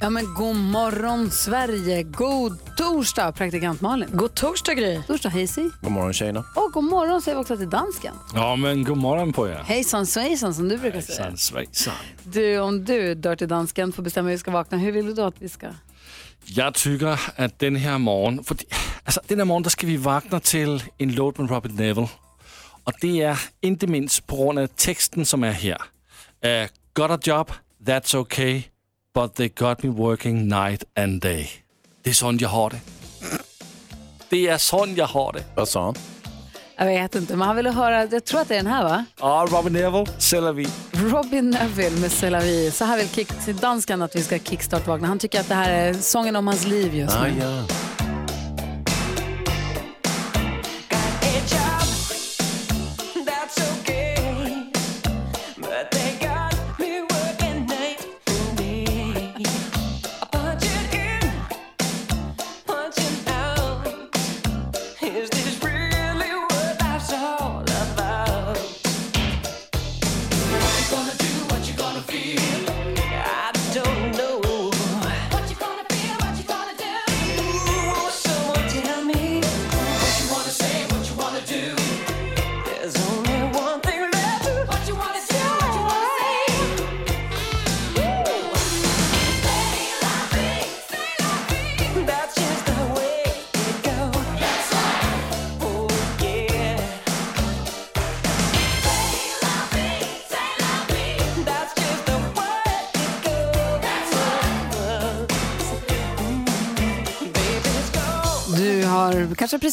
Ja 0.00 0.10
men 0.10 0.34
god 0.34 0.56
morgon 0.56 1.30
Sverige, 1.30 2.02
god 2.02 2.76
torsdag 2.76 3.32
praktikant 3.32 3.80
Malin. 3.80 4.08
God 4.12 4.34
torsdag 4.34 4.74
Gry. 4.74 5.02
Torsdag 5.06 5.28
Hazy. 5.28 5.70
God 5.82 5.92
morgon 5.92 6.12
tjejerna. 6.12 6.44
Och 6.54 6.72
god 6.72 6.84
morgon 6.84 7.22
säger 7.22 7.36
vi 7.36 7.42
också 7.42 7.56
till 7.56 7.70
dansken. 7.70 8.14
Ja, 8.34 8.56
men 8.56 8.84
god 8.84 8.96
morgon 8.96 9.32
på 9.32 9.48
er. 9.48 9.54
Hejsan 9.54 10.06
svejsan 10.06 10.54
som 10.54 10.68
du 10.68 10.78
brukar 10.78 11.00
säga. 11.00 11.22
Hejsan 11.22 11.38
svejsan. 11.38 11.94
Du, 12.22 12.58
om 12.58 12.84
du 12.84 13.14
dör 13.14 13.36
till 13.36 13.48
dansken 13.48 13.92
får 13.92 14.02
bestämma 14.02 14.28
hur 14.28 14.34
vi 14.34 14.38
ska 14.38 14.50
vakna, 14.50 14.78
hur 14.78 14.92
vill 14.92 15.06
du 15.06 15.12
då 15.12 15.24
att 15.24 15.42
vi 15.42 15.48
ska? 15.48 15.66
Jag 16.44 16.74
tycker 16.74 17.20
att 17.36 17.58
den 17.58 17.76
här 17.76 17.98
morgon, 17.98 18.44
för, 18.44 18.56
alltså, 19.04 19.20
den 19.26 19.38
här 19.38 19.44
morgon 19.44 19.62
där 19.62 19.70
ska 19.70 19.86
vi 19.86 19.96
vakna 19.96 20.40
till 20.40 20.82
en 20.98 21.14
låt 21.14 21.38
med 21.38 21.50
Robert 21.50 21.72
Neville. 21.72 22.08
Och 22.84 22.92
det 23.00 23.22
är 23.22 23.38
inte 23.60 23.86
minst 23.86 24.26
på 24.26 24.36
grund 24.36 24.58
av 24.58 24.66
texten 24.66 25.26
som 25.26 25.44
är 25.44 25.52
här. 25.52 25.82
Uh, 26.44 26.68
got 26.94 27.10
a 27.10 27.18
job, 27.22 27.52
that's 27.84 28.16
okay, 28.16 28.62
but 29.16 29.34
they 29.34 29.48
got 29.48 29.82
me 29.82 29.88
working 29.88 30.48
night 30.48 30.84
and 30.96 31.20
day. 31.20 31.50
Det 32.02 32.10
är 32.10 32.14
sån 32.14 32.38
jag 32.38 32.48
har 32.48 32.70
det. 32.70 32.80
Det 34.28 34.48
är 34.48 34.58
sån 34.58 34.94
jag 34.94 35.06
har 35.06 35.32
det. 35.32 35.44
Vad 35.54 35.68
sa 35.68 35.84
han? 35.84 35.94
Jag 36.78 36.86
vet 36.86 37.14
inte, 37.14 37.36
men 37.36 37.46
han 37.46 37.56
ville 37.56 37.70
höra, 37.70 38.04
jag 38.04 38.24
tror 38.24 38.40
att 38.40 38.48
det 38.48 38.54
är 38.54 38.62
den 38.62 38.72
här 38.72 38.84
va? 38.84 39.04
Ja, 39.20 39.46
Robert 39.50 39.72
Neville, 39.72 40.06
c'est 40.18 40.52
vi. 40.52 40.68
Robin 40.92 41.50
Neville 41.50 42.00
med 42.00 42.10
C'est 42.10 42.30
la 42.30 42.40
vie. 42.40 42.70
Så 42.70 42.84
här 42.84 42.96
vill 42.96 43.08
kick, 43.08 43.60
dansken 43.60 44.02
att 44.02 44.16
vi 44.16 44.22
ska 44.22 44.38
kickstart-vakna. 44.38 45.08
Han 45.08 45.18
tycker 45.18 45.40
att 45.40 45.48
det 45.48 45.54
här 45.54 45.70
är 45.70 45.94
sången 45.94 46.36
om 46.36 46.46
hans 46.46 46.66
liv 46.66 46.94
just 46.94 47.20
nu. 47.20 47.42
Ah, 47.42 47.44
ja. 47.44 47.95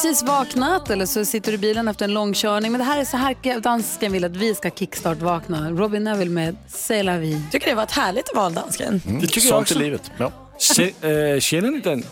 Precis 0.03 0.23
vaknat 0.23 0.89
eller 0.89 1.05
så 1.05 1.25
sitter 1.25 1.51
du 1.51 1.55
i 1.55 1.57
bilen 1.57 1.87
efter 1.87 2.05
en 2.05 2.13
lång 2.13 2.33
körning. 2.33 2.71
Men 2.71 2.79
det 2.79 2.85
här 2.85 2.99
är 2.99 3.05
så 3.05 3.17
här 3.17 3.59
dansken 3.59 4.11
vill 4.11 4.25
att 4.25 4.35
vi 4.35 4.55
ska 4.55 4.69
kickstart-vakna. 4.69 5.69
Robin 5.69 6.03
Neville 6.03 6.31
med 6.31 6.57
C'est 6.69 7.03
la 7.03 7.17
vie. 7.17 7.41
Tycker 7.51 7.69
det 7.69 7.75
var 7.75 7.83
ett 7.83 7.91
härligt 7.91 8.35
val 8.35 8.53
dansken. 8.53 9.01
Mm. 9.05 9.21
Det 9.21 9.27
tycker 9.27 9.41
jag 9.41 9.49
Sånt 9.49 9.61
också. 9.61 9.75
är 9.75 9.83
livet. 9.83 10.11
Ja. 10.17 10.31
Äh, 11.35 11.39
känner 11.39 11.71
ni 11.71 11.79
den? 11.79 12.03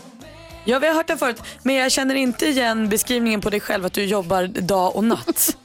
Ja, 0.64 0.78
vi 0.78 0.86
har 0.86 0.94
hört 0.94 1.06
den 1.06 1.18
förut, 1.18 1.42
men 1.62 1.74
jag 1.74 1.92
känner 1.92 2.14
inte 2.14 2.46
igen 2.46 2.88
beskrivningen 2.88 3.40
på 3.40 3.50
dig 3.50 3.60
själv 3.60 3.86
att 3.86 3.92
du 3.92 4.04
jobbar 4.04 4.46
dag 4.46 4.96
och 4.96 5.04
natt. 5.04 5.56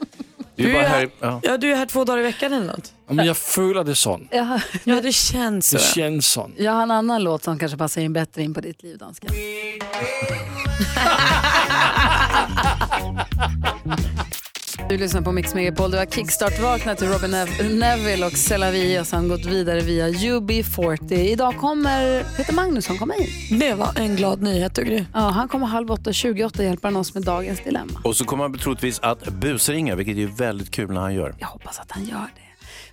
Du 0.56 0.70
är 0.70 0.74
bara 0.74 0.88
här, 0.88 1.10
ja. 1.20 1.40
ja, 1.44 1.58
du 1.58 1.72
är 1.72 1.76
här 1.76 1.86
två 1.86 2.04
dagar 2.04 2.20
i 2.20 2.24
veckan 2.24 2.54
eller 2.54 2.68
något. 2.68 2.94
Ja, 3.08 3.14
men 3.14 3.26
jag 3.26 3.38
följer 3.38 3.84
det 3.84 3.96
sån. 3.96 4.28
Ja, 4.32 4.60
det 5.02 5.12
känns 5.12 5.70
så. 5.70 5.78
Det 5.78 5.84
känns 5.84 6.28
sån. 6.28 6.54
jag 6.58 6.72
har 6.72 6.84
en 6.84 6.92
annan 6.92 7.24
låt 7.24 7.44
som 7.44 7.60
kanske 7.60 7.78
passar 7.78 8.02
in 8.02 8.14
bättre 8.14 8.44
in 8.44 8.54
på 8.54 8.62
ditt 8.62 8.84
liv, 8.84 8.98
dansken. 8.98 9.30
Du 14.90 14.98
lyssnar 14.98 15.22
på 15.22 15.32
Mix 15.32 15.54
Megapol. 15.54 15.92
Du 15.92 15.98
har 15.98 16.06
kickstart-vaknat 16.06 16.98
till 16.98 17.08
Robin 17.08 17.32
Nev- 17.32 17.74
Neville 17.80 18.26
och 18.26 18.32
C'est 18.32 18.58
la 18.58 18.72
vie 18.72 19.00
och 19.02 19.08
sen 19.08 19.28
gått 19.28 19.46
vidare 19.46 19.82
via 19.82 20.08
UB40. 20.10 21.14
Idag 21.14 21.58
kommer 21.58 22.24
Peter 22.38 22.54
Magnusson 22.54 22.98
komma 22.98 23.14
in. 23.16 23.60
Det 23.60 23.74
var 23.74 23.90
en 24.00 24.16
glad 24.16 24.42
nyhet 24.42 24.76
du 24.76 24.84
Gry. 24.84 25.04
Ja, 25.14 25.20
han 25.20 25.48
kommer 25.48 25.66
halv 25.68 25.92
åtta, 25.92 26.14
28 26.14 26.64
hjälper 26.64 26.88
han 26.88 26.96
oss 26.96 27.14
med 27.14 27.24
dagens 27.24 27.60
dilemma. 27.64 28.00
Och 28.04 28.16
så 28.16 28.26
kommer 28.26 28.44
han 28.44 28.58
troligtvis 28.58 29.00
att 29.00 29.28
busringa, 29.30 29.96
vilket 29.96 30.18
är 30.18 30.28
väldigt 30.38 30.72
kul 30.72 30.92
när 30.92 31.02
han 31.02 31.14
gör. 31.14 31.36
Jag 31.40 31.48
hoppas 31.48 31.80
att 31.80 31.92
han 31.92 32.06
gör 32.06 32.28
det. 32.36 32.42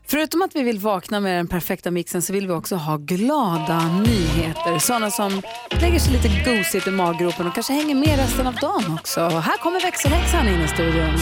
Förutom 0.06 0.42
att 0.42 0.56
vi 0.56 0.62
vill 0.62 0.78
vakna 0.78 1.20
med 1.20 1.37
den 1.38 1.47
perfekta 1.47 1.91
mixen 1.91 2.22
så 2.22 2.32
vill 2.32 2.47
vi 2.47 2.53
också 2.53 2.76
ha 2.76 2.97
glada 2.97 3.88
nyheter. 3.88 4.78
Sådana 4.78 5.10
som 5.10 5.42
lägger 5.81 5.98
sig 5.98 6.12
lite 6.12 6.28
gosigt 6.50 6.87
i 6.87 6.91
maggropen 6.91 7.47
och 7.47 7.54
kanske 7.54 7.72
hänger 7.72 7.94
med 7.94 8.16
resten 8.19 8.47
av 8.47 8.54
dagen 8.54 8.98
också. 9.00 9.25
Och 9.25 9.43
här 9.43 9.56
kommer 9.56 9.81
växelhäxan 9.81 10.48
in 10.48 10.60
i 10.60 10.69
studion. 10.69 11.19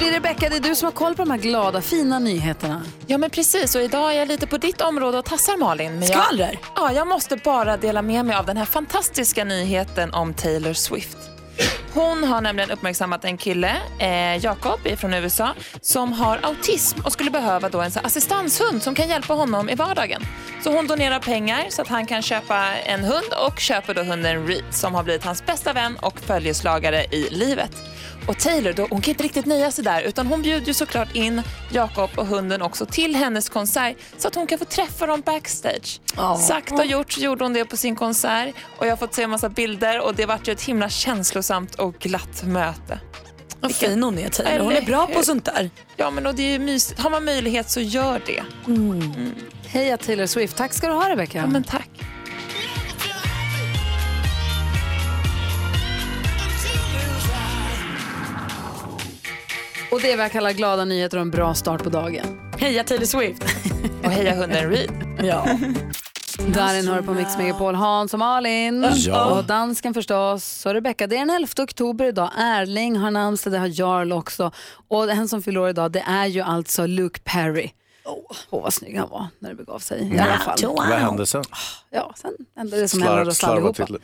Det 0.00 0.08
är 0.08 0.12
Rebecka, 0.12 0.48
det 0.48 0.56
är 0.56 0.60
du 0.60 0.74
som 0.74 0.86
har 0.86 0.92
koll 0.92 1.14
på 1.14 1.22
de 1.22 1.30
här 1.30 1.38
glada, 1.38 1.80
fina 1.80 2.18
nyheterna. 2.18 2.82
Ja 3.06 3.18
men 3.18 3.30
precis 3.30 3.74
och 3.74 3.82
idag 3.82 4.14
är 4.14 4.18
jag 4.18 4.28
lite 4.28 4.46
på 4.46 4.56
ditt 4.58 4.80
område 4.80 5.18
och 5.18 5.24
tassar 5.24 5.56
Malin. 5.56 5.92
Men 5.92 6.00
jag, 6.08 6.08
Skvaller? 6.10 6.58
ja, 6.76 6.92
jag 6.92 7.08
måste 7.08 7.36
bara 7.36 7.76
dela 7.76 8.02
med 8.02 8.24
mig 8.24 8.36
av 8.36 8.46
den 8.46 8.56
här 8.56 8.64
fantastiska 8.64 9.44
nyheten 9.44 10.14
om 10.14 10.34
Taylor 10.34 10.72
Swift. 10.72 11.29
Hon 11.94 12.24
har 12.24 12.40
nämligen 12.40 12.70
uppmärksammat 12.70 13.24
en 13.24 13.36
kille, 13.36 13.76
eh, 13.98 14.44
Jakob 14.44 14.80
från 14.98 15.14
USA, 15.14 15.54
som 15.80 16.12
har 16.12 16.38
autism 16.42 17.00
och 17.04 17.12
skulle 17.12 17.30
behöva 17.30 17.68
då 17.68 17.80
en 17.80 17.90
så 17.90 18.00
assistanshund 18.00 18.82
som 18.82 18.94
kan 18.94 19.08
hjälpa 19.08 19.34
honom 19.34 19.68
i 19.70 19.74
vardagen. 19.74 20.22
Så 20.64 20.72
hon 20.72 20.86
donerar 20.86 21.18
pengar 21.18 21.66
så 21.68 21.82
att 21.82 21.88
han 21.88 22.06
kan 22.06 22.22
köpa 22.22 22.74
en 22.74 23.04
hund 23.04 23.26
och 23.46 23.58
köper 23.58 23.94
då 23.94 24.02
hunden 24.02 24.46
Reed 24.46 24.64
som 24.70 24.94
har 24.94 25.02
blivit 25.02 25.24
hans 25.24 25.46
bästa 25.46 25.72
vän 25.72 25.96
och 25.96 26.20
följeslagare 26.20 27.04
i 27.04 27.28
livet. 27.30 27.70
Och 28.26 28.38
Taylor 28.38 28.72
då, 28.72 28.86
hon 28.90 29.00
kan 29.00 29.12
inte 29.12 29.24
riktigt 29.24 29.46
nöja 29.46 29.70
sig 29.70 29.84
där 29.84 30.02
utan 30.02 30.26
hon 30.26 30.42
bjuder 30.42 30.66
ju 30.66 30.74
såklart 30.74 31.14
in 31.14 31.42
Jakob 31.72 32.10
och 32.16 32.26
hunden 32.26 32.62
också 32.62 32.86
till 32.86 33.14
hennes 33.14 33.48
konsert 33.48 33.96
så 34.18 34.28
att 34.28 34.34
hon 34.34 34.46
kan 34.46 34.58
få 34.58 34.64
träffa 34.64 35.06
dem 35.06 35.20
backstage. 35.26 36.00
Sagt 36.48 36.72
och 36.72 36.86
gjort 36.86 37.12
så 37.12 37.20
gjorde 37.20 37.44
hon 37.44 37.52
det 37.52 37.64
på 37.64 37.76
sin 37.76 37.96
konsert 37.96 38.54
och 38.78 38.86
jag 38.86 38.92
har 38.92 38.96
fått 38.96 39.14
se 39.14 39.22
en 39.22 39.30
massa 39.30 39.48
bilder 39.48 40.00
och 40.00 40.14
det 40.14 40.26
vart 40.26 40.48
ju 40.48 40.52
ett 40.52 40.62
himla 40.62 40.88
känslosamt 40.88 41.74
och 41.74 41.94
glatt 41.98 42.42
möte. 42.44 43.00
Vad 43.60 43.74
fin 43.74 44.02
hon 44.02 44.18
är 44.18 44.28
Taylor. 44.28 44.64
Hon 44.64 44.72
är 44.76 44.82
bra 44.82 45.06
på 45.06 45.22
sånt 45.22 45.44
där. 45.44 45.70
Ja 45.96 46.10
men 46.10 46.26
och 46.26 46.34
det 46.34 46.42
är 46.42 46.52
ju 46.52 46.58
mysigt. 46.58 47.00
Har 47.00 47.10
man 47.10 47.24
möjlighet 47.24 47.70
så 47.70 47.80
gör 47.80 48.22
det. 48.26 48.42
Heja 49.68 49.96
Taylor 49.96 50.26
Swift. 50.26 50.56
Tack 50.56 50.72
ska 50.72 50.86
du 50.86 50.92
ha 50.92 51.10
Rebecka. 51.10 51.38
Ja 51.38 51.46
men 51.46 51.64
tack. 51.64 51.88
Och 59.90 60.00
det 60.00 60.12
är 60.12 60.16
vad 60.16 60.24
jag 60.24 60.32
kallar 60.32 60.52
glada 60.52 60.84
nyheter 60.84 61.16
och 61.16 61.22
en 61.22 61.30
bra 61.30 61.54
start 61.54 61.82
på 61.82 61.90
dagen. 61.90 62.26
Heja 62.58 62.84
Taylor 62.84 63.04
Swift. 63.04 63.42
Och 64.04 64.10
heja 64.10 64.34
hunden 64.34 64.70
Reed. 64.70 64.90
ja. 65.22 65.46
Darin 66.54 66.88
hör 66.88 67.02
på 67.02 67.14
Mix 67.14 67.38
Megapol, 67.38 67.74
Hans 67.74 68.12
och 68.12 68.18
Malin. 68.18 68.86
Ja. 68.94 69.24
Och 69.38 69.44
dansken 69.44 69.94
förstås. 69.94 70.66
Och 70.66 70.72
Rebecka, 70.72 71.06
det 71.06 71.16
är 71.16 71.18
den 71.18 71.30
11 71.30 71.48
oktober 71.62 72.04
idag. 72.04 72.30
Erling 72.38 72.96
har 72.96 73.10
namnsdag, 73.10 73.52
det 73.52 73.58
har 73.58 73.80
Jarl 73.80 74.12
också. 74.12 74.52
Och 74.88 75.10
en 75.10 75.28
som 75.28 75.42
fyller 75.42 75.60
år 75.60 75.68
idag, 75.68 75.92
det 75.92 76.04
är 76.06 76.26
ju 76.26 76.40
alltså 76.40 76.86
Luke 76.86 77.20
Perry. 77.24 77.70
Åh, 78.04 78.60
vad 78.60 78.74
snygg 78.74 78.96
han 78.96 79.08
var 79.08 79.26
när 79.38 79.48
det 79.48 79.54
begav 79.54 79.78
sig. 79.78 80.14
I 80.14 80.18
alla 80.18 80.38
fall. 80.38 80.58
Vad 80.62 80.86
hände 80.86 81.26
sen? 81.26 81.44
Ja, 81.90 82.14
sen 82.16 82.32
hände 82.56 82.80
det 82.80 82.88
som 82.88 83.02
hände 83.02 83.30
oss 83.30 83.44
allihopa. 83.44 83.86
till. 83.86 83.98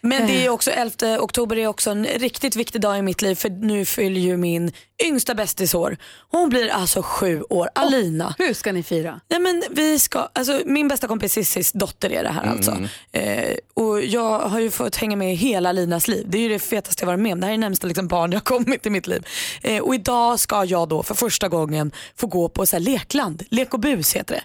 Men 0.00 0.26
det 0.26 0.46
är 0.46 0.48
också 0.48 0.70
11 0.70 1.20
oktober 1.20 1.58
är 1.58 1.66
också 1.66 1.90
en 1.90 2.04
riktigt 2.04 2.56
viktig 2.56 2.80
dag 2.80 2.98
i 2.98 3.02
mitt 3.02 3.22
liv 3.22 3.34
för 3.34 3.48
nu 3.48 3.84
fyller 3.84 4.20
ju 4.20 4.36
min 4.36 4.72
yngsta 5.04 5.34
bästis 5.34 5.74
år. 5.74 5.96
Hon 6.30 6.48
blir 6.48 6.68
alltså 6.68 7.02
sju 7.02 7.42
år, 7.42 7.68
Alina. 7.74 8.34
Hur 8.38 8.54
ska 8.54 8.72
ni 8.72 8.82
fira? 8.82 9.20
Nej, 9.28 9.40
men 9.40 9.62
vi 9.70 9.98
ska, 9.98 10.28
alltså, 10.32 10.60
min 10.66 10.88
bästa 10.88 11.08
kompis 11.08 11.32
Cissis 11.32 11.72
dotter 11.72 12.12
är 12.12 12.22
det 12.22 12.28
här 12.28 12.46
alltså. 12.46 12.76
Eh, 13.12 13.56
och 13.74 14.02
jag 14.02 14.38
har 14.38 14.60
ju 14.60 14.70
fått 14.70 14.96
hänga 14.96 15.16
med 15.16 15.36
hela 15.36 15.72
Linas 15.72 16.08
liv. 16.08 16.26
Det 16.28 16.38
är 16.38 16.42
ju 16.42 16.48
det 16.48 16.58
fetaste 16.58 17.02
jag 17.02 17.06
varit 17.06 17.20
med 17.20 17.32
om. 17.32 17.40
Det 17.40 17.46
här 17.46 17.54
är 17.54 17.58
närmsta 17.58 17.86
liksom, 17.86 18.08
barn 18.08 18.32
jag 18.32 18.36
har 18.40 18.44
kommit 18.44 18.86
i 18.86 18.90
mitt 18.90 19.06
liv. 19.06 19.26
Eh, 19.62 19.82
och 19.82 19.94
idag 19.94 20.40
ska 20.40 20.64
jag 20.64 20.88
då 20.88 21.02
för 21.02 21.14
första 21.14 21.48
gången 21.48 21.92
få 22.16 22.26
gå 22.26 22.48
på 22.48 22.66
så 22.66 22.76
här, 22.76 22.80
lekland. 22.80 23.31
Lek 23.50 23.74
och 23.74 23.80
bus 23.80 24.16
heter 24.16 24.34
det. 24.34 24.42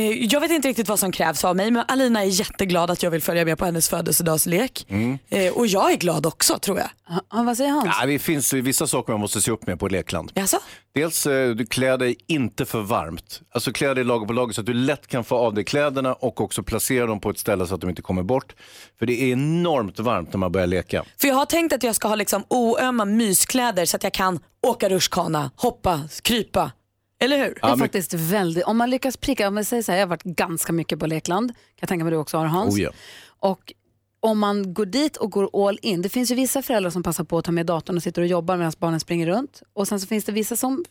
Eh, 0.00 0.24
jag 0.24 0.40
vet 0.40 0.50
inte 0.50 0.68
riktigt 0.68 0.88
vad 0.88 0.98
som 0.98 1.12
krävs 1.12 1.44
av 1.44 1.56
mig 1.56 1.70
men 1.70 1.84
Alina 1.88 2.22
är 2.22 2.26
jätteglad 2.26 2.90
att 2.90 3.02
jag 3.02 3.10
vill 3.10 3.22
följa 3.22 3.44
med 3.44 3.58
på 3.58 3.64
hennes 3.64 3.88
födelsedagslek. 3.88 4.86
Eh, 5.28 5.52
och 5.52 5.66
jag 5.66 5.92
är 5.92 5.96
glad 5.96 6.26
också 6.26 6.58
tror 6.58 6.78
jag. 6.78 6.88
Ja, 7.08 7.42
vad 7.42 7.56
säger 7.56 7.70
Hans? 7.70 7.96
Ja, 8.00 8.06
det 8.06 8.18
finns 8.18 8.52
vissa 8.52 8.86
saker 8.86 9.12
man 9.12 9.20
måste 9.20 9.40
se 9.40 9.50
upp 9.50 9.66
med 9.66 9.80
på 9.80 9.88
lekland. 9.88 10.32
Jaså? 10.34 10.58
Dels, 10.94 11.26
eh, 11.26 11.50
du 11.50 11.66
klär 11.66 11.98
dig 11.98 12.16
inte 12.26 12.64
för 12.64 12.80
varmt. 12.80 13.40
Alltså 13.52 13.72
klä 13.72 13.94
dig 13.94 14.04
lager 14.04 14.26
på 14.26 14.32
lager 14.32 14.52
så 14.52 14.60
att 14.60 14.66
du 14.66 14.74
lätt 14.74 15.06
kan 15.06 15.24
få 15.24 15.36
av 15.36 15.54
dig 15.54 15.64
kläderna 15.64 16.14
och 16.14 16.40
också 16.40 16.62
placera 16.62 17.06
dem 17.06 17.20
på 17.20 17.30
ett 17.30 17.38
ställe 17.38 17.66
så 17.66 17.74
att 17.74 17.80
de 17.80 17.90
inte 17.90 18.02
kommer 18.02 18.22
bort. 18.22 18.54
För 18.98 19.06
det 19.06 19.22
är 19.22 19.32
enormt 19.32 19.98
varmt 19.98 20.32
när 20.32 20.38
man 20.38 20.52
börjar 20.52 20.66
leka. 20.66 21.04
För 21.20 21.28
jag 21.28 21.34
har 21.34 21.46
tänkt 21.46 21.72
att 21.72 21.82
jag 21.82 21.94
ska 21.94 22.08
ha 22.08 22.14
liksom 22.14 22.44
oömma 22.48 23.04
myskläder 23.04 23.84
så 23.86 23.96
att 23.96 24.02
jag 24.04 24.12
kan 24.12 24.38
åka 24.66 24.88
rutschkana, 24.88 25.50
hoppa, 25.56 26.00
krypa. 26.22 26.70
Eller 27.18 27.38
hur? 27.38 27.58
Det 27.62 27.68
är 27.68 27.76
faktiskt 27.76 28.14
väldigt, 28.14 28.64
om 28.64 28.76
man 28.76 28.90
lyckas 28.90 29.16
pricka, 29.16 29.48
om 29.48 29.56
jag 29.56 29.66
säger 29.66 29.82
så 29.82 29.92
här, 29.92 29.98
jag 29.98 30.06
har 30.06 30.10
varit 30.10 30.22
ganska 30.22 30.72
mycket 30.72 30.98
på 30.98 31.06
lekland, 31.06 31.48
kan 31.50 31.78
jag 31.80 31.88
tänka 31.88 32.04
mig 32.04 32.10
du 32.10 32.16
också 32.16 32.36
har 32.36 32.46
Hans. 32.46 32.74
Oh, 32.74 32.80
ja. 32.80 32.90
Och 33.38 33.72
om 34.20 34.38
man 34.38 34.74
går 34.74 34.86
dit 34.86 35.16
och 35.16 35.30
går 35.30 35.68
all 35.68 35.78
in, 35.82 36.02
det 36.02 36.08
finns 36.08 36.30
ju 36.30 36.34
vissa 36.34 36.62
föräldrar 36.62 36.90
som 36.90 37.02
passar 37.02 37.24
på 37.24 37.38
att 37.38 37.44
ta 37.44 37.52
med 37.52 37.66
datorn 37.66 37.96
och 37.96 38.02
sitter 38.02 38.22
och 38.22 38.28
jobbar 38.28 38.56
medan 38.56 38.72
barnen 38.78 39.00
springer 39.00 39.26
runt. 39.26 39.62
Och 39.72 39.88
sen 39.88 40.00
så 40.00 40.06
finns 40.06 40.24
det 40.24 40.32
vissa 40.32 40.56
som 40.56 40.84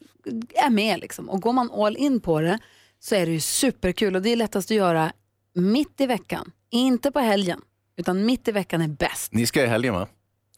är 0.53 0.69
med 0.69 0.99
liksom. 0.99 1.29
Och 1.29 1.41
går 1.41 1.53
man 1.53 1.71
all 1.71 1.97
in 1.97 2.21
på 2.21 2.41
det 2.41 2.59
så 2.99 3.15
är 3.15 3.25
det 3.25 3.31
ju 3.31 3.39
superkul 3.39 4.15
och 4.15 4.21
det 4.21 4.29
är 4.29 4.35
lättast 4.35 4.71
att 4.71 4.77
göra 4.77 5.11
mitt 5.55 6.01
i 6.01 6.05
veckan, 6.05 6.51
inte 6.71 7.11
på 7.11 7.19
helgen. 7.19 7.61
Utan 7.97 8.25
mitt 8.25 8.47
i 8.47 8.51
veckan 8.51 8.81
är 8.81 8.87
bäst. 8.87 9.33
Ni 9.33 9.45
ska 9.45 9.63
i 9.63 9.67
helgen 9.67 9.93
va? 9.93 10.07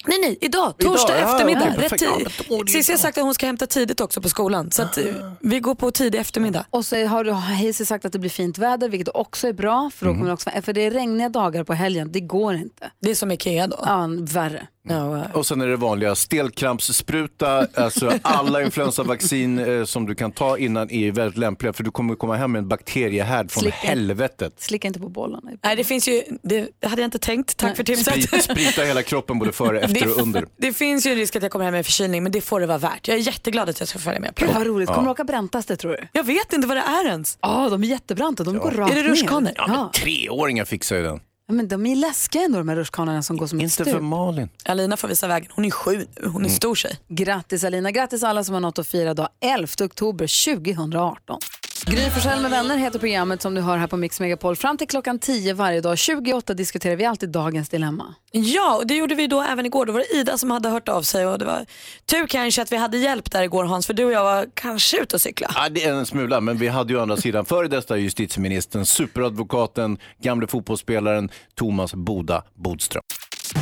Nej 0.07 0.18
nej, 0.22 0.38
idag, 0.42 0.78
torsdag 0.78 1.18
eftermiddag. 1.18 1.60
okej, 1.62 1.69
rätt 1.72 1.90
perfekt. 1.90 2.02
Ja, 2.02 2.56
men 2.57 2.66
tid. 2.66 2.69
Cissi 2.69 2.92
har 2.92 3.00
sagt 3.00 3.18
att 3.18 3.24
hon 3.24 3.34
ska 3.34 3.46
hämta 3.46 3.68
tidigt 3.68 4.02
också 4.02 4.22
på 4.22 4.30
skolan. 4.30 4.72
Så 4.72 4.81
att, 4.81 4.98
eh, 4.98 5.04
vi 5.40 5.60
går 5.60 5.75
på 5.75 5.92
tidig 5.92 6.19
eftermiddag. 6.19 6.66
Och 6.69 6.86
så 6.86 7.06
har 7.06 7.24
du 7.24 7.31
Hayes 7.31 7.88
sagt 7.88 8.06
att 8.06 8.13
det 8.13 8.19
blir 8.19 8.30
fint 8.30 8.57
väder, 8.57 8.90
vilket 8.90 9.16
också 9.16 9.48
är 9.48 9.54
bra. 9.54 9.92
För, 9.96 10.06
då 10.06 10.12
kommer 10.12 10.25
det 10.25 10.34
också, 10.34 10.50
för 10.62 10.74
det 10.74 10.81
är 10.81 10.92
regniga 10.92 11.30
dagar 11.30 11.63
på 11.63 11.74
helgen, 11.74 12.12
det 12.12 12.19
går 12.19 12.56
inte. 12.56 12.92
Det 13.00 13.12
är 13.12 13.16
som 13.16 13.31
Ikea 13.31 13.68
då. 13.68 13.80
Ja, 13.86 14.10
värre. 14.22 14.68
Ja, 14.90 15.18
eh, 15.18 15.36
Och 15.36 15.46
sen 15.46 15.62
är 15.62 15.68
det 15.68 15.76
vanliga 15.78 16.16
stelkrampsspruta, 16.16 17.68
alltså 17.76 18.12
alla 18.22 18.64
influensavaccin 18.64 19.60
eh, 19.60 19.84
som 19.86 20.06
du 20.06 20.16
kan 20.16 20.32
ta 20.32 20.58
innan 20.58 20.92
är 20.92 21.12
väldigt 21.12 21.38
lämpliga 21.38 21.74
för 21.74 21.84
du 21.84 21.92
kommer 21.92 22.16
komma 22.16 22.36
hem 22.36 22.52
med 22.52 22.60
en 22.60 22.68
bakteriehärd 22.68 23.52
från 23.52 23.62
Slicka. 23.62 23.78
helvetet. 23.78 24.54
Slicka 24.62 24.88
inte 24.88 25.00
på 25.00 25.10
bollarna. 25.10 25.52
Nej 25.64 25.76
det 25.76 25.84
finns 25.84 26.08
ju, 26.08 26.22
det, 26.44 26.70
hade 26.86 27.02
jag 27.02 27.08
inte 27.08 27.20
tänkt. 27.20 27.58
Tack 27.58 27.76
för 27.76 27.84
tipset. 27.84 28.24
Sprit, 28.24 28.44
sprita 28.44 28.82
hela 28.82 29.04
kroppen 29.04 29.40
både 29.40 29.52
före, 29.52 29.80
efter 29.82 30.12
och 30.16 30.22
under. 30.22 30.46
Det 30.58 30.74
finns 30.74 31.06
ju 31.08 31.12
en 31.12 31.18
risk 31.18 31.36
att 31.36 31.44
jag 31.44 31.52
kommer 31.52 31.66
hem 31.66 31.74
med 31.74 31.86
förkylning 31.86 32.24
men 32.24 32.31
det 32.31 32.42
får 32.42 32.60
det 32.60 32.66
vara 32.66 32.78
värt. 32.78 33.08
Jag 33.08 33.18
är 33.18 33.22
jätteglad 33.22 33.70
att 33.70 33.80
jag 33.80 33.90
ska 33.90 34.00
följa 34.00 34.20
med 34.20 34.36
på 34.36 34.42
Gud 34.46 34.50
det. 34.54 34.58
vad 34.58 34.68
roligt. 34.68 34.90
Kommer 34.90 35.04
du 35.04 35.12
åka 35.12 35.24
bräntaste 35.24 35.76
tror 35.78 35.92
du? 35.92 36.08
Jag 36.12 36.24
vet 36.24 36.54
inte 36.54 36.68
vad 36.68 36.78
det 36.78 36.81
är 36.84 37.06
ens. 37.06 37.38
Ja, 37.42 37.70
de 37.70 37.84
är 37.84 37.88
jättebranta. 37.88 38.44
De 38.44 38.58
går 38.58 38.72
rakt 38.72 38.92
Är 38.92 38.96
det 39.04 39.10
rutschkanor? 39.10 39.42
ner. 39.42 39.54
Ja, 39.58 39.68
men 39.68 39.92
treåringar 39.92 40.66
fixar 40.66 40.96
ju 40.96 41.04
den. 41.04 41.20
Ja, 41.47 41.53
men 41.53 41.68
de 41.68 41.86
är 41.86 41.95
läskiga 41.95 42.42
ändå 42.42 42.57
de 42.57 42.69
här 42.69 42.75
rutschkanorna 42.75 43.24
som 43.24 43.38
går 43.38 43.47
som 43.47 43.59
ett 43.59 43.63
Inte 43.63 43.75
för 43.75 43.83
stup. 43.83 44.01
Malin. 44.01 44.50
Alina 44.65 44.97
får 44.97 45.07
visa 45.07 45.27
vägen. 45.27 45.51
Hon 45.56 45.65
är 45.65 45.71
sju. 45.71 46.06
Hon 46.24 46.45
är 46.45 46.50
stor 46.50 46.75
tjej. 46.75 47.00
Grattis 47.07 47.63
Alina, 47.63 47.92
grattis 47.92 48.24
alla 48.24 48.44
som 48.44 48.53
har 48.53 48.62
något 48.62 48.80
att 48.80 48.88
fira 48.88 49.13
dag 49.13 49.30
11 49.42 49.68
oktober 49.81 50.56
2018. 50.56 51.39
Gry 51.83 52.10
Forssell 52.10 52.42
med 52.42 52.51
vänner 52.51 52.77
heter 52.77 53.00
programmet 53.00 53.42
som 53.42 53.54
du 53.56 53.62
hör 53.62 53.77
här 53.77 53.88
på 53.88 53.98
Mix 53.98 54.19
Megapol. 54.19 54.56
Fram 54.56 54.77
till 54.77 54.88
klockan 54.88 55.19
10 55.19 55.54
varje 55.54 55.81
dag, 55.81 55.98
28 55.98 56.54
diskuterar 56.54 56.95
vi 56.95 57.06
alltid 57.06 57.30
dagens 57.30 57.69
dilemma. 57.69 58.16
Ja, 58.31 58.75
och 58.75 58.88
det 58.88 58.95
gjorde 58.95 59.16
vi 59.16 59.27
då 59.27 59.42
även 59.42 59.66
igår. 59.66 59.86
Då 59.86 59.94
var 59.94 60.00
det 60.00 60.16
Ida 60.16 60.38
som 60.38 60.51
hade 60.51 60.69
hört 60.69 60.89
av 60.89 61.01
sig 61.01 61.27
och 61.27 61.39
det 61.39 61.45
var 61.45 61.66
tur 62.06 62.27
kanske 62.27 62.62
att 62.62 62.72
vi 62.72 62.77
hade 62.77 62.98
hjälp 62.98 63.31
där 63.31 63.44
igår 63.44 63.63
Hans 63.63 63.88
för 63.88 63.94
du 63.94 64.06
och 64.06 64.12
jag 64.12 64.24
var 64.24 64.48
kanske 64.54 65.01
ute 65.01 65.16
och 65.16 65.22
cykla. 65.22 65.51
Ja, 65.56 65.69
det 65.69 65.83
är 65.83 65.94
en 65.94 66.06
smula, 66.06 66.42
men 66.42 66.57
vi 66.57 66.68
hade 66.68 66.94
ju 66.94 67.00
å 67.00 67.01
andra 67.01 67.18
sidan 67.18 67.45
före 67.56 67.68
detta 67.68 67.98
justitieministern, 67.98 68.86
superadvokaten, 68.86 69.98
gamle 70.21 70.48
fotbollsspelaren 70.48 71.30
Thomas 71.56 71.94
Boda 71.94 72.44
Bodström. 72.56 73.04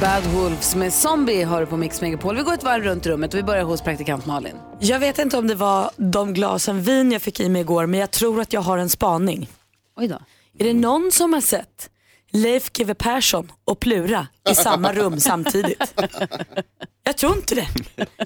Bad 0.04 0.26
Wolves 0.26 0.76
med 0.76 0.94
Zombie 0.94 1.44
har 1.44 1.60
du 1.60 1.66
på 1.66 1.78
Mix 1.78 2.02
Megapol. 2.02 2.36
Vi 2.36 2.42
går 2.42 2.54
ett 2.54 2.64
varv 2.64 2.84
runt 2.84 3.06
rummet 3.06 3.34
och 3.34 3.38
vi 3.38 3.44
börjar 3.44 3.64
hos 3.64 3.82
praktikant 3.82 4.26
Malin. 4.26 4.56
Jag 4.80 5.00
vet 5.00 5.20
inte 5.20 5.38
om 5.38 5.48
det 5.48 5.56
var 5.56 5.92
de 5.98 6.34
glasen 6.34 6.82
vin 6.82 7.12
jag 7.12 7.22
fick 7.22 7.40
i 7.40 7.50
mig 7.50 7.62
igår 7.62 7.86
men 7.86 8.00
jag 8.00 8.12
tror 8.12 8.42
att 8.42 8.54
jag 8.54 8.62
har 8.62 8.78
en 8.78 8.90
spaning. 8.90 9.50
Oj 9.96 10.08
då. 10.08 10.20
Är 10.60 10.64
det 10.64 10.74
någon 10.74 11.12
som 11.12 11.34
har 11.34 11.42
sett 11.42 11.90
Leif 12.32 12.72
GW 12.72 12.94
Persson 12.94 13.52
och 13.66 13.80
Plura 13.80 14.28
i 14.50 14.56
samma 14.56 14.94
rum 14.94 15.20
samtidigt? 15.20 15.94
Jag 17.04 17.18
tror 17.18 17.36
inte 17.36 17.56
det. 17.56 17.68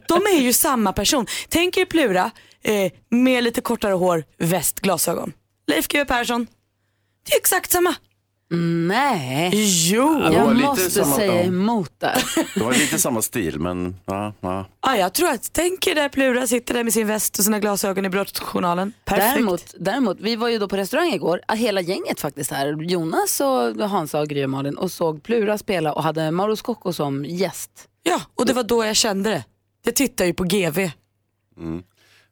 De 0.07 0.15
är 0.15 0.41
ju 0.41 0.53
samma 0.53 0.93
person. 0.93 1.25
Tänk 1.49 1.77
er 1.77 1.85
Plura 1.85 2.31
eh, 2.63 2.91
med 3.09 3.43
lite 3.43 3.61
kortare 3.61 3.93
hår, 3.93 4.23
väst, 4.37 4.79
glasögon. 4.79 5.33
Leif 5.67 5.87
GW 5.87 6.05
Persson, 6.05 6.47
det 7.25 7.33
är 7.33 7.37
exakt 7.37 7.71
samma. 7.71 7.95
Nej, 8.49 9.51
Jo. 9.91 10.19
var 10.19 10.31
jag 10.31 10.53
lite 10.55 10.67
måste 10.67 10.89
samma- 10.91 11.15
säga 11.15 11.33
ja. 11.35 11.41
emot 11.43 11.91
där. 11.97 12.23
Det 12.53 12.63
var 12.63 12.73
lite 12.73 12.99
samma 12.99 13.21
stil 13.21 13.59
men 13.59 13.95
ja, 14.05 14.33
ja. 14.41 14.65
Ja, 14.81 14.97
jag 14.97 15.13
tror 15.13 15.29
att, 15.29 15.53
tänk 15.53 15.87
er 15.87 15.95
där 15.95 16.09
Plura 16.09 16.47
sitter 16.47 16.73
där 16.73 16.83
med 16.83 16.93
sin 16.93 17.07
väst 17.07 17.39
och 17.39 17.45
sina 17.45 17.59
glasögon 17.59 18.05
i 18.05 18.09
brottsjournalen. 18.09 18.93
Perfekt. 19.05 19.33
Däremot, 19.33 19.73
däremot, 19.79 20.17
vi 20.21 20.35
var 20.35 20.49
ju 20.49 20.57
då 20.59 20.67
på 20.67 20.77
restaurang 20.77 21.13
igår, 21.13 21.41
ah, 21.47 21.53
hela 21.53 21.81
gänget 21.81 22.19
faktiskt 22.19 22.51
här. 22.51 22.81
Jonas 22.81 23.39
och 23.41 23.89
Hansa 23.89 24.19
och 24.19 24.27
Gry 24.27 24.45
och 24.45 24.49
Malin 24.49 24.77
och 24.77 24.91
såg 24.91 25.23
Plura 25.23 25.57
spela 25.57 25.93
och 25.93 26.03
hade 26.03 26.31
Mauro 26.31 26.55
Scocco 26.55 26.93
som 26.93 27.25
gäst. 27.25 27.71
Ja, 28.03 28.21
och 28.35 28.45
det 28.45 28.53
var 28.53 28.63
då 28.63 28.85
jag 28.85 28.95
kände 28.95 29.29
det. 29.29 29.43
Jag 29.85 29.95
tittar 29.95 30.25
ju 30.25 30.33
på 30.33 30.43
GV. 30.43 30.89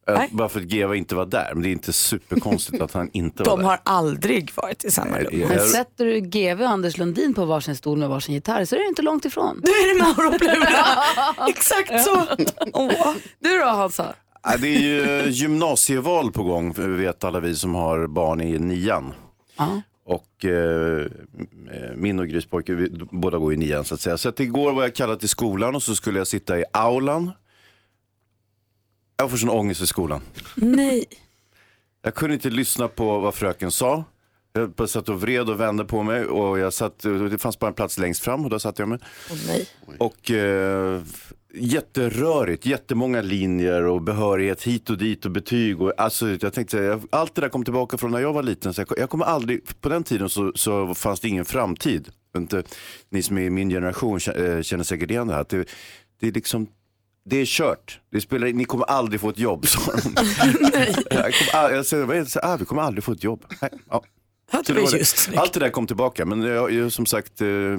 Nej. 0.07 0.29
Bara 0.31 0.49
för 0.49 0.59
att 0.59 0.71
Geva 0.71 0.95
inte 0.95 1.15
var 1.15 1.25
där, 1.25 1.49
men 1.53 1.63
det 1.63 1.69
är 1.69 1.71
inte 1.71 1.93
superkonstigt 1.93 2.81
att 2.81 2.91
han 2.93 3.09
inte 3.13 3.43
var 3.43 3.49
De 3.51 3.59
där. 3.59 3.67
har 3.69 3.79
aldrig 3.83 4.51
varit 4.55 4.85
i 4.85 4.91
samma 4.91 5.19
rum. 5.19 5.39
Men 5.49 5.59
sätter 5.59 6.05
du 6.05 6.19
GV 6.19 6.61
och 6.61 6.69
Anders 6.69 6.97
Lundin 6.97 7.33
på 7.33 7.45
varsin 7.45 7.75
stol 7.75 7.97
med 7.97 8.09
varsin 8.09 8.35
gitarr 8.35 8.65
så 8.65 8.75
är 8.75 8.79
det 8.79 8.87
inte 8.87 9.01
långt 9.01 9.25
ifrån. 9.25 9.61
Nu 9.63 9.69
är 9.69 9.93
det 9.93 10.03
Mauro 10.03 10.39
Plura. 10.39 11.47
Exakt 11.49 12.03
så. 12.03 12.23
Åh. 12.73 13.13
Du 13.39 13.57
då 13.57 13.65
Hansa? 13.65 14.13
Det 14.59 14.67
är 14.75 14.79
ju 14.79 15.29
gymnasieval 15.31 16.31
på 16.31 16.43
gång, 16.43 16.73
vet 16.97 17.23
alla 17.23 17.39
vi 17.39 17.55
som 17.55 17.75
har 17.75 18.07
barn 18.07 18.41
i 18.41 18.59
nian. 18.59 19.13
Och 20.07 20.45
eh, 20.45 21.05
min 21.95 22.19
och 22.19 22.27
Grys 22.27 22.45
pojke, 22.45 22.87
båda 23.11 23.37
går 23.37 23.53
i 23.53 23.57
nian 23.57 23.85
så 23.85 23.93
att 23.95 24.01
säga. 24.01 24.17
Så 24.17 24.29
att 24.29 24.39
igår 24.39 24.73
var 24.73 24.81
jag 24.83 24.95
kallad 24.95 25.19
till 25.19 25.29
skolan 25.29 25.75
och 25.75 25.83
så 25.83 25.95
skulle 25.95 26.17
jag 26.17 26.27
sitta 26.27 26.59
i 26.59 26.63
aulan. 26.73 27.31
Jag 29.17 29.29
får 29.29 29.37
sån 29.37 29.49
ångest 29.49 29.81
i 29.81 29.87
skolan. 29.87 30.21
Nej. 30.55 31.05
Jag 32.01 32.15
kunde 32.15 32.33
inte 32.33 32.49
lyssna 32.49 32.87
på 32.87 33.19
vad 33.19 33.35
fröken 33.35 33.71
sa. 33.71 34.03
Jag 34.53 34.69
bara 34.69 34.87
satt 34.87 35.09
och 35.09 35.21
vred 35.21 35.49
och 35.49 35.59
vände 35.59 35.85
på 35.85 36.03
mig 36.03 36.25
och 36.25 36.59
jag 36.59 36.73
satt, 36.73 36.99
det 36.99 37.37
fanns 37.37 37.59
bara 37.59 37.67
en 37.67 37.73
plats 37.73 37.97
längst 37.97 38.21
fram 38.21 38.43
och 38.43 38.49
då 38.49 38.59
satt 38.59 38.79
jag 38.79 38.89
mig. 38.89 38.99
Åh, 39.31 39.37
nej. 39.47 39.67
Och 39.99 40.31
eh, 40.31 41.01
jätterörigt, 41.53 42.65
jättemånga 42.65 43.21
linjer 43.21 43.83
och 43.83 44.01
behörighet 44.01 44.63
hit 44.63 44.89
och 44.89 44.97
dit 44.97 45.25
och 45.25 45.31
betyg. 45.31 45.81
Och, 45.81 45.93
alltså, 45.97 46.29
jag 46.41 46.53
tänkte, 46.53 47.01
allt 47.09 47.35
det 47.35 47.41
där 47.41 47.49
kom 47.49 47.63
tillbaka 47.63 47.97
från 47.97 48.11
när 48.11 48.19
jag 48.19 48.33
var 48.33 48.43
liten. 48.43 48.73
Så 48.73 48.81
jag, 48.81 48.87
jag 48.97 49.09
kommer 49.09 49.25
aldrig, 49.25 49.81
på 49.81 49.89
den 49.89 50.03
tiden 50.03 50.29
så, 50.29 50.51
så 50.55 50.93
fanns 50.93 51.19
det 51.19 51.27
ingen 51.27 51.45
framtid. 51.45 52.09
Inte, 52.37 52.63
ni 53.09 53.21
som 53.21 53.37
är 53.37 53.41
i 53.41 53.49
min 53.49 53.69
generation 53.69 54.19
eh, 54.35 54.61
känner 54.61 54.83
säkert 54.83 55.11
igen 55.11 55.27
det 55.27 55.33
här. 55.33 55.45
Det, 55.49 55.69
det 56.19 56.27
är 56.27 56.31
liksom 56.31 56.67
det 57.29 57.37
är 57.37 57.45
kört. 57.45 57.99
Det 58.11 58.21
spelar, 58.21 58.47
ni 58.47 58.65
kommer 58.65 58.85
aldrig 58.85 59.21
få 59.21 59.29
ett 59.29 59.39
jobb, 59.39 59.67
sa 59.67 59.79
de. 60.03 60.15
jag 61.15 61.33
all- 61.53 61.73
jag? 61.73 61.85
Så, 62.27 62.39
ah, 62.43 62.57
vi 62.57 62.65
kommer 62.65 62.81
aldrig 62.81 63.03
få 63.03 63.11
ett 63.11 63.23
jobb. 63.23 63.45
Nej, 63.61 63.71
ja. 63.89 64.03
Det 64.51 64.73
det. 64.73 65.37
Allt 65.37 65.53
det 65.53 65.59
där 65.59 65.69
kom 65.69 65.87
tillbaka. 65.87 66.25
Men 66.25 66.41
jag, 66.41 66.71
jag, 66.71 66.91
som 66.91 67.05
sagt, 67.05 67.41
eh, 67.41 67.47
eh, 67.47 67.75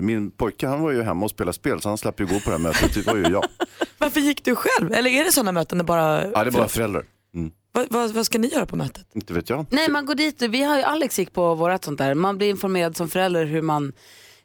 min 0.00 0.30
pojke 0.30 0.66
han 0.66 0.80
var 0.80 0.90
ju 0.90 1.02
hemma 1.02 1.24
och 1.24 1.30
spelade 1.30 1.52
spel 1.52 1.80
så 1.80 1.88
han 1.88 1.98
slapp 1.98 2.20
ju 2.20 2.26
gå 2.26 2.40
på 2.40 2.50
det 2.50 2.50
här 2.50 2.58
mötet. 2.58 2.94
Det 2.94 3.06
var 3.06 3.16
ju 3.16 3.22
jag. 3.22 3.44
Varför 3.98 4.20
gick 4.20 4.44
du 4.44 4.54
själv? 4.54 4.92
Eller 4.92 5.10
är 5.10 5.24
det 5.24 5.32
sådana 5.32 5.52
möten 5.52 5.78
där 5.78 5.84
bara... 5.84 6.30
Ja, 6.30 6.44
det 6.44 6.50
är 6.50 6.52
bara 6.52 6.68
föräldrar. 6.68 7.04
Mm. 7.34 7.50
vad, 7.72 7.86
vad, 7.90 8.10
vad 8.10 8.26
ska 8.26 8.38
ni 8.38 8.48
göra 8.48 8.66
på 8.66 8.76
mötet? 8.76 9.06
Inte 9.14 9.32
vet 9.32 9.50
jag. 9.50 9.66
Nej, 9.70 9.90
man 9.90 10.06
går 10.06 10.14
dit. 10.14 10.42
Vi 10.42 10.62
har 10.62 10.76
ju 10.76 10.82
Alex 10.82 11.18
gick 11.18 11.32
på 11.32 11.54
vårat 11.54 11.84
sånt 11.84 11.98
där. 11.98 12.14
Man 12.14 12.38
blir 12.38 12.50
informerad 12.50 12.96
som 12.96 13.08
förälder 13.08 13.44
hur 13.44 13.62
man 13.62 13.92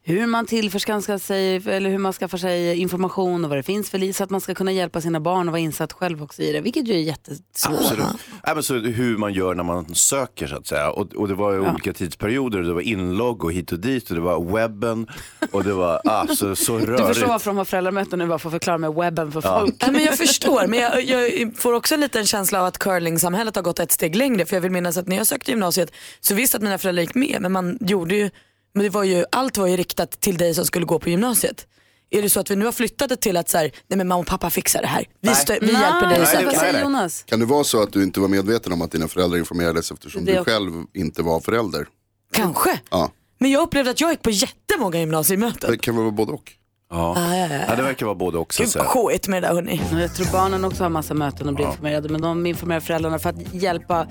hur 0.03 0.27
man 0.27 0.45
tillförskansar 0.45 1.17
sig 1.17 1.55
eller 1.55 1.89
hur 1.89 1.97
man 1.97 2.13
skaffar 2.13 2.37
sig 2.37 2.77
information 2.77 3.43
och 3.43 3.49
vad 3.49 3.59
det 3.59 3.63
finns 3.63 3.89
för 3.89 3.97
liv 3.97 4.13
så 4.13 4.23
att 4.23 4.29
man 4.29 4.41
ska 4.41 4.53
kunna 4.55 4.71
hjälpa 4.71 5.01
sina 5.01 5.19
barn 5.19 5.47
och 5.47 5.51
vara 5.51 5.59
insatt 5.59 5.93
själv 5.93 6.23
också 6.23 6.41
i 6.41 6.51
det, 6.51 6.61
vilket 6.61 6.87
ju 6.87 6.93
är 6.93 6.97
jättesvårt. 6.97 7.79
Absolut. 7.79 8.05
Ja, 8.43 8.53
men 8.53 8.63
så 8.63 8.73
hur 8.73 9.17
man 9.17 9.33
gör 9.33 9.55
när 9.55 9.63
man 9.63 9.95
söker 9.95 10.47
så 10.47 10.55
att 10.55 10.67
säga. 10.67 10.91
Och, 10.91 11.15
och 11.15 11.27
det 11.27 11.33
var 11.33 11.51
ju 11.53 11.59
olika 11.59 11.93
tidsperioder. 11.93 12.61
Det 12.61 12.73
var 12.73 12.81
inlogg 12.81 13.43
och 13.43 13.53
hit 13.53 13.71
och 13.71 13.79
dit 13.79 14.09
och 14.09 14.15
det 14.15 14.21
var 14.21 14.53
webben 14.53 15.07
och 15.51 15.63
det 15.63 15.73
var 15.73 16.01
ah, 16.05 16.27
så, 16.27 16.55
så 16.55 16.77
Du 16.77 16.85
rörigt. 16.85 17.07
förstår 17.07 17.27
varför 17.27 17.49
de 17.51 17.57
har 17.57 17.65
föräldramöten 17.65 18.19
nu, 18.19 18.27
bara 18.27 18.39
för 18.39 18.49
att 18.49 18.53
förklara 18.53 18.77
med 18.77 18.93
webben 18.93 19.31
för 19.31 19.41
folk. 19.41 19.75
Ja, 19.79 19.91
men 19.91 20.03
jag 20.03 20.17
förstår, 20.17 20.67
men 20.67 20.79
jag, 20.79 21.03
jag 21.03 21.51
får 21.57 21.73
också 21.73 21.93
en 21.93 22.01
liten 22.01 22.25
känsla 22.25 22.59
av 22.59 22.65
att 22.65 22.77
curlingsamhället 22.77 23.55
har 23.55 23.63
gått 23.63 23.79
ett 23.79 23.91
steg 23.91 24.15
längre. 24.15 24.45
För 24.45 24.55
jag 24.55 24.61
vill 24.61 24.71
minnas 24.71 24.97
att 24.97 25.07
när 25.07 25.17
jag 25.17 25.27
sökte 25.27 25.51
gymnasiet 25.51 25.91
så 26.19 26.33
visste 26.35 26.57
att 26.57 26.63
mina 26.63 26.77
föräldrar 26.77 27.01
gick 27.01 27.15
med, 27.15 27.37
men 27.41 27.51
man 27.51 27.77
gjorde 27.81 28.15
ju, 28.15 28.29
men 28.73 28.83
det 28.83 28.89
var 28.89 29.03
ju, 29.03 29.25
allt 29.31 29.57
var 29.57 29.67
ju 29.67 29.77
riktat 29.77 30.11
till 30.11 30.37
dig 30.37 30.53
som 30.53 30.65
skulle 30.65 30.85
gå 30.85 30.99
på 30.99 31.09
gymnasiet. 31.09 31.67
Är 32.13 32.21
det 32.21 32.29
så 32.29 32.39
att 32.39 32.51
vi 32.51 32.55
nu 32.55 32.65
har 32.65 32.71
flyttat 32.71 33.09
det 33.09 33.15
till 33.15 33.37
att 33.37 33.49
så 33.49 33.57
här, 33.57 33.71
nej 33.87 33.97
men 33.97 34.07
mamma 34.07 34.19
och 34.21 34.27
pappa 34.27 34.49
fixar 34.49 34.81
det 34.81 34.87
här. 34.87 35.05
Vi, 35.21 35.29
stö- 35.29 35.57
vi 35.61 35.71
hjälper 35.71 36.07
dig 36.09 36.19
Nej, 36.33 36.45
vad 36.45 36.55
säger 36.55 36.81
Jonas? 36.81 37.23
Kan 37.23 37.39
det 37.39 37.45
vara 37.45 37.63
så 37.63 37.83
att 37.83 37.93
du 37.93 38.03
inte 38.03 38.19
var 38.19 38.27
medveten 38.27 38.73
om 38.73 38.81
att 38.81 38.91
dina 38.91 39.07
föräldrar 39.07 39.37
informerades 39.39 39.91
eftersom 39.91 40.25
Det 40.25 40.31
du 40.31 40.39
också- 40.39 40.51
själv 40.51 40.71
inte 40.93 41.23
var 41.23 41.39
förälder? 41.39 41.87
Kanske. 42.33 42.79
Ja, 42.89 43.11
Men 43.39 43.51
jag 43.51 43.61
upplevde 43.63 43.91
att 43.91 44.01
jag 44.01 44.11
gick 44.11 44.21
på 44.21 44.29
jättemånga 44.29 44.99
gymnasiemöten. 44.99 45.71
det 45.71 45.77
kan 45.77 45.95
väl 45.95 46.03
vara 46.03 46.11
både 46.11 46.31
och. 46.31 46.51
Ja. 46.89 47.15
Ah, 47.17 47.35
ja, 47.35 47.47
ja, 47.47 47.53
Ja, 47.55 47.61
ja. 47.67 47.75
det 47.75 47.83
verkar 47.83 48.05
vara 48.05 48.15
både 48.15 48.37
och. 48.37 48.53
Så 48.53 48.63
att 48.63 48.65
Gud 48.67 48.73
säga. 48.73 48.83
vad 48.95 49.27
med 49.29 49.43
det 49.43 49.47
där 49.47 49.53
hörni. 49.55 49.81
Jag 50.01 50.15
tror 50.15 50.27
barnen 50.31 50.65
också 50.65 50.83
har 50.83 50.89
massa 50.89 51.13
möten 51.13 51.47
och 51.47 51.53
blir 51.55 51.65
informerade, 51.65 52.09
men 52.09 52.21
de 52.21 52.45
informerar 52.45 52.79
föräldrarna 52.79 53.19
för 53.19 53.29
att 53.29 53.53
hjälpa 53.53 54.07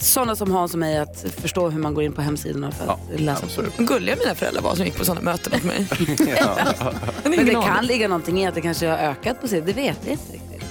sådana 0.00 0.36
som 0.36 0.50
Hans 0.50 0.72
och 0.72 0.78
mig 0.78 0.98
att 0.98 1.24
förstå 1.36 1.68
hur 1.68 1.80
man 1.80 1.94
går 1.94 2.04
in 2.04 2.12
på 2.12 2.22
hemsidorna 2.22 2.70
för 2.70 2.92
att 2.92 3.20
läsa. 3.20 3.46
Gulliga 3.78 4.16
mina 4.16 4.34
föräldrar 4.34 4.62
var 4.62 4.74
som 4.74 4.84
gick 4.84 4.96
på 4.96 5.04
sådana 5.04 5.20
möten 5.20 5.52
åt 5.54 5.64
mig. 5.64 5.86
Men 7.22 7.30
det 7.32 7.38
aning. 7.40 7.62
kan 7.62 7.86
ligga 7.86 8.08
någonting 8.08 8.40
i 8.40 8.46
att 8.46 8.54
det 8.54 8.60
kanske 8.60 8.86
har 8.88 8.98
ökat 8.98 9.40
på 9.40 9.48
sig, 9.48 9.60
det 9.60 9.72
vet 9.72 9.98
vi 10.04 10.10
inte 10.10 10.32
riktigt. 10.32 10.64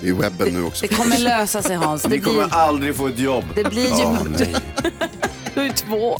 Det 0.00 0.08
är 0.08 0.14
webben 0.14 0.54
nu 0.54 0.64
också. 0.64 0.86
Det 0.86 0.94
kommer 0.94 1.18
lösa 1.18 1.62
sig 1.62 1.76
Hans. 1.76 2.02
Det 2.10 2.20
kommer 2.20 2.44
blir, 2.44 2.54
aldrig 2.54 2.96
få 2.96 3.06
ett 3.06 3.18
jobb. 3.18 3.44
det 3.54 3.64
blir 3.64 3.82
ju... 3.82 3.88
Ja, 4.02 4.18
nej. 4.38 4.54
Du 5.54 5.60
är 5.60 5.72
två. 5.72 6.16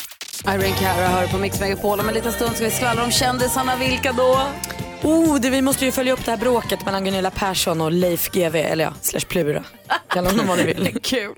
Irene 0.49 0.77
Cara 0.77 1.09
hör 1.09 1.27
på 1.27 1.39
Mix 1.39 1.61
Megapol. 1.61 2.01
Om 2.01 2.09
en 2.09 2.15
liten 2.15 2.33
stund 2.33 2.57
ska 2.57 2.65
vi 2.65 2.71
skvallra 2.71 3.05
om 3.05 3.11
kändisarna. 3.11 3.77
Vilka 3.77 4.13
då? 4.13 4.41
Oh, 5.03 5.41
det, 5.41 5.51
vi 5.51 5.63
måste 5.63 5.85
ju 5.85 5.93
följa 5.93 6.13
upp 6.13 6.25
det 6.25 6.31
här 6.31 6.39
bråket 6.39 6.85
mellan 6.85 7.05
Gunilla 7.05 7.31
Persson 7.31 7.81
och 7.81 7.93
Leif 7.93 8.31
GW, 8.31 8.63
eller 8.63 8.85
ja, 8.85 8.95
slash 9.01 9.21
Plura. 9.29 9.65
Kalla 10.09 10.31
honom 10.31 10.47
vad 10.47 10.59
ni 10.59 10.65
vill. 10.65 10.99
Kul. 11.03 11.35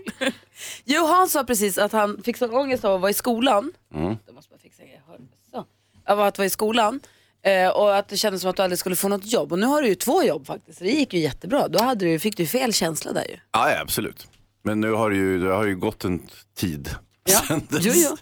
Jo, 0.84 1.06
Hans 1.06 1.32
sa 1.32 1.44
precis 1.44 1.78
att 1.78 1.92
han 1.92 2.22
fick 2.22 2.36
sån 2.36 2.54
ångest 2.54 2.84
av 2.84 2.94
att 2.94 3.00
vara 3.00 3.10
i 3.10 3.14
skolan. 3.14 3.72
Mm. 3.94 4.16
Jag 4.26 4.34
måste 4.34 4.50
bara 4.50 4.58
fixa 4.58 4.82
Så. 5.50 5.64
Av 6.12 6.20
att 6.20 6.38
vara 6.38 6.46
i 6.46 6.50
skolan. 6.50 7.00
Eh, 7.44 7.68
och 7.68 7.96
att 7.96 8.08
det 8.08 8.16
kändes 8.16 8.40
som 8.40 8.50
att 8.50 8.56
du 8.56 8.62
aldrig 8.62 8.78
skulle 8.78 8.96
få 8.96 9.08
något 9.08 9.32
jobb. 9.32 9.52
Och 9.52 9.58
nu 9.58 9.66
har 9.66 9.82
du 9.82 9.88
ju 9.88 9.94
två 9.94 10.22
jobb 10.22 10.46
faktiskt. 10.46 10.78
Det 10.78 10.90
gick 10.90 11.14
ju 11.14 11.20
jättebra. 11.20 11.68
Då 11.68 11.82
hade 11.82 12.04
du, 12.04 12.18
fick 12.18 12.36
du 12.36 12.46
fel 12.46 12.72
känsla 12.72 13.12
där 13.12 13.24
ju. 13.28 13.36
Ja, 13.52 13.70
ja, 13.70 13.80
absolut. 13.80 14.26
Men 14.62 14.80
nu 14.80 14.92
har 14.92 15.10
det 15.10 15.16
ju, 15.16 15.38
det 15.38 15.54
har 15.54 15.64
ju 15.64 15.76
gått 15.76 16.04
en 16.04 16.22
tid. 16.56 16.90
Ja. 17.26 17.60
Jo, 17.70 17.92
jo. 17.94 18.16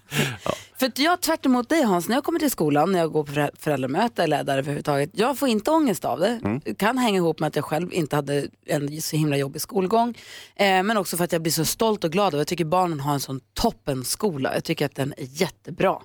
För 0.79 0.87
att 0.87 0.99
jag 0.99 1.21
tvärt 1.21 1.47
emot 1.47 1.69
dig 1.69 1.83
Hans, 1.83 2.09
när 2.09 2.17
jag 2.17 2.25
kommer 2.25 2.39
till 2.39 2.51
skolan, 2.51 2.93
när 2.93 2.99
jag 2.99 3.13
går 3.13 3.25
på 3.25 3.33
förä- 3.33 3.51
föräldramöte 3.59 4.23
eller 4.23 4.39
är 4.39 4.45
där 4.45 4.59
överhuvudtaget, 4.59 5.11
jag 5.13 5.39
får 5.39 5.49
inte 5.49 5.71
ångest 5.71 6.05
av 6.05 6.21
det. 6.21 6.61
Det 6.65 6.75
kan 6.75 6.99
hänga 6.99 7.17
ihop 7.17 7.41
med 7.41 7.47
att 7.47 7.57
jag 7.57 7.65
själv 7.65 7.93
inte 7.93 8.17
hade 8.17 8.47
en 8.67 9.03
så 9.03 9.17
himla 9.17 9.37
jobbig 9.37 9.61
skolgång. 9.63 10.09
Eh, 10.57 10.83
men 10.83 10.97
också 10.97 11.17
för 11.17 11.25
att 11.25 11.33
jag 11.33 11.43
blir 11.43 11.53
så 11.53 11.65
stolt 11.65 12.05
och 12.05 12.13
glad 12.13 12.35
och 12.35 12.41
jag 12.41 12.47
tycker 12.47 12.65
barnen 12.65 13.01
har 13.01 13.15
en 13.15 13.21
sån 13.21 13.41
toppen 13.55 14.05
skola. 14.05 14.55
Jag 14.55 14.65
tycker 14.65 14.87
att 14.87 14.95
den 14.95 15.15
är 15.17 15.27
jättebra. 15.29 15.99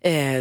Eh, 0.00 0.36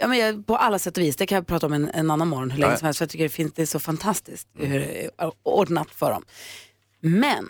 ja, 0.00 0.06
men 0.08 0.18
jag, 0.18 0.46
på 0.46 0.56
alla 0.56 0.78
sätt 0.78 0.96
och 0.96 1.02
vis, 1.02 1.16
det 1.16 1.26
kan 1.26 1.36
jag 1.36 1.46
prata 1.46 1.66
om 1.66 1.72
en, 1.72 1.88
en 1.90 2.10
annan 2.10 2.28
morgon 2.28 2.50
hur 2.50 2.58
länge 2.58 2.72
Ja. 2.72 2.78
som 2.78 2.84
helst, 2.86 2.98
för 2.98 3.04
jag 3.04 3.10
tycker 3.10 3.24
det, 3.24 3.28
finns, 3.30 3.52
det 3.52 3.62
är 3.62 3.66
så 3.66 3.78
fantastiskt 3.78 4.48
hur 4.58 4.78
det 4.78 5.04
är 5.04 5.10
ordnat 5.42 5.90
för 5.90 6.10
dem. 6.10 6.24
Men 7.00 7.48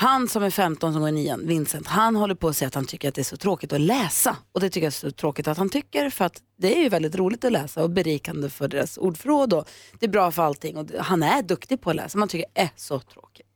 han 0.00 0.28
som 0.28 0.42
är 0.42 0.50
15 0.50 0.92
som 0.92 1.00
går 1.00 1.08
i 1.08 1.12
nian, 1.12 1.46
Vincent, 1.46 1.86
han 1.86 2.16
håller 2.16 2.34
på 2.34 2.48
att 2.48 2.56
säga 2.56 2.68
att 2.68 2.74
han 2.74 2.84
tycker 2.84 3.08
att 3.08 3.14
det 3.14 3.20
är 3.20 3.24
så 3.24 3.36
tråkigt 3.36 3.72
att 3.72 3.80
läsa. 3.80 4.36
Och 4.52 4.60
det 4.60 4.70
tycker 4.70 4.86
jag 4.86 4.90
är 4.90 4.90
så 4.90 5.10
tråkigt 5.10 5.48
att 5.48 5.58
han 5.58 5.68
tycker 5.68 6.10
för 6.10 6.24
att 6.24 6.42
det 6.58 6.78
är 6.78 6.82
ju 6.82 6.88
väldigt 6.88 7.14
roligt 7.14 7.44
att 7.44 7.52
läsa 7.52 7.82
och 7.82 7.90
berikande 7.90 8.50
för 8.50 8.68
deras 8.68 8.98
ordförråd 8.98 9.52
och 9.52 9.68
det 9.98 10.06
är 10.06 10.10
bra 10.10 10.30
för 10.30 10.42
allting. 10.42 10.76
Och 10.76 10.90
han 10.98 11.22
är 11.22 11.42
duktig 11.42 11.80
på 11.80 11.90
att 11.90 11.96
läsa, 11.96 12.18
man 12.18 12.28
tycker 12.28 12.46
det 12.54 12.60
är 12.60 12.70
så 12.76 13.00
tråkigt. 13.00 13.46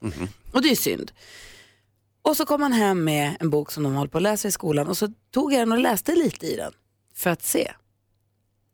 Och 0.52 0.62
det 0.62 0.70
är 0.70 0.76
synd. 0.76 1.12
Och 2.22 2.36
så 2.36 2.46
kom 2.46 2.62
han 2.62 2.72
hem 2.72 3.04
med 3.04 3.36
en 3.40 3.50
bok 3.50 3.72
som 3.72 3.82
de 3.82 3.94
håller 3.94 4.10
på 4.10 4.18
att 4.18 4.22
läsa 4.22 4.48
i 4.48 4.52
skolan 4.52 4.88
och 4.88 4.96
så 4.96 5.08
tog 5.30 5.52
jag 5.52 5.60
den 5.60 5.72
och 5.72 5.78
läste 5.78 6.14
lite 6.14 6.46
i 6.46 6.56
den 6.56 6.72
för 7.14 7.30
att 7.30 7.42
se. 7.42 7.72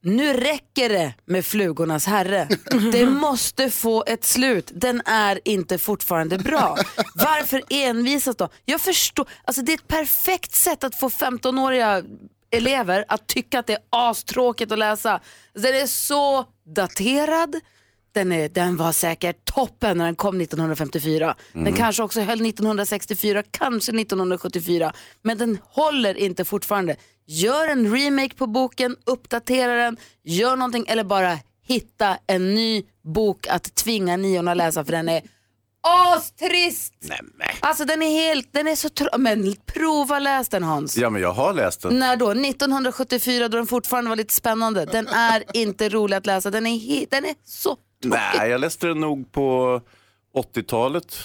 Nu 0.02 0.32
räcker 0.32 0.88
det 0.88 1.14
med 1.24 1.44
flugornas 1.44 2.06
herre. 2.06 2.48
Det 2.92 3.06
måste 3.06 3.70
få 3.70 4.04
ett 4.06 4.24
slut. 4.24 4.70
Den 4.74 5.02
är 5.04 5.40
inte 5.44 5.78
fortfarande 5.78 6.38
bra. 6.38 6.76
Varför 7.14 7.62
envisas 7.70 8.36
då? 8.36 8.48
Jag 8.64 8.80
förstår, 8.80 9.28
alltså 9.44 9.62
det 9.62 9.72
är 9.72 9.76
ett 9.76 9.88
perfekt 9.88 10.54
sätt 10.54 10.84
att 10.84 10.94
få 10.94 11.08
15-åriga 11.08 12.02
elever 12.50 13.04
att 13.08 13.26
tycka 13.26 13.58
att 13.58 13.66
det 13.66 13.72
är 13.72 13.80
astråkigt 13.90 14.72
att 14.72 14.78
läsa. 14.78 15.20
Den 15.54 15.74
är 15.74 15.86
så 15.86 16.44
daterad. 16.74 17.60
Den, 18.12 18.32
är, 18.32 18.48
den 18.48 18.76
var 18.76 18.92
säkert 18.92 19.44
toppen 19.44 19.98
när 19.98 20.04
den 20.04 20.16
kom 20.16 20.40
1954. 20.40 21.34
Den 21.52 21.72
kanske 21.72 22.02
också 22.02 22.20
höll 22.20 22.46
1964, 22.46 23.42
kanske 23.50 23.92
1974. 23.92 24.92
Men 25.22 25.38
den 25.38 25.58
håller 25.64 26.14
inte 26.14 26.44
fortfarande. 26.44 26.96
Gör 27.32 27.68
en 27.68 27.96
remake 27.96 28.34
på 28.34 28.46
boken, 28.46 28.96
uppdatera 29.06 29.74
den, 29.74 29.96
gör 30.24 30.56
någonting 30.56 30.84
eller 30.88 31.04
bara 31.04 31.38
hitta 31.62 32.16
en 32.26 32.54
ny 32.54 32.82
bok 33.14 33.46
att 33.46 33.74
tvinga 33.74 34.16
niorna 34.16 34.50
att 34.50 34.56
läsa 34.56 34.84
för 34.84 34.92
den 34.92 35.08
är 35.08 35.22
astrist. 35.82 36.94
Alltså 37.60 37.84
den 37.84 38.02
är 38.02 38.10
helt, 38.10 38.52
den 38.52 38.68
är 38.68 38.76
så 38.76 38.88
tr- 38.88 39.18
Men 39.18 39.54
prova 39.66 40.18
läs 40.18 40.48
den 40.48 40.62
Hans. 40.62 40.96
Ja, 40.96 41.10
men 41.10 41.22
jag 41.22 41.32
har 41.32 41.52
läst 41.52 41.82
den. 41.82 41.98
När 41.98 42.16
då? 42.16 42.30
1974 42.30 43.48
då 43.48 43.56
den 43.56 43.66
fortfarande 43.66 44.08
var 44.08 44.16
lite 44.16 44.34
spännande. 44.34 44.84
Den 44.84 45.08
är 45.08 45.44
inte 45.54 45.88
rolig 45.88 46.16
att 46.16 46.26
läsa, 46.26 46.50
den 46.50 46.66
är, 46.66 46.70
he- 46.78 47.06
den 47.10 47.24
är 47.24 47.34
så 47.44 47.76
Nej, 48.04 48.50
jag 48.50 48.60
läste 48.60 48.86
den 48.86 49.00
nog 49.00 49.32
på 49.32 49.80
80-talet. 50.36 51.16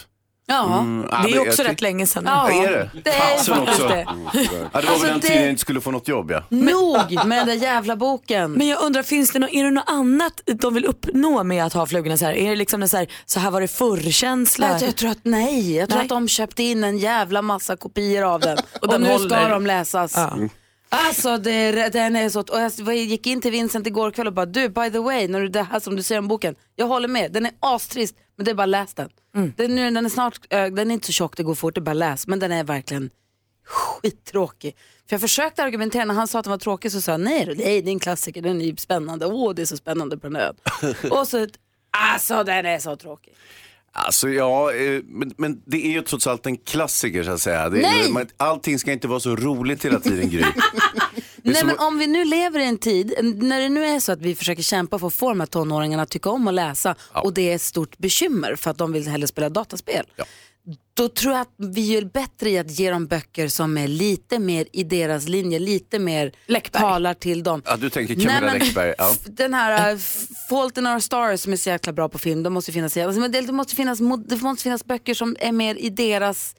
Ja. 0.47 0.79
Mm, 0.79 1.07
Det 1.23 1.31
är 1.35 1.47
också 1.47 1.61
jag 1.63 1.71
rätt 1.71 1.81
länge 1.81 2.07
sedan. 2.07 2.23
Ja, 2.27 2.51
Är 2.51 2.71
det? 2.71 2.89
det 3.03 3.09
är 3.09 3.37
Fasen 3.37 3.59
också. 3.59 3.87
det. 3.87 4.05
Ja, 4.07 4.13
det 4.33 4.47
var 4.73 4.79
Alltså, 4.81 4.91
väl 4.91 5.01
den 5.11 5.19
det- 5.19 5.27
tiden 5.27 5.41
jag 5.41 5.49
inte 5.49 5.61
skulle 5.61 5.81
få 5.81 5.91
något 5.91 6.07
jobb, 6.07 6.31
ja. 6.31 6.43
Nog 6.49 7.25
med 7.25 7.47
den 7.47 7.59
jävla 7.59 7.95
boken. 7.95 8.51
Men 8.51 8.67
jag 8.67 8.81
undrar, 8.83 9.03
finns 9.03 9.31
det 9.31 9.39
nå- 9.39 9.47
är 9.51 9.63
det 9.63 9.71
något 9.71 9.83
annat 9.89 10.41
de 10.45 10.73
vill 10.73 10.85
uppnå 10.85 11.43
med 11.43 11.65
att 11.65 11.73
ha 11.73 11.85
flugorna 11.85 12.17
så 12.17 12.25
här? 12.25 12.33
Är 12.33 12.49
det 12.49 12.55
liksom 12.55 12.81
en 12.81 12.89
så 12.89 12.97
här, 12.97 13.07
så 13.25 13.39
här 13.39 13.51
var 13.51 13.61
det 13.61 13.67
förr-känsla? 13.67 14.67
Nej, 14.71 14.83
jag 14.85 14.95
tror 14.95 15.09
att 15.11 15.17
nej, 15.23 15.75
jag 15.75 15.89
tror 15.89 15.97
Nej. 15.97 16.03
att 16.05 16.09
de 16.09 16.27
köpte 16.27 16.63
in 16.63 16.83
en 16.83 16.97
jävla 16.97 17.41
massa 17.41 17.75
kopior 17.77 18.23
av 18.23 18.39
den 18.39 18.57
och, 18.73 18.81
Och 18.83 18.87
den 18.87 19.01
nu 19.01 19.11
håller. 19.11 19.29
ska 19.39 19.47
de 19.47 19.65
läsas. 19.67 20.13
Ja. 20.15 20.33
Alltså 20.89 21.37
det, 21.37 21.89
den 21.89 22.15
är 22.15 22.29
så, 22.29 22.39
och 22.39 22.93
jag 22.93 22.95
gick 22.95 23.27
in 23.27 23.41
till 23.41 23.51
Vincent 23.51 23.87
igår 23.87 24.11
kväll 24.11 24.27
och 24.27 24.33
bara 24.33 24.45
du 24.45 24.69
by 24.69 24.91
the 24.91 24.99
way, 24.99 25.27
när 25.27 25.41
du, 25.41 25.47
det 25.47 25.63
här 25.63 25.79
som 25.79 25.95
du 25.95 26.03
ser 26.03 26.19
om 26.19 26.27
boken, 26.27 26.55
jag 26.75 26.87
håller 26.87 27.07
med, 27.07 27.31
den 27.31 27.45
är 27.45 27.51
astrist 27.59 28.15
men 28.35 28.45
det 28.45 28.51
är 28.51 28.55
bara 28.55 28.65
läs 28.65 28.93
den. 28.93 29.09
Den, 29.55 29.75
nu, 29.75 29.91
den 29.91 30.05
är 30.05 30.09
snart, 30.09 30.39
ö, 30.49 30.69
den 30.69 30.91
är 30.91 30.93
inte 30.93 31.05
så 31.05 31.11
tjock, 31.11 31.37
det 31.37 31.43
går 31.43 31.55
fort, 31.55 31.75
det 31.75 31.79
är 31.79 31.83
bara 31.83 31.93
läs, 31.93 32.27
men 32.27 32.39
den 32.39 32.51
är 32.51 32.63
verkligen 32.63 33.09
skittråkig. 33.65 34.75
För 35.09 35.13
jag 35.13 35.21
försökte 35.21 35.63
argumentera, 35.63 36.05
när 36.05 36.13
han 36.13 36.27
sa 36.27 36.39
att 36.39 36.45
den 36.45 36.51
var 36.51 36.57
tråkig 36.57 36.91
så 36.91 37.01
sa 37.01 37.11
jag 37.11 37.21
nej, 37.21 37.45
nej 37.57 37.81
det 37.81 37.89
är 37.89 37.91
en 37.91 37.99
klassiker, 37.99 38.41
den 38.41 38.61
är 38.61 38.75
spännande, 38.75 39.25
åh 39.25 39.53
det 39.55 39.61
är 39.61 39.65
så 39.65 39.77
spännande 39.77 40.17
på 40.17 40.27
den 40.27 40.35
ön. 40.35 40.55
och 41.11 41.27
så, 41.27 41.47
alltså 41.91 42.43
den 42.43 42.65
är 42.65 42.79
så 42.79 42.95
tråkig. 42.95 43.33
Alltså 43.97 44.29
ja, 44.29 44.73
eh, 44.73 45.01
men, 45.05 45.33
men 45.37 45.61
det 45.65 45.85
är 45.85 45.91
ju 45.91 46.01
trots 46.01 46.27
allt 46.27 46.45
en 46.45 46.57
klassiker 46.57 47.23
så 47.23 47.31
att 47.31 47.41
säga. 47.41 47.69
Det 47.69 47.81
Nej! 47.81 48.11
man, 48.11 48.27
allting 48.37 48.79
ska 48.79 48.91
inte 48.91 49.07
vara 49.07 49.19
så 49.19 49.35
roligt 49.35 49.85
hela 49.85 49.99
tiden 49.99 50.29
Gry. 50.29 50.43
Nej 51.41 51.65
men 51.65 51.79
om 51.79 51.97
vi 51.97 52.07
nu 52.07 52.25
lever 52.25 52.59
i 52.59 52.65
en 52.65 52.77
tid, 52.77 53.13
när 53.35 53.59
det 53.59 53.69
nu 53.69 53.85
är 53.85 53.99
så 53.99 54.11
att 54.11 54.21
vi 54.21 54.35
försöker 54.35 54.63
kämpa 54.63 54.99
för 54.99 55.07
att 55.07 55.13
få 55.13 55.29
de 55.29 55.39
här 55.39 55.47
tonåringarna 55.47 56.03
att 56.03 56.09
tycka 56.09 56.29
om 56.29 56.47
att 56.47 56.53
läsa 56.53 56.95
och 57.13 57.33
det 57.33 57.51
är 57.51 57.55
ett 57.55 57.61
stort 57.61 57.97
bekymmer 57.97 58.55
för 58.55 58.71
att 58.71 58.77
de 58.77 58.91
vill 58.93 59.07
hellre 59.07 59.27
spela 59.27 59.49
dataspel. 59.49 60.05
Då 60.97 61.09
tror 61.09 61.33
jag 61.33 61.41
att 61.41 61.53
vi 61.57 61.81
gör 61.93 62.01
bättre 62.01 62.49
i 62.49 62.57
att 62.57 62.79
ge 62.79 62.91
dem 62.91 63.07
böcker 63.07 63.47
som 63.47 63.77
är 63.77 63.87
lite 63.87 64.39
mer 64.39 64.65
i 64.71 64.83
deras 64.83 65.27
linje, 65.27 65.59
lite 65.59 65.99
mer 65.99 66.31
talar 66.71 67.13
till 67.13 67.43
dem. 67.43 67.61
Ja, 67.65 67.77
du 67.77 67.89
tänker 67.89 68.13
Camilla 68.13 68.39
Nej, 68.39 68.49
men- 68.49 68.59
Läckberg. 68.59 68.93
Ja. 68.97 69.15
Den 69.25 69.53
här 69.53 69.93
uh, 69.93 69.99
Fault 70.49 70.77
in 70.77 70.87
our 70.87 70.99
stars 70.99 71.39
som 71.39 71.53
är 71.53 71.57
så 71.57 71.69
jäkla 71.69 71.93
bra 71.93 72.09
på 72.09 72.17
film, 72.17 72.43
de 72.43 72.53
måste 72.53 72.71
finnas 72.71 72.97
alltså, 72.97 73.21
men 73.21 73.31
det, 73.31 73.41
det, 73.41 73.51
måste 73.53 73.75
finnas, 73.75 73.99
det 74.27 74.41
måste 74.41 74.63
finnas 74.63 74.85
böcker 74.85 75.13
som 75.13 75.35
är 75.39 75.51
mer 75.51 75.75
i 75.75 75.89
deras 75.89 76.55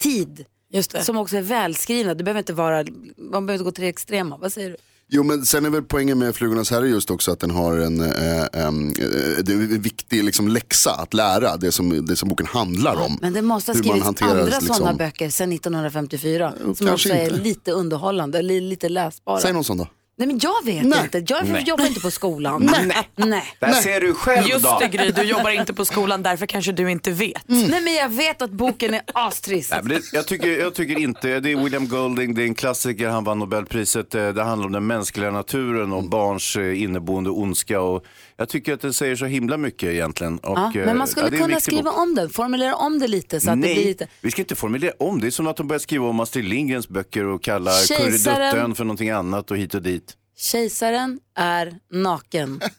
tid. 0.00 0.44
Just 0.70 0.90
det. 0.90 1.04
Som 1.04 1.16
också 1.16 1.36
är 1.36 1.42
välskrivna. 1.42 2.14
Det 2.14 2.24
behöver 2.24 2.38
inte 2.38 2.52
vara, 2.52 2.84
man 3.16 3.46
behöver 3.46 3.52
inte 3.54 3.64
gå 3.64 3.70
till 3.70 3.82
det 3.84 3.90
extrema. 3.90 4.36
Vad 4.36 4.52
säger 4.52 4.70
du? 4.70 4.76
Jo 5.08 5.22
men 5.22 5.46
sen 5.46 5.64
är 5.64 5.70
väl 5.70 5.82
poängen 5.82 6.18
med 6.18 6.36
Flugornas 6.36 6.70
herre 6.70 6.88
just 6.88 7.10
också 7.10 7.32
att 7.32 7.40
den 7.40 7.50
har 7.50 7.78
en, 7.78 8.00
eh, 8.00 8.40
em, 8.52 8.88
eh, 8.90 9.04
är 9.38 9.50
en 9.50 9.80
viktig 9.82 10.24
liksom, 10.24 10.48
läxa 10.48 10.90
att 10.90 11.14
lära, 11.14 11.56
det 11.56 11.72
som, 11.72 12.06
det 12.06 12.16
som 12.16 12.28
boken 12.28 12.46
handlar 12.46 12.96
om. 12.96 13.18
Men 13.22 13.32
det 13.32 13.42
måste 13.42 13.72
ha 13.72 13.76
skrivits 13.78 14.22
andra 14.22 14.44
liksom- 14.44 14.74
sådana 14.74 14.94
böcker 14.96 15.30
sedan 15.30 15.52
1954 15.52 16.52
som 16.76 16.88
också 16.88 17.08
är 17.08 17.24
inte. 17.24 17.36
lite 17.36 17.72
underhållande, 17.72 18.42
lite 18.42 18.88
läsbara. 18.88 19.40
Säg 19.40 19.52
någon 19.52 19.64
sån 19.64 19.76
då. 19.76 19.88
Nej 20.18 20.28
men 20.28 20.38
jag 20.42 20.64
vet 20.64 20.84
Nej. 20.86 21.00
inte, 21.04 21.24
jag 21.34 21.48
Nej. 21.48 21.62
jobbar 21.66 21.86
inte 21.86 22.00
på 22.00 22.10
skolan. 22.10 22.70
Nej. 22.86 23.08
Nej. 23.16 23.42
Där 23.58 23.72
ser 23.72 24.00
du 24.00 24.14
själv 24.14 24.46
Just 24.48 24.64
då. 24.64 24.78
det 24.80 24.88
Gry, 24.88 25.10
du 25.10 25.22
jobbar 25.22 25.50
inte 25.50 25.74
på 25.74 25.84
skolan 25.84 26.22
därför 26.22 26.46
kanske 26.46 26.72
du 26.72 26.90
inte 26.90 27.10
vet. 27.10 27.42
Nej 27.46 27.80
men 27.82 27.94
jag 27.94 28.08
vet 28.08 28.42
att 28.42 28.50
boken 28.50 28.94
är 28.94 29.02
astrist. 29.14 29.70
Nej, 29.70 29.80
men 29.82 29.88
det, 29.96 30.02
jag, 30.12 30.26
tycker, 30.26 30.60
jag 30.60 30.74
tycker 30.74 30.98
inte, 30.98 31.40
det 31.40 31.52
är 31.52 31.56
William 31.64 31.88
Golding, 31.88 32.34
det 32.34 32.42
är 32.42 32.46
en 32.46 32.54
klassiker, 32.54 33.08
han 33.08 33.24
vann 33.24 33.38
Nobelpriset. 33.38 34.14
eh, 34.14 34.28
Det 34.28 34.42
handlar 34.42 34.66
om 34.66 34.72
den 34.72 34.86
mänskliga 34.86 35.30
naturen 35.30 35.92
och 35.92 36.04
barns 36.08 36.56
eh, 36.56 36.82
inneboende 36.82 37.30
ondska. 37.30 37.80
Och 37.80 38.04
jag 38.36 38.48
tycker 38.48 38.74
att 38.74 38.80
det 38.80 38.92
säger 38.92 39.16
så 39.16 39.24
himla 39.26 39.56
mycket 39.56 39.88
egentligen. 39.88 40.38
Och, 40.38 40.58
Ja, 40.58 40.72
eh, 40.80 40.86
men 40.86 40.98
man 40.98 41.06
skulle 41.06 41.28
ja, 41.36 41.42
kunna 41.44 41.60
skriva 41.60 41.82
bok. 41.90 41.98
om 41.98 42.14
den, 42.14 42.30
formulera 42.30 42.74
om 42.74 42.98
det 42.98 43.08
lite 43.08 43.40
så 43.40 43.50
att 43.50 43.58
Nej, 43.58 43.68
det 43.68 43.74
blir 43.74 43.84
lite... 43.84 44.08
vi 44.20 44.30
ska 44.30 44.42
inte 44.42 44.54
formulera 44.56 44.92
om. 44.98 45.20
Det 45.20 45.26
är 45.26 45.30
som 45.30 45.46
att 45.46 45.56
de 45.56 45.68
börjar 45.68 45.78
skriva 45.80 46.06
om 46.06 46.20
Astrid 46.20 46.44
Lindgrens 46.44 46.88
böcker 46.88 47.24
och 47.24 47.42
kalla 47.42 47.70
Kejsaren- 47.70 48.34
Kurreduttön 48.34 48.74
för 48.74 48.84
någonting 48.84 49.10
annat 49.10 49.50
och 49.50 49.56
hit 49.56 49.74
och 49.74 49.82
dit. 49.82 50.05
Kejsaren 50.38 51.20
är 51.36 51.78
naken. 51.92 52.60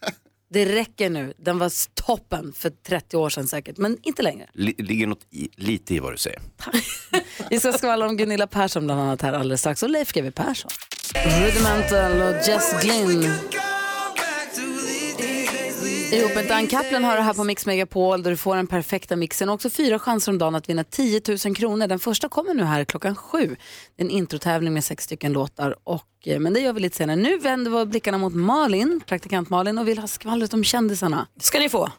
Det 0.49 0.65
räcker 0.65 1.09
nu. 1.09 1.33
Den 1.37 1.57
var 1.59 1.71
toppen 2.05 2.53
för 2.53 2.69
30 2.69 3.17
år 3.17 3.29
sedan 3.29 3.47
säkert, 3.47 3.77
men 3.77 3.97
inte 4.03 4.21
längre. 4.21 4.49
Li- 4.53 4.75
ligger 4.77 5.07
något 5.07 5.27
i, 5.31 5.49
lite 5.55 5.93
i 5.95 5.99
vad 5.99 6.13
du 6.13 6.17
säger. 6.17 6.41
Vi 7.49 7.59
ska 7.59 7.73
skvallra 7.73 8.07
om 8.09 8.17
Gunilla 8.17 8.47
Persson 8.47 8.85
bland 8.85 9.01
annat 9.01 9.21
här 9.21 9.33
alldeles 9.33 9.59
strax 9.59 9.83
och 9.83 9.89
Leif 9.89 10.11
GW 10.13 10.31
Persson. 10.31 10.71
Rudimental 11.41 12.21
och 12.21 12.47
Jess 12.47 12.81
Glynn. 12.83 13.31
Ihop 16.11 16.35
med 16.35 16.47
Dan 16.47 16.67
Kaplan 16.67 17.03
har 17.03 17.15
det 17.15 17.21
här 17.21 17.33
på 17.33 17.43
Mix 17.43 17.65
Megapol 17.65 18.23
där 18.23 18.31
du 18.31 18.37
får 18.37 18.55
den 18.55 18.67
perfekta 18.67 19.15
mixen 19.15 19.49
och 19.49 19.55
också 19.55 19.69
fyra 19.69 19.99
chanser 19.99 20.31
om 20.31 20.37
dagen 20.37 20.55
att 20.55 20.69
vinna 20.69 20.83
10 20.83 21.21
000 21.45 21.55
kronor. 21.55 21.87
Den 21.87 21.99
första 21.99 22.29
kommer 22.29 22.53
nu 22.53 22.63
här 22.63 22.85
klockan 22.85 23.15
sju. 23.15 23.55
Det 23.95 24.03
är 24.03 24.05
en 24.05 24.11
introtävling 24.11 24.73
med 24.73 24.83
sex 24.83 25.03
stycken 25.03 25.33
låtar 25.33 25.75
och, 25.83 26.07
eh, 26.25 26.39
men 26.39 26.53
det 26.53 26.59
gör 26.59 26.73
vi 26.73 26.79
lite 26.79 26.95
senare. 26.97 27.15
Nu 27.15 27.37
vänder 27.37 27.71
vi 27.71 27.85
blickarna 27.85 28.17
mot 28.17 28.33
Malin, 28.33 29.01
praktikant 29.07 29.49
Malin 29.49 29.77
och 29.77 29.87
vill 29.87 29.99
ha 29.99 30.07
skvallret 30.07 30.53
om 30.53 30.63
kändisarna. 30.63 31.27
Det 31.35 31.43
ska 31.43 31.59
ni 31.59 31.69
få. 31.69 31.89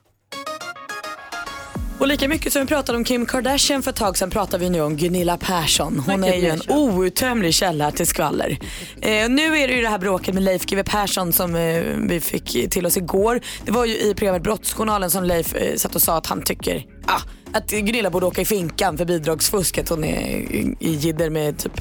Och 2.01 2.09
lika 2.09 2.29
mycket 2.29 2.53
som 2.53 2.63
vi 2.63 2.69
pratade 2.69 2.99
om 2.99 3.05
Kim 3.05 3.27
Kardashian 3.27 3.83
för 3.83 3.91
ett 3.91 3.97
tag 3.97 4.19
sedan 4.19 4.31
pratar 4.31 4.59
vi 4.59 4.71
nu 4.71 4.81
om 4.81 4.97
Gunilla 4.97 5.37
Persson. 5.37 6.03
Hon 6.07 6.25
är 6.25 6.35
ju 6.35 6.49
en 6.49 6.61
outtömlig 6.69 7.55
källa 7.55 7.91
till 7.91 8.07
skvaller. 8.07 8.59
Eh, 9.01 9.29
nu 9.29 9.59
är 9.59 9.69
det 9.69 9.75
ju 9.75 9.83
det 9.83 9.89
här 9.89 9.99
bråket 9.99 10.35
med 10.35 10.43
Leif 10.43 10.67
GW 10.67 10.83
Persson 10.83 11.33
som 11.33 11.55
eh, 11.55 11.83
vi 12.09 12.21
fick 12.21 12.71
till 12.71 12.87
oss 12.87 12.97
igår. 12.97 13.41
Det 13.65 13.73
var 13.73 13.85
ju 13.85 13.99
i 13.99 14.15
programmet 14.15 14.43
Brottsjournalen 14.43 15.11
som 15.11 15.25
Leif 15.25 15.55
eh, 15.55 15.77
satt 15.77 15.95
och 15.95 16.03
sa 16.03 16.17
att 16.17 16.27
han 16.27 16.43
tycker 16.43 16.87
ah, 17.07 17.21
att 17.53 17.71
Gunilla 17.71 18.11
borde 18.11 18.27
åka 18.27 18.41
i 18.41 18.45
finkan 18.45 18.99
för 18.99 19.05
bidragsfusket. 19.05 19.89
Hon 19.89 20.05
är 20.05 20.19
i, 20.19 20.77
jidder 20.81 21.31
med 21.31 21.59
typ, 21.59 21.73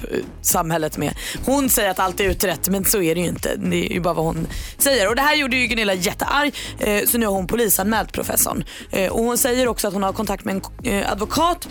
samhället 0.42 0.98
med. 0.98 1.14
Hon 1.46 1.70
säger 1.70 1.90
att 1.90 2.00
allt 2.00 2.20
är 2.20 2.24
utrett 2.24 2.70
men 2.70 2.86
så 2.86 3.02
är 3.02 3.16
det 3.16 3.22
ju 3.22 3.28
inte. 3.28 3.56
Det 3.56 3.88
är 3.88 3.94
ju 3.94 4.00
bara 4.00 4.14
vad 4.14 4.26
hon 4.26 4.48
säger. 4.78 5.10
Och 5.10 5.16
det 5.16 5.22
här 5.22 5.36
gjorde 5.36 5.56
ju 5.56 5.68
Gunilla 5.68 5.94
jättearg 5.94 6.56
eh, 6.80 7.06
så 7.06 7.18
nu 7.18 7.26
har 7.26 7.34
hon 7.34 7.48
polisanmält 7.48 8.12
professorn. 8.12 8.64
Eh, 8.92 9.12
och 9.12 9.24
hon 9.24 9.38
säger 9.38 9.68
också 9.68 9.88
att 9.88 9.94
hon 9.94 10.04
har 10.04 10.14
kontakt 10.14 10.46
med 10.46 10.56
en 10.56 10.94
eh, 10.94 11.12
advokat 11.12 11.68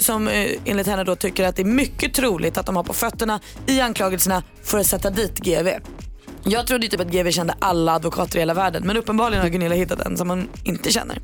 som 0.00 0.30
enligt 0.64 0.86
henne 0.86 1.04
då 1.04 1.16
tycker 1.16 1.44
att 1.44 1.56
det 1.56 1.62
är 1.62 1.66
mycket 1.66 2.14
troligt 2.14 2.58
att 2.58 2.66
de 2.66 2.76
har 2.76 2.82
på 2.82 2.92
fötterna 2.92 3.40
i 3.66 3.80
anklagelserna 3.80 4.42
för 4.62 4.78
att 4.78 4.86
sätta 4.86 5.10
dit 5.10 5.38
GV. 5.38 5.68
Jag 6.46 6.66
trodde 6.66 6.88
typ 6.88 7.00
att 7.00 7.06
GV 7.10 7.30
kände 7.30 7.54
alla 7.58 7.92
advokater 7.94 8.36
i 8.36 8.40
hela 8.40 8.54
världen 8.54 8.82
men 8.86 8.96
uppenbarligen 8.96 9.42
har 9.42 9.48
Gunilla 9.50 9.74
hittat 9.74 10.00
en 10.00 10.16
som 10.16 10.30
hon 10.30 10.48
inte 10.64 10.90
känner. 10.92 11.18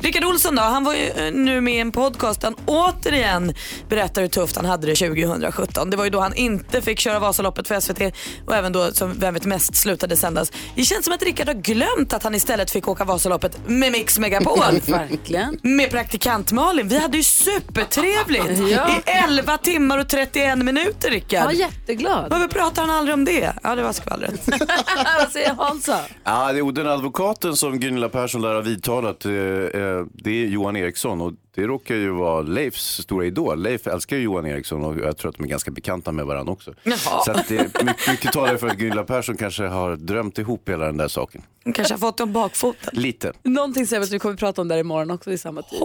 Rickard 0.00 0.24
Olsson 0.24 0.54
då, 0.56 0.62
han 0.62 0.84
var 0.84 0.94
ju 0.94 1.08
eh, 1.08 1.32
nu 1.32 1.60
med 1.60 1.74
i 1.74 1.78
en 1.78 1.92
podcast 1.92 2.40
där 2.40 2.48
han 2.48 2.56
återigen 2.66 3.54
berättar 3.88 4.22
hur 4.22 4.28
tufft 4.28 4.56
han 4.56 4.64
hade 4.64 4.86
det 4.86 4.94
2017. 4.94 5.90
Det 5.90 5.96
var 5.96 6.04
ju 6.04 6.10
då 6.10 6.20
han 6.20 6.34
inte 6.34 6.82
fick 6.82 6.98
köra 7.00 7.18
Vasaloppet 7.18 7.68
för 7.68 7.80
SVT 7.80 8.14
och 8.46 8.54
även 8.54 8.72
då 8.72 8.92
som 8.92 9.18
Vem 9.18 9.34
vet 9.34 9.44
mest 9.44 9.76
slutade 9.76 10.16
sändas. 10.16 10.52
Det 10.74 10.82
känns 10.84 11.04
som 11.04 11.14
att 11.14 11.22
Rickard 11.22 11.46
har 11.46 11.54
glömt 11.54 12.12
att 12.12 12.22
han 12.22 12.34
istället 12.34 12.70
fick 12.70 12.88
åka 12.88 13.04
Vasaloppet 13.04 13.58
med 13.66 13.92
Mix 13.92 14.18
Megapol. 14.18 14.58
Verkligen. 14.86 15.58
Med 15.62 15.90
praktikant 15.90 16.52
Malin. 16.52 16.88
Vi 16.88 16.98
hade 16.98 17.16
ju 17.16 17.22
supertrevligt 17.22 18.44
Ja. 18.70 18.90
i 18.90 19.10
11 19.10 19.58
timmar 19.58 19.98
och 19.98 20.08
31 20.08 20.58
minuter 20.58 21.10
Rickard. 21.10 21.40
Jag 21.40 21.44
var 21.44 21.52
jätteglad. 21.52 22.26
Varför 22.30 22.48
pratar 22.48 22.82
han 22.82 22.90
aldrig 22.90 23.14
om 23.14 23.24
det? 23.24 23.52
Ja 23.62 23.74
det 23.74 23.82
var 23.82 23.92
skvallret. 23.92 24.48
Vad 25.18 25.30
säger 25.30 25.54
Hansa? 25.54 26.00
Ja, 26.24 26.52
det 26.52 26.58
är 26.58 26.72
den 26.72 26.86
advokaten 26.86 27.56
som 27.56 27.80
Gunilla 27.80 28.08
Persson 28.08 28.42
lär 28.42 28.54
ha 28.54 28.60
vidtalat, 28.60 29.24
eh, 29.24 29.32
eh, 29.32 30.04
det 30.12 30.30
är 30.30 30.46
Johan 30.46 30.76
Eriksson 30.76 31.20
och 31.20 31.32
det 31.54 31.62
råkar 31.62 31.94
ju 31.94 32.10
vara 32.10 32.42
Leifs 32.42 33.02
stora 33.02 33.26
idol. 33.26 33.62
Leif 33.62 33.86
älskar 33.86 34.16
ju 34.16 34.22
Johan 34.22 34.46
Eriksson 34.46 34.84
och 34.84 34.98
jag 34.98 35.16
tror 35.16 35.28
att 35.28 35.36
de 35.36 35.44
är 35.44 35.48
ganska 35.48 35.70
bekanta 35.70 36.12
med 36.12 36.26
varandra 36.26 36.52
också. 36.52 36.74
Jaha. 36.82 37.22
Så 37.24 37.30
att 37.30 37.48
det 37.48 37.56
är 37.56 37.84
mycket, 37.84 38.08
mycket 38.08 38.32
talar 38.32 38.56
för 38.56 38.66
att 38.68 38.76
Gunilla 38.76 39.04
Persson 39.04 39.36
kanske 39.36 39.66
har 39.66 39.96
drömt 39.96 40.38
ihop 40.38 40.68
hela 40.68 40.86
den 40.86 40.96
där 40.96 41.08
saken. 41.08 41.42
Hon 41.64 41.72
kanske 41.72 41.94
har 41.94 41.98
fått 41.98 42.18
dem 42.18 42.32
bakfoten. 42.32 42.90
Lite. 42.92 43.32
Någonting 43.42 43.86
säger 43.86 44.02
att 44.02 44.10
vi 44.10 44.18
kommer 44.18 44.32
att 44.32 44.40
prata 44.40 44.62
om 44.62 44.68
det 44.68 44.74
här 44.74 44.80
imorgon 44.80 45.10
också 45.10 45.32
i 45.32 45.38
samma 45.38 45.62
tid. 45.62 45.78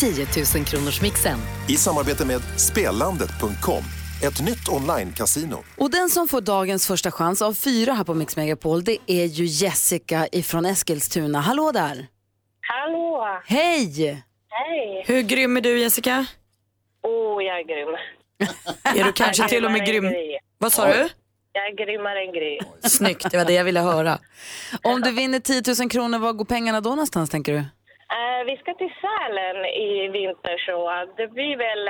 10 0.00 0.26
000 0.54 0.64
kronors 0.64 1.02
mixen. 1.02 1.38
I 1.68 1.76
samarbete 1.76 2.26
med 2.26 2.40
Spelandet.com, 2.56 3.82
ett 4.26 4.40
nytt 4.40 4.68
online-casino. 4.68 5.64
Och 5.78 5.90
den 5.90 6.08
som 6.08 6.28
får 6.28 6.40
dagens 6.40 6.86
första 6.86 7.10
chans 7.10 7.42
av 7.42 7.52
fyra 7.54 7.92
här 7.92 8.04
på 8.04 8.14
Mix 8.14 8.36
Megapol 8.36 8.84
det 8.84 8.98
är 9.06 9.24
ju 9.24 9.44
Jessica 9.44 10.28
ifrån 10.32 10.66
Eskilstuna. 10.66 11.40
Hallå 11.40 11.72
där! 11.72 12.06
Hallå! 12.60 13.40
Hej! 13.44 14.24
Hej! 14.48 15.04
Hur 15.06 15.22
grym 15.22 15.56
är 15.56 15.60
du 15.60 15.78
Jessica? 15.78 16.26
Oh, 17.02 17.44
jag 17.44 17.60
är 17.60 17.64
grym. 17.64 17.96
Är 19.00 19.04
du 19.04 19.12
kanske 19.12 19.48
till 19.48 19.64
och 19.64 19.72
med 19.72 19.86
grym? 19.86 20.04
Gry. 20.04 20.38
Vad 20.58 20.72
sa 20.72 20.86
du? 20.86 21.08
Jag 21.52 21.66
är 21.66 21.74
grymmare 21.86 22.20
än 22.24 22.32
Gry. 22.32 22.58
Snyggt, 22.82 23.30
det 23.30 23.36
var 23.36 23.44
det 23.44 23.52
jag 23.52 23.64
ville 23.64 23.80
höra. 23.80 24.18
Om 24.82 25.00
du 25.00 25.12
vinner 25.12 25.38
10 25.38 25.62
000 25.80 25.90
kronor, 25.90 26.18
var 26.18 26.32
går 26.32 26.44
pengarna 26.44 26.80
då 26.80 26.90
någonstans 26.90 27.30
tänker 27.30 27.52
du? 27.52 27.58
Eh, 27.58 28.40
vi 28.46 28.56
ska 28.56 28.74
till 28.74 28.92
Sälen 29.04 29.58
i 29.64 30.08
vinter 30.18 30.56
så 30.66 30.76
det 31.16 31.28
blir 31.28 31.56
väl 31.66 31.84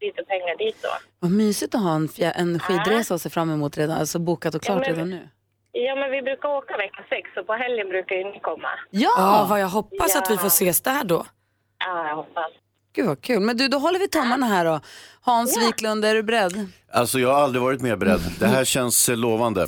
lite 0.00 0.22
pengar 0.22 0.56
dit 0.58 0.76
då. 0.82 0.88
Vad 1.18 1.30
mysigt 1.30 1.74
att 1.74 1.80
ha 1.82 1.94
en, 1.94 2.08
en 2.34 2.58
skidresa 2.60 3.14
att 3.14 3.22
se 3.22 3.30
fram 3.30 3.50
emot 3.50 3.78
redan, 3.78 3.98
alltså 3.98 4.18
bokat 4.18 4.54
och 4.54 4.62
klart 4.62 4.76
Ja, 4.76 4.80
men- 4.86 4.94
redan 4.96 5.10
nu. 5.10 5.28
Ja, 5.72 5.94
men 5.94 6.10
vi 6.10 6.22
brukar 6.22 6.48
åka 6.48 6.76
vecka 6.76 7.04
sex 7.08 7.30
så 7.34 7.44
på 7.44 7.52
helgen 7.52 7.88
brukar 7.88 8.16
ju 8.16 8.24
ni 8.24 8.40
komma. 8.40 8.68
Ja! 8.90 9.10
Ja, 9.16 9.46
vad 9.50 9.60
jag 9.60 9.68
hoppas 9.68 10.16
att 10.16 10.30
vi 10.30 10.36
får 10.36 10.44
Ja. 10.44 10.48
ses 10.48 10.80
där 10.80 11.04
då. 11.04 11.26
Ja, 11.78 12.08
jag 12.08 12.16
hoppas. 12.16 12.50
Gud 12.92 13.06
vad 13.06 13.20
kul. 13.20 13.40
Men 13.40 13.56
du, 13.56 13.68
då 13.68 13.78
håller 13.78 13.98
vi 13.98 14.08
tummarna 14.08 14.46
här 14.46 14.64
då. 14.64 14.80
Hans 15.20 15.58
Wiklund, 15.66 16.04
är 16.04 16.14
du 16.14 16.22
beredd? 16.22 16.68
Alltså 16.92 17.18
jag 17.18 17.34
har 17.34 17.40
aldrig 17.42 17.62
varit 17.62 17.80
mer 17.82 17.96
beredd. 17.96 18.20
Det 18.40 18.46
här 18.46 18.64
känns 18.64 19.08
eh, 19.08 19.16
lovande. 19.16 19.66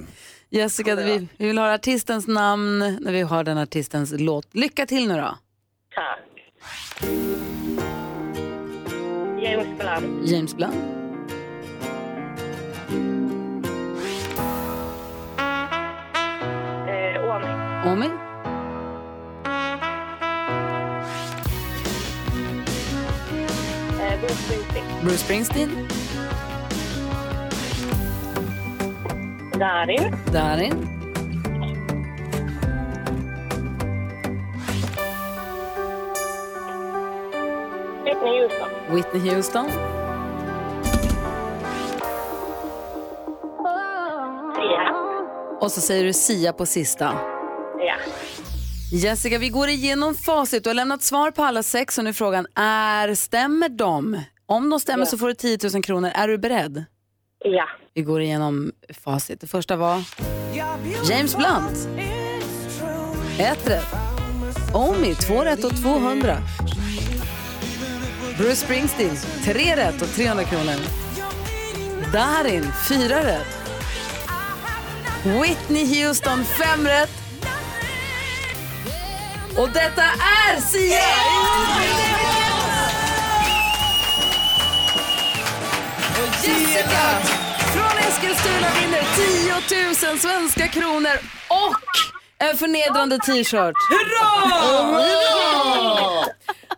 Jessica, 0.50 0.94
vi, 0.94 1.28
vi 1.36 1.46
vill 1.46 1.58
höra 1.58 1.74
artistens 1.74 2.26
namn 2.28 2.78
när 3.00 3.12
vi 3.12 3.22
har 3.22 3.44
den 3.44 3.58
artistens 3.58 4.12
låt. 4.18 4.54
Lycka 4.54 4.86
till 4.86 5.08
nu 5.08 5.14
då. 5.14 5.38
Tack. 5.94 6.18
James 9.42 9.76
Blunt. 9.76 10.24
James 10.24 10.54
Blunt. 10.54 10.74
Eh, 16.86 17.18
Åmi. 17.26 17.50
Omi. 17.84 18.06
Eh, 24.00 24.20
Bruce 24.20 24.38
Springsteen. 24.44 24.84
Bruce 25.02 25.22
Springsteen. 25.24 25.70
Darin. 29.58 30.16
Darin. 30.32 30.91
Whitney 38.94 39.34
Houston. 39.34 39.66
Och 45.60 45.72
så 45.72 45.80
säger 45.80 46.04
du 46.04 46.12
Sia 46.12 46.52
på 46.52 46.66
sista. 46.66 47.04
Ja. 47.78 47.94
Jessica, 48.92 49.38
vi 49.38 49.48
går 49.48 49.68
igenom 49.68 50.14
facit. 50.14 50.64
Du 50.64 50.70
har 50.70 50.74
lämnat 50.74 51.02
svar 51.02 51.30
på 51.30 51.42
alla 51.44 51.62
sex 51.62 51.98
och 51.98 52.04
nu 52.04 52.10
är 52.10 52.14
frågan, 52.14 52.46
är, 52.54 53.14
stämmer 53.14 53.68
de? 53.68 54.20
Om 54.46 54.70
de 54.70 54.80
stämmer 54.80 55.04
Ja. 55.04 55.10
så 55.10 55.18
får 55.18 55.28
du 55.28 55.34
10 55.34 55.58
000 55.74 55.82
kronor. 55.82 56.10
Är 56.14 56.28
du 56.28 56.38
beredd? 56.38 56.84
Ja. 57.44 57.68
Vi 57.94 58.02
går 58.02 58.20
igenom 58.20 58.72
facit. 59.04 59.40
Det 59.40 59.46
första 59.46 59.76
var 59.76 60.02
James 61.10 61.36
Blunt. 61.36 61.88
Ett 63.38 63.68
rätt. 63.70 63.94
Omi, 64.74 65.14
två 65.14 65.44
rätt 65.44 65.64
och 65.64 65.76
200. 65.82 66.36
Bruce 68.38 68.56
Springsteen, 68.56 69.16
tre 69.44 69.76
rätt 69.76 70.02
och 70.02 70.14
300 70.14 70.44
kronor. 70.44 70.76
Darin, 72.12 72.72
fyra 72.88 73.26
rätt. 73.26 73.58
Whitney 75.24 76.04
Houston, 76.04 76.44
fem 76.44 76.86
rätt. 76.86 77.10
Och 79.56 79.68
detta 79.68 80.02
är 80.02 80.60
Sia! 80.60 80.98
Och 86.22 86.48
Jessica 86.48 87.42
Eskilstuna 88.08 88.68
vinner 88.80 89.02
10 90.00 90.08
000 90.08 90.18
svenska 90.18 90.68
kronor 90.68 91.18
och 91.48 91.80
en 92.38 92.56
förnedrande 92.56 93.18
t-shirt. 93.18 93.76
Hurra! 93.90 94.62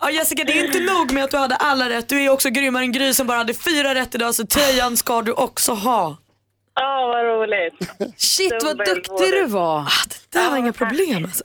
Ja, 0.04 0.10
Jessica, 0.10 0.44
det 0.44 0.52
är 0.60 0.64
inte 0.64 0.80
nog 0.80 1.12
med 1.12 1.24
att 1.24 1.30
du 1.30 1.36
hade 1.36 1.56
alla 1.56 1.88
rätt. 1.90 2.08
Du 2.08 2.22
är 2.22 2.30
också 2.30 2.50
grymmare 2.50 2.82
än 2.84 2.92
Gry 2.92 3.14
som 3.14 3.26
bara 3.26 3.38
hade 3.38 3.54
fyra 3.54 3.94
rätt 3.94 4.14
idag, 4.14 4.34
så 4.34 4.46
tröjan 4.46 4.96
ska 4.96 5.22
du 5.22 5.32
också 5.32 5.72
ha. 5.72 6.16
Ja, 6.74 7.06
vad 7.06 7.24
roligt. 7.24 7.74
Shit 8.16 8.52
vad 8.64 8.78
duktig 8.78 9.30
du 9.32 9.46
var. 9.46 9.78
Ah, 9.78 9.88
det 10.08 10.38
där 10.38 10.50
var 10.50 10.56
inga 10.56 10.72
problem 10.72 11.24
alltså. 11.24 11.44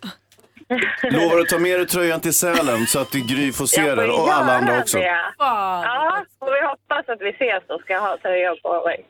Lovar 1.04 1.39
att 1.39 1.48
ta 1.48 1.58
med 1.60 1.80
dig 1.80 1.88
tröjan 1.88 2.19
till 2.19 2.34
Sälen 2.34 2.88
så 2.88 3.00
att 3.00 3.12
Gry 3.12 3.52
får 3.54 3.65
se 3.65 3.95
den 3.95 4.10
och 4.12 4.34
alla 4.34 4.54
andra 4.58 4.80
också. 4.80 4.98
det. 4.98 5.15
Ja, 5.38 6.24
och 6.39 6.48
vi 6.48 6.67
hoppas 6.67 7.10
att 7.10 7.22
vi 7.22 7.30
ses 7.30 7.63
och 7.69 7.82
ska 7.82 7.98
ha 8.00 8.17
tröjan 8.22 8.56
på 8.63 8.84
mig. 8.86 9.06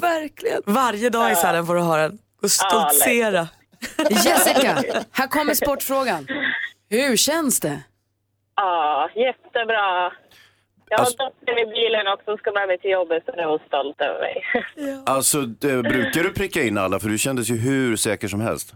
Verkligen. 0.00 0.62
Varje 0.66 1.10
dag 1.10 1.32
i 1.32 1.36
Sälen 1.36 1.66
får 1.66 1.74
du 1.74 1.80
ha 1.80 1.96
den. 1.96 2.18
Och 2.42 2.50
stoltsera. 2.50 3.48
Jessica, 4.10 4.82
här 5.12 5.26
kommer 5.26 5.54
sportfrågan. 5.54 6.26
Hur 6.90 7.16
känns 7.16 7.60
det? 7.60 7.80
Ja, 8.56 9.08
jättebra. 9.14 10.12
Jag 10.88 10.98
har 10.98 11.04
Alltså- 11.04 11.16
dottern 11.24 11.58
i 11.58 11.66
bilen 11.66 12.06
också 12.14 12.30
och 12.32 12.38
ska 12.38 12.52
med 12.52 12.68
mig 12.68 12.78
till 12.78 12.90
jobbet 12.90 13.22
så 13.26 13.32
är 13.32 13.44
hon 13.44 13.58
stolt 13.66 14.00
över 14.00 14.20
mig. 14.20 14.42
Alltså, 15.06 15.40
det, 15.40 15.82
brukar 15.82 16.22
du 16.22 16.32
pricka 16.32 16.62
in 16.62 16.78
alla? 16.78 17.00
För 17.00 17.08
du 17.08 17.18
kändes 17.18 17.50
ju 17.50 17.56
hur 17.56 17.96
säker 17.96 18.28
som 18.28 18.40
helst. 18.40 18.74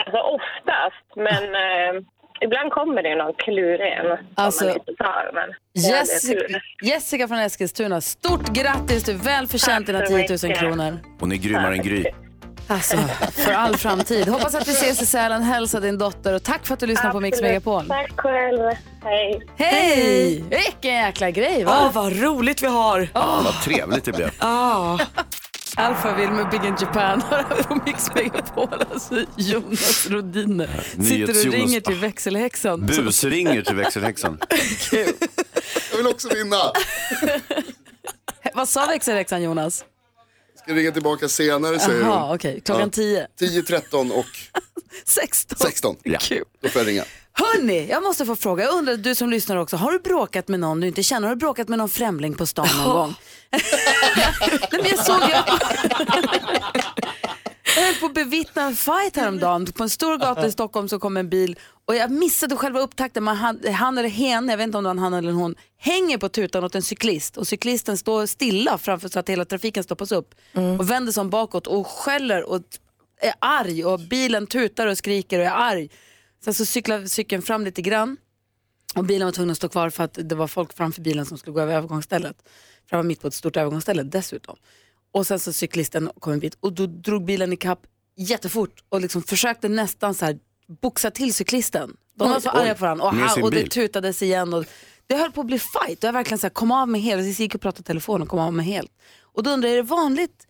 Alltså 0.00 0.18
oftast, 0.18 1.16
men 1.16 1.44
eh, 1.54 2.02
ibland 2.40 2.72
kommer 2.72 3.02
det 3.02 3.14
någon 3.14 3.34
klurig 3.34 3.80
en 3.92 4.18
Alltså, 4.34 4.58
som 4.58 4.68
man 4.68 4.76
inte 4.76 4.94
tar. 5.04 5.30
Men 5.34 5.54
Jessica. 5.90 6.60
Jessica 6.82 7.28
från 7.28 7.38
Eskilstuna, 7.38 8.00
stort 8.00 8.48
grattis! 8.48 9.04
Du 9.04 9.12
är 9.12 9.16
väl 9.16 9.46
förtjänt 9.46 9.86
dina 9.86 9.98
Tack 9.98 10.08
så 10.08 10.14
10 10.14 10.18
000 10.28 10.38
mycket. 10.42 10.58
kronor. 10.58 10.98
Hon 11.20 11.32
är 11.32 11.36
grymmare 11.36 11.72
än 11.74 11.82
Gry. 11.82 12.04
Alltså, 12.66 12.96
för 13.32 13.52
all 13.52 13.76
framtid. 13.76 14.28
Hoppas 14.28 14.54
att 14.54 14.68
vi 14.68 14.72
ses 14.72 15.02
i 15.02 15.06
Sälen. 15.06 15.42
Hälsa 15.42 15.80
din 15.80 15.98
dotter 15.98 16.32
och 16.32 16.42
tack 16.42 16.66
för 16.66 16.74
att 16.74 16.80
du 16.80 16.86
lyssnar 16.86 17.10
på 17.12 17.20
Mix. 17.20 17.40
Megapol. 17.40 17.88
Tack 17.88 18.12
själv. 18.20 18.60
Hej. 19.04 19.40
Hej! 19.56 20.44
Vilken 20.50 20.94
jäkla 20.94 21.30
grej 21.30 21.64
va? 21.64 21.78
Åh, 21.86 21.92
vad 21.92 22.20
roligt 22.22 22.62
vi 22.62 22.66
har. 22.66 23.08
Ja, 23.14 23.40
vad 23.44 23.62
trevligt 23.62 24.04
det 24.04 24.12
blev. 24.12 24.30
Ah. 24.38 24.98
Alpha 25.76 26.14
vill 26.16 26.30
med 26.30 26.50
Big 26.50 26.64
in 26.64 26.76
Japan 26.80 27.22
har 27.22 27.36
här 27.36 27.62
på 27.62 27.74
Mix 27.86 28.14
Megapol. 28.14 28.68
Alltså 28.92 29.14
Jonas 29.36 30.06
Rodiner 30.10 30.80
sitter 31.04 31.48
och 31.48 31.52
ringer 31.54 31.80
till 31.80 31.94
växelhäxan. 31.94 32.86
Busringer 32.86 33.62
till 33.62 33.74
växelhäxan. 33.76 34.38
Jag 35.90 35.96
vill 35.96 36.06
också 36.06 36.28
vinna. 36.28 36.56
Vad 38.54 38.68
sa 38.68 38.86
växelhäxan 38.86 39.42
Jonas? 39.42 39.84
Ska 40.64 40.74
ringa 40.74 40.92
tillbaka 40.92 41.28
senare 41.28 41.78
säger 41.78 42.00
Jaha, 42.00 42.26
hon. 42.26 42.34
okej. 42.34 42.60
Klockan 42.64 42.90
10. 42.90 43.26
10, 43.38 43.62
13 43.62 44.12
och 44.12 44.26
16. 45.04 45.58
16. 45.58 45.96
Ja. 46.02 46.18
Kul. 46.22 46.44
Då 46.62 46.68
får 46.68 46.80
jag 46.82 46.88
ringa. 46.88 47.04
Hörni, 47.32 47.86
jag 47.90 48.02
måste 48.02 48.26
få 48.26 48.36
fråga. 48.36 48.64
Jag 48.64 48.74
undrar, 48.74 48.96
du 48.96 49.14
som 49.14 49.30
lyssnar 49.30 49.56
också. 49.56 49.76
Har 49.76 49.92
du 49.92 49.98
bråkat 49.98 50.48
med 50.48 50.60
någon 50.60 50.80
du 50.80 50.86
inte 50.86 51.02
känner? 51.02 51.28
Har 51.28 51.34
du 51.34 51.38
bråkat 51.38 51.68
med 51.68 51.78
någon 51.78 51.88
främling 51.88 52.34
på 52.34 52.46
stan 52.46 52.68
någon 52.84 52.94
gång? 52.94 53.14
Nej, 53.50 53.62
men 54.82 54.84
jag 54.84 54.98
såg... 55.06 55.20
Jag... 55.30 55.44
jag 57.76 57.82
höll 57.82 57.94
på 57.94 58.06
att 58.06 58.14
bevittna 58.14 58.62
en 58.62 58.74
fight 58.74 59.16
häromdagen. 59.16 59.66
På 59.66 59.82
en 59.82 59.90
stor 59.90 60.18
gata 60.18 60.46
i 60.46 60.52
Stockholm 60.52 60.88
så 60.88 60.98
kom 60.98 61.16
en 61.16 61.28
bil 61.28 61.58
och 61.84 61.96
jag 61.96 62.10
missade 62.10 62.56
själva 62.56 62.80
upptakten. 62.80 63.24
Man, 63.24 63.36
han, 63.36 63.60
han 63.74 63.98
eller 63.98 64.08
hen, 64.08 64.48
jag 64.48 64.56
vet 64.56 64.64
inte 64.64 64.78
om 64.78 64.84
det 64.84 64.88
var 64.88 64.96
han 64.96 65.14
eller 65.14 65.32
hon, 65.32 65.54
hänger 65.78 66.18
på 66.18 66.28
tutan 66.28 66.64
åt 66.64 66.74
en 66.74 66.82
cyklist 66.82 67.36
och 67.36 67.46
cyklisten 67.46 67.98
står 67.98 68.26
stilla 68.26 68.78
framför 68.78 69.08
så 69.08 69.18
att 69.18 69.28
hela 69.28 69.44
trafiken 69.44 69.84
stoppas 69.84 70.12
upp 70.12 70.34
och 70.78 70.90
vänder 70.90 71.12
sig 71.12 71.20
om 71.20 71.30
bakåt 71.30 71.66
och 71.66 71.86
skäller 71.86 72.42
och 72.42 72.62
är 73.20 73.34
arg 73.38 73.84
och 73.84 74.00
bilen 74.00 74.46
tutar 74.46 74.86
och 74.86 74.98
skriker 74.98 75.38
och 75.38 75.44
är 75.44 75.50
arg. 75.50 75.90
Sen 76.44 76.54
så 76.54 76.64
cyklar 76.64 77.06
cykeln 77.06 77.42
fram 77.42 77.64
lite 77.64 77.82
grann 77.82 78.16
och 78.94 79.04
bilen 79.04 79.26
var 79.26 79.32
tvungen 79.32 79.50
att 79.50 79.56
stå 79.56 79.68
kvar 79.68 79.90
för 79.90 80.04
att 80.04 80.18
det 80.22 80.34
var 80.34 80.46
folk 80.46 80.72
framför 80.72 81.02
bilen 81.02 81.26
som 81.26 81.38
skulle 81.38 81.54
gå 81.54 81.60
över 81.60 81.74
övergångsstället. 81.74 82.36
För 82.88 82.96
det 82.96 82.96
var 82.96 83.02
mitt 83.02 83.20
på 83.20 83.28
ett 83.28 83.34
stort 83.34 83.56
övergångsställe 83.56 84.02
dessutom. 84.02 84.56
Och 85.14 85.26
sen 85.26 85.38
så 85.38 85.52
cyklisten 85.52 86.10
kom 86.18 86.32
en 86.32 86.38
bit 86.38 86.56
och 86.60 86.72
då 86.72 86.86
drog 86.86 87.24
bilen 87.24 87.52
i 87.52 87.56
kapp 87.56 87.86
jättefort 88.16 88.84
och 88.88 89.00
liksom 89.00 89.22
försökte 89.22 89.68
nästan 89.68 90.14
så 90.14 90.24
här 90.24 90.38
boxa 90.80 91.10
till 91.10 91.34
cyklisten. 91.34 91.96
De 92.14 92.30
var 92.30 92.40
så 92.40 92.50
Oj. 92.54 92.60
arga 92.60 92.74
på 92.74 92.80
varandra 92.80 93.04
och, 93.06 93.42
och 93.42 93.50
det 93.50 93.70
tutades 93.70 94.22
igen. 94.22 94.54
Och 94.54 94.64
det 95.06 95.14
höll 95.16 95.32
på 95.32 95.40
att 95.40 95.46
bli 95.46 95.58
fight 95.58 95.98
och 95.98 96.08
jag 96.08 96.12
verkligen 96.12 96.38
så 96.38 96.46
här, 96.46 96.50
kom 96.50 96.72
av 96.72 96.88
med 96.88 97.00
helt. 97.00 97.22
Jag 97.22 97.30
gick 97.30 97.54
och 97.54 97.60
pratade 97.60 97.80
i 97.80 97.84
telefon 97.84 98.22
och 98.22 98.28
kom 98.28 98.38
av 98.38 98.52
med 98.52 98.66
helt. 98.66 98.92
Och 99.20 99.42
då 99.42 99.50
undrar 99.50 99.68
jag, 99.68 99.78
är 99.78 99.82
det 99.82 99.88
vanligt, 99.88 100.46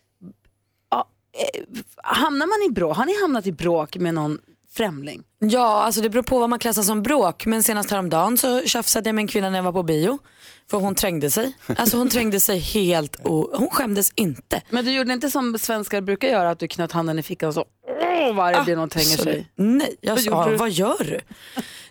ja, 0.90 1.09
eh, 1.33 1.64
hamnar 2.03 2.46
man 2.46 2.70
i 2.70 2.74
bråk, 2.74 2.96
har 2.96 3.07
ni 3.07 3.20
hamnat 3.20 3.46
i 3.46 3.53
bråk 3.53 3.96
med 3.96 4.14
någon 4.14 4.38
främling? 4.77 5.23
Ja, 5.39 5.83
alltså 5.83 6.01
det 6.01 6.11
beror 6.11 6.23
på 6.23 6.39
vad 6.39 6.51
man 6.51 6.59
klassar 6.59 6.83
som 6.83 7.03
bråk. 7.03 7.47
Men 7.47 7.63
senast 7.63 7.91
häromdagen 7.91 8.39
så 8.39 8.61
tjafsade 8.63 9.09
jag 9.09 9.15
med 9.15 9.23
en 9.23 9.29
kvinna 9.29 9.51
när 9.51 9.59
jag 9.59 9.63
var 9.63 9.73
på 9.73 9.83
bio. 9.83 10.19
För 10.71 10.79
hon 10.79 10.95
trängde 10.95 11.31
sig. 11.31 11.53
Alltså 11.77 11.97
hon 11.97 12.09
trängde 12.09 12.41
sig 12.41 12.59
helt 12.59 13.17
och 13.17 13.51
hon 13.59 13.71
skämdes 13.71 14.13
inte. 14.15 14.63
Men 14.71 14.85
du 14.85 14.93
gjorde 14.93 15.13
inte 15.13 15.31
som 15.31 15.59
svenskar 15.59 16.01
brukar 16.01 16.29
göra, 16.29 16.51
att 16.51 16.59
du 16.59 16.69
knöt 16.69 16.93
handen 16.93 17.19
i 17.19 17.23
fickan 17.23 17.49
och 17.49 17.55
så 17.55 17.65
åh, 17.89 18.35
varje 18.35 18.65
gång 18.65 18.75
någon 18.77 18.89
tränger 18.89 19.17
sig? 19.17 19.51
Nej, 19.57 19.97
jag 20.01 20.13
Vad 20.13 20.25
sa, 20.25 20.57
vad 20.59 20.71
gör 20.71 21.05
du? 21.05 21.21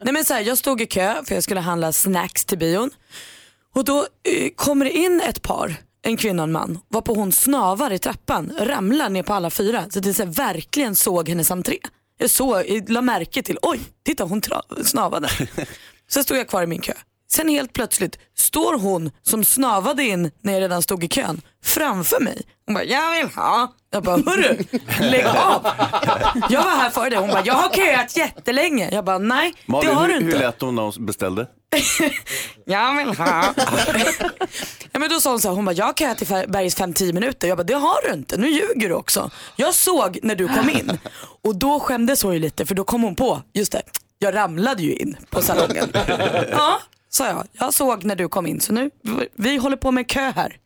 Nej 0.01 0.13
men 0.13 0.25
så 0.25 0.33
här, 0.33 0.41
jag 0.41 0.57
stod 0.57 0.81
i 0.81 0.85
kö 0.85 1.15
för 1.25 1.35
jag 1.35 1.43
skulle 1.43 1.59
handla 1.59 1.91
snacks 1.91 2.45
till 2.45 2.57
bion. 2.57 2.89
Och 3.75 3.85
då 3.85 3.97
eh, 3.97 4.49
kommer 4.55 4.85
det 4.85 4.91
in 4.91 5.21
ett 5.21 5.41
par, 5.41 5.75
en 6.01 6.17
kvinna 6.17 6.43
och 6.43 6.47
en 6.47 6.51
man, 6.51 6.79
varpå 6.87 7.13
hon 7.13 7.31
snavar 7.31 7.91
i 7.91 7.99
trappan, 7.99 8.53
ramlar 8.59 9.09
ner 9.09 9.23
på 9.23 9.33
alla 9.33 9.49
fyra. 9.49 9.85
Så 9.89 9.99
det 9.99 10.13
så 10.13 10.23
här, 10.23 10.29
verkligen 10.29 10.95
såg 10.95 11.29
hennes 11.29 11.51
entré. 11.51 11.77
Jag 12.23 12.29
såg, 12.29 12.63
jag 12.69 12.89
la 12.89 13.01
märke 13.01 13.43
till, 13.43 13.57
oj, 13.61 13.79
titta 14.05 14.23
hon 14.23 14.41
tra- 14.41 14.83
snavade. 14.83 15.29
Så 16.07 16.23
stod 16.23 16.37
jag 16.37 16.47
kvar 16.47 16.63
i 16.63 16.67
min 16.67 16.81
kö. 16.81 16.93
Sen 17.31 17.49
helt 17.49 17.73
plötsligt 17.73 18.19
står 18.37 18.77
hon 18.79 19.11
som 19.23 19.43
snavade 19.43 20.03
in 20.03 20.31
när 20.41 20.53
jag 20.53 20.61
redan 20.61 20.81
stod 20.81 21.03
i 21.03 21.07
kön 21.07 21.41
framför 21.63 22.19
mig. 22.19 22.41
Hon 22.65 22.73
bara, 22.75 22.83
jag 22.83 23.11
vill 23.11 23.35
ha. 23.35 23.73
Jag 23.91 24.03
bara, 24.03 24.15
hörru, 24.17 24.57
lägg 25.01 25.25
av. 25.25 25.67
Jag 26.49 26.63
var 26.63 26.71
här 26.71 26.89
före 26.89 27.09
dig. 27.09 27.19
Hon 27.19 27.29
bara, 27.29 27.45
jag 27.45 27.53
har 27.53 27.69
köat 27.69 28.17
jättelänge. 28.17 28.89
Jag 28.91 29.05
bara, 29.05 29.17
nej 29.17 29.53
det 29.55 29.71
Malin, 29.71 29.93
har 29.95 30.07
du 30.07 30.13
hur, 30.13 30.21
inte. 30.21 30.37
hur 30.37 30.43
lät 30.43 30.61
hon 30.61 30.75
när 30.75 30.83
hon 30.83 31.05
beställde? 31.05 31.47
Jag 32.65 32.95
vill 32.97 33.07
ha. 33.17 33.53
ja, 34.91 34.99
men 34.99 35.09
då 35.09 35.19
sa 35.19 35.29
hon 35.29 35.39
så 35.39 35.47
här, 35.47 35.55
hon 35.55 35.65
bara, 35.65 35.73
jag 35.75 35.85
har 35.85 35.93
köat 35.93 36.21
i 36.21 36.25
Bergs 36.25 36.77
5-10 36.77 37.13
minuter. 37.13 37.47
Jag 37.47 37.57
bara, 37.57 37.63
det 37.63 37.73
har 37.73 38.07
du 38.07 38.13
inte, 38.13 38.37
nu 38.37 38.47
ljuger 38.49 38.89
du 38.89 38.95
också. 38.95 39.31
Jag 39.55 39.73
såg 39.73 40.19
när 40.23 40.35
du 40.35 40.47
kom 40.47 40.69
in 40.69 40.97
och 41.41 41.55
då 41.55 41.79
skämdes 41.79 42.23
hon 42.23 42.33
ju 42.33 42.39
lite 42.39 42.65
för 42.65 42.75
då 42.75 42.83
kom 42.83 43.03
hon 43.03 43.15
på, 43.15 43.41
just 43.53 43.71
det, 43.71 43.81
jag 44.19 44.35
ramlade 44.35 44.83
ju 44.83 44.93
in 44.95 45.17
på 45.29 45.41
salongen. 45.41 45.89
ja, 46.51 46.79
sa 47.09 47.27
jag, 47.27 47.47
jag 47.51 47.73
såg 47.73 48.03
när 48.03 48.15
du 48.15 48.29
kom 48.29 48.47
in 48.47 48.61
så 48.61 48.73
nu, 48.73 48.89
vi 49.33 49.57
håller 49.57 49.77
på 49.77 49.91
med 49.91 50.07
kö 50.09 50.31
här. 50.35 50.57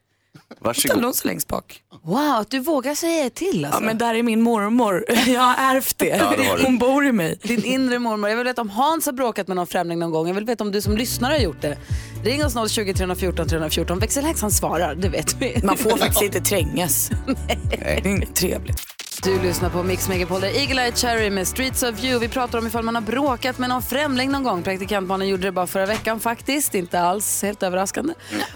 Ställde 0.89 1.05
hon 1.07 1.13
sig 1.13 1.27
längst 1.27 1.47
bak. 1.47 1.81
Wow, 2.07 2.35
att 2.35 2.51
du 2.51 2.59
vågar 2.59 2.95
säga 2.95 3.29
till 3.29 3.65
alltså. 3.65 3.81
Ja 3.81 3.85
men 3.85 3.97
där 3.97 4.15
är 4.15 4.23
min 4.23 4.41
mormor, 4.41 5.05
jag 5.27 5.41
har 5.41 5.75
ärvt 5.75 5.97
det. 5.97 6.05
Ja, 6.05 6.33
det. 6.37 6.63
Hon 6.63 6.77
bor 6.77 7.05
i 7.05 7.11
mig. 7.11 7.39
Din 7.43 7.63
inre 7.63 7.99
mormor. 7.99 8.29
Jag 8.29 8.37
vill 8.37 8.45
veta 8.45 8.61
om 8.61 8.69
Hans 8.69 9.05
har 9.05 9.13
bråkat 9.13 9.47
med 9.47 9.55
någon 9.55 9.67
främling 9.67 9.99
någon 9.99 10.11
gång. 10.11 10.27
Jag 10.27 10.35
vill 10.35 10.45
veta 10.45 10.63
om 10.63 10.71
du 10.71 10.81
som 10.81 10.97
lyssnare 10.97 11.33
har 11.33 11.39
gjort 11.39 11.61
det. 11.61 11.77
Ring 12.23 12.45
oss 12.45 12.71
020 12.71 12.93
314 12.93 13.47
314. 13.47 13.99
Växelhäxan 13.99 14.51
svarar, 14.51 14.95
det 14.95 15.09
vet 15.09 15.41
vi. 15.41 15.61
Man 15.63 15.77
får 15.77 15.97
faktiskt 15.97 16.21
inte 16.21 16.41
trängas. 16.41 17.09
Det 17.69 17.81
är 17.81 18.07
inget 18.07 18.35
trevligt. 18.35 18.81
Du 19.23 19.41
lyssnar 19.41 19.69
på 19.69 19.83
Mix 19.83 20.09
Megapol, 20.09 20.41
där 20.41 20.59
Eagle 20.59 20.81
Eye 20.81 20.91
Cherry 20.91 21.29
med 21.29 21.47
Streets 21.47 21.83
of 21.83 22.03
You. 22.03 22.19
Vi 22.19 22.27
pratar 22.27 22.59
om 22.59 22.67
ifall 22.67 22.83
man 22.83 22.95
har 22.95 23.01
bråkat 23.01 23.57
med 23.57 23.69
någon 23.69 23.81
främling 23.81 24.31
någon 24.31 24.43
gång. 24.43 24.63
Praktikantmannen 24.63 25.27
gjorde 25.27 25.43
det 25.43 25.51
bara 25.51 25.67
förra 25.67 25.85
veckan 25.85 26.19
faktiskt, 26.19 26.75
inte 26.75 26.99
alls 26.99 27.43
helt 27.43 27.63
överraskande. 27.63 28.13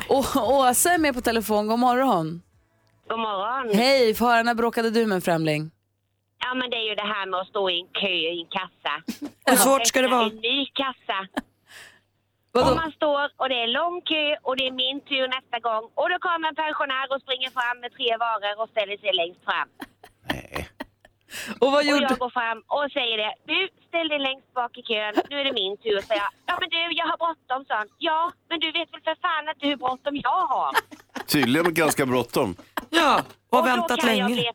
Och 0.07 0.35
Åsa 0.35 0.93
är 0.93 0.97
med 0.97 1.13
på 1.13 1.21
telefon, 1.21 1.67
god 1.67 1.79
morgon. 1.79 2.41
God 3.11 3.19
morgon. 3.19 3.65
Hej, 3.83 4.13
få 4.15 4.25
höra, 4.25 4.43
när 4.43 4.55
bråkade 4.55 4.89
du 4.89 5.01
med 5.07 5.15
en 5.15 5.21
främling? 5.21 5.61
Ja, 6.43 6.53
men 6.59 6.69
det 6.69 6.77
är 6.83 6.87
ju 6.89 6.95
det 6.95 7.09
här 7.15 7.25
med 7.29 7.39
att 7.39 7.47
stå 7.47 7.69
i 7.69 7.75
en 7.81 7.89
kö 8.01 8.15
i 8.35 8.39
en 8.43 8.51
kassa. 8.57 8.93
Hur 9.49 9.55
svårt 9.65 9.87
ska 9.87 10.01
det 10.01 10.11
vara? 10.17 10.25
En 10.25 10.35
ny 10.51 10.59
kassa. 10.81 11.19
Vadå? 12.51 12.69
Och 12.69 12.75
man 12.83 12.91
står 12.91 13.23
och 13.39 13.49
det 13.49 13.59
är 13.65 13.67
lång 13.79 13.95
kö 14.11 14.25
och 14.47 14.55
det 14.57 14.65
är 14.67 14.73
min 14.85 14.99
tur 15.11 15.25
nästa 15.37 15.57
gång. 15.67 15.83
Och 15.99 16.07
då 16.11 16.17
kommer 16.27 16.45
en 16.51 16.57
pensionär 16.65 17.05
och 17.13 17.21
springer 17.25 17.49
fram 17.57 17.75
med 17.83 17.89
tre 17.97 18.09
varor 18.25 18.55
och 18.61 18.69
ställer 18.73 18.97
sig 19.03 19.11
längst 19.21 19.43
fram. 19.47 19.69
Och 21.61 21.69
vad 21.73 21.81
Och 21.83 21.89
gjorde 21.89 22.07
jag 22.09 22.19
går 22.25 22.33
fram 22.39 22.59
och 22.75 22.85
säger 22.97 23.17
det. 23.23 23.33
Du, 23.51 23.59
ställ 23.89 24.07
dig 24.13 24.19
längst 24.29 24.49
bak 24.59 24.71
i 24.81 24.83
kön. 24.89 25.13
Nu 25.29 25.35
är 25.41 25.45
det 25.49 25.55
min 25.63 25.75
tur. 25.85 25.99
Säger 26.07 26.23
jag. 26.25 26.33
Ja 26.49 26.53
men 26.61 26.69
du, 26.73 26.79
jag 26.99 27.07
har 27.11 27.17
bråttom, 27.23 27.61
sa 27.67 27.73
han. 27.81 27.89
Ja, 28.09 28.19
men 28.49 28.57
du 28.63 28.67
vet 28.77 28.89
väl 28.93 29.03
för 29.07 29.17
fan 29.25 29.49
inte 29.51 29.67
hur 29.69 29.77
bråttom 29.83 30.15
jag 30.27 30.41
har. 30.55 30.71
Tydligen 31.31 31.73
ganska 31.73 32.05
bråttom. 32.05 32.55
Ja, 32.89 33.21
och 33.49 33.57
då 33.57 33.61
väntat 33.63 33.99
kan 33.99 34.09
jag 34.09 34.29
länge. 34.29 34.33
bli 34.33 34.51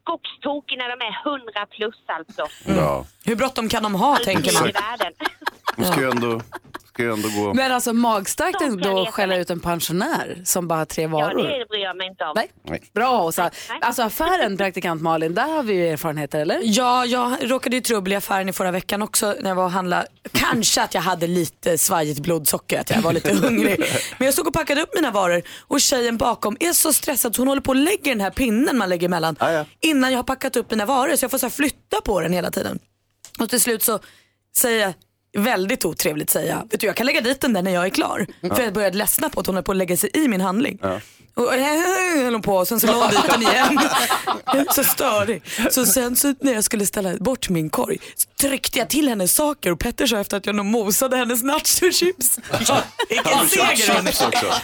skogstokig 0.00 0.78
när 0.78 0.88
de 0.96 1.04
är 1.04 1.30
100 1.32 1.66
plus 1.70 1.94
alltså. 2.06 2.46
Ja. 2.66 3.06
Hur 3.24 3.36
bråttom 3.36 3.68
kan 3.68 3.82
de 3.82 3.94
ha 3.94 4.16
tänker 4.16 4.52
man. 4.52 4.68
I 4.68 4.72
världen. 4.72 5.12
Hon 5.76 5.86
ska 5.86 6.00
ju 6.00 6.10
ändå 6.10 6.40
ska 6.94 7.02
ju 7.02 7.12
ändå 7.12 7.28
gå... 7.28 7.54
Men 7.54 7.72
alltså 7.72 7.92
magstarkt 7.92 8.58
De 8.58 8.64
ändå 8.64 9.02
att 9.02 9.14
skälla 9.14 9.36
ut 9.36 9.50
en 9.50 9.60
pensionär 9.60 10.40
som 10.44 10.68
bara 10.68 10.78
har 10.78 10.84
tre 10.86 11.02
Ja, 11.02 11.08
varor. 11.08 11.42
det 11.58 11.66
bryr 11.68 11.82
jag 11.82 11.96
mig 11.96 12.06
inte 12.08 12.24
om. 12.24 12.32
Nej. 12.36 12.50
Nej. 12.62 12.82
Bra 12.94 13.22
Åsa. 13.22 13.50
Alltså 13.80 14.02
affären 14.02 14.56
praktikant 14.56 15.02
Malin, 15.02 15.34
där 15.34 15.48
har 15.48 15.62
vi 15.62 15.74
ju 15.74 15.88
erfarenheter 15.88 16.40
eller? 16.40 16.60
Ja, 16.62 17.04
jag 17.06 17.36
råkade 17.50 17.76
i 17.76 17.80
trubbel 17.80 18.12
i 18.12 18.16
affären 18.16 18.48
i 18.48 18.52
förra 18.52 18.70
veckan 18.70 19.02
också 19.02 19.34
när 19.40 19.50
jag 19.50 19.54
var 19.54 19.64
och 19.64 19.70
handlade. 19.70 20.06
Kanske 20.32 20.82
att 20.82 20.94
jag 20.94 21.00
hade 21.00 21.26
lite 21.26 21.78
svajigt 21.78 22.20
blodsocker, 22.20 22.80
att 22.80 22.90
jag 22.90 23.02
var 23.02 23.12
lite 23.12 23.34
hungrig. 23.42 23.80
Men 24.18 24.24
jag 24.24 24.34
stod 24.34 24.46
och 24.46 24.54
packade 24.54 24.82
upp 24.82 24.94
mina 24.94 25.10
varor 25.10 25.42
och 25.60 25.80
tjejen 25.80 26.16
bakom 26.16 26.56
är 26.60 26.72
så 26.72 26.92
stressad 26.92 27.34
så 27.34 27.40
hon 27.40 27.48
håller 27.48 27.62
på 27.62 27.70
och 27.70 27.76
lägger 27.76 28.10
den 28.12 28.20
här 28.20 28.30
pinnen 28.30 28.78
man 28.78 28.88
lägger 28.88 29.06
emellan 29.08 29.36
innan 29.80 30.10
jag 30.12 30.18
har 30.18 30.24
packat 30.24 30.56
upp 30.56 30.70
mina 30.70 30.86
varor. 30.86 31.16
Så 31.16 31.24
jag 31.24 31.30
får 31.30 31.38
så 31.38 31.46
här 31.46 31.50
flytta 31.50 32.00
på 32.00 32.20
den 32.20 32.32
hela 32.32 32.50
tiden. 32.50 32.78
Och 33.40 33.50
till 33.50 33.60
slut 33.60 33.82
så 33.82 33.98
säger 34.56 34.80
jag 34.80 34.92
väldigt 35.34 35.84
otrevligt 35.84 36.30
säga, 36.30 36.62
vet 36.70 36.80
du 36.80 36.86
jag 36.86 36.96
kan 36.96 37.06
lägga 37.06 37.20
dit 37.20 37.40
den 37.40 37.52
där 37.52 37.62
när 37.62 37.70
jag 37.74 37.84
är 37.86 37.90
klar. 37.90 38.26
För 38.54 38.62
jag 38.62 38.72
började 38.74 38.98
ledsna 38.98 39.28
på 39.28 39.40
att 39.40 39.46
hon 39.46 39.54
höll 39.54 39.64
på 39.64 39.72
att 39.72 39.76
lägga 39.78 39.96
sig 39.96 40.10
i 40.14 40.28
min 40.28 40.40
handling. 40.40 40.78
Och 41.36 41.52
höll 41.52 42.32
hon 42.32 42.42
på 42.42 42.56
och 42.56 42.68
sen 42.68 42.80
så 42.80 42.86
la 42.86 42.92
hon 42.92 43.10
dit 43.10 43.24
den 43.30 43.42
igen. 43.42 43.78
så 44.74 44.84
störig. 44.84 45.42
Så 45.70 45.86
sen 45.86 46.16
så 46.16 46.34
när 46.40 46.52
jag 46.54 46.64
skulle 46.64 46.86
ställa 46.86 47.16
bort 47.16 47.48
min 47.48 47.70
korg 47.70 47.98
så 48.16 48.28
tryckte 48.48 48.78
jag 48.78 48.88
till 48.90 49.08
hennes 49.08 49.34
saker 49.34 49.72
och 49.72 49.78
Petter 49.80 50.06
sa 50.06 50.18
efter 50.18 50.36
att 50.36 50.46
jag 50.46 50.54
nog 50.54 50.66
mosade 50.66 51.16
hennes 51.16 51.42
nachochips. 51.42 52.38
Vilken 53.08 53.48
seger! 53.48 54.12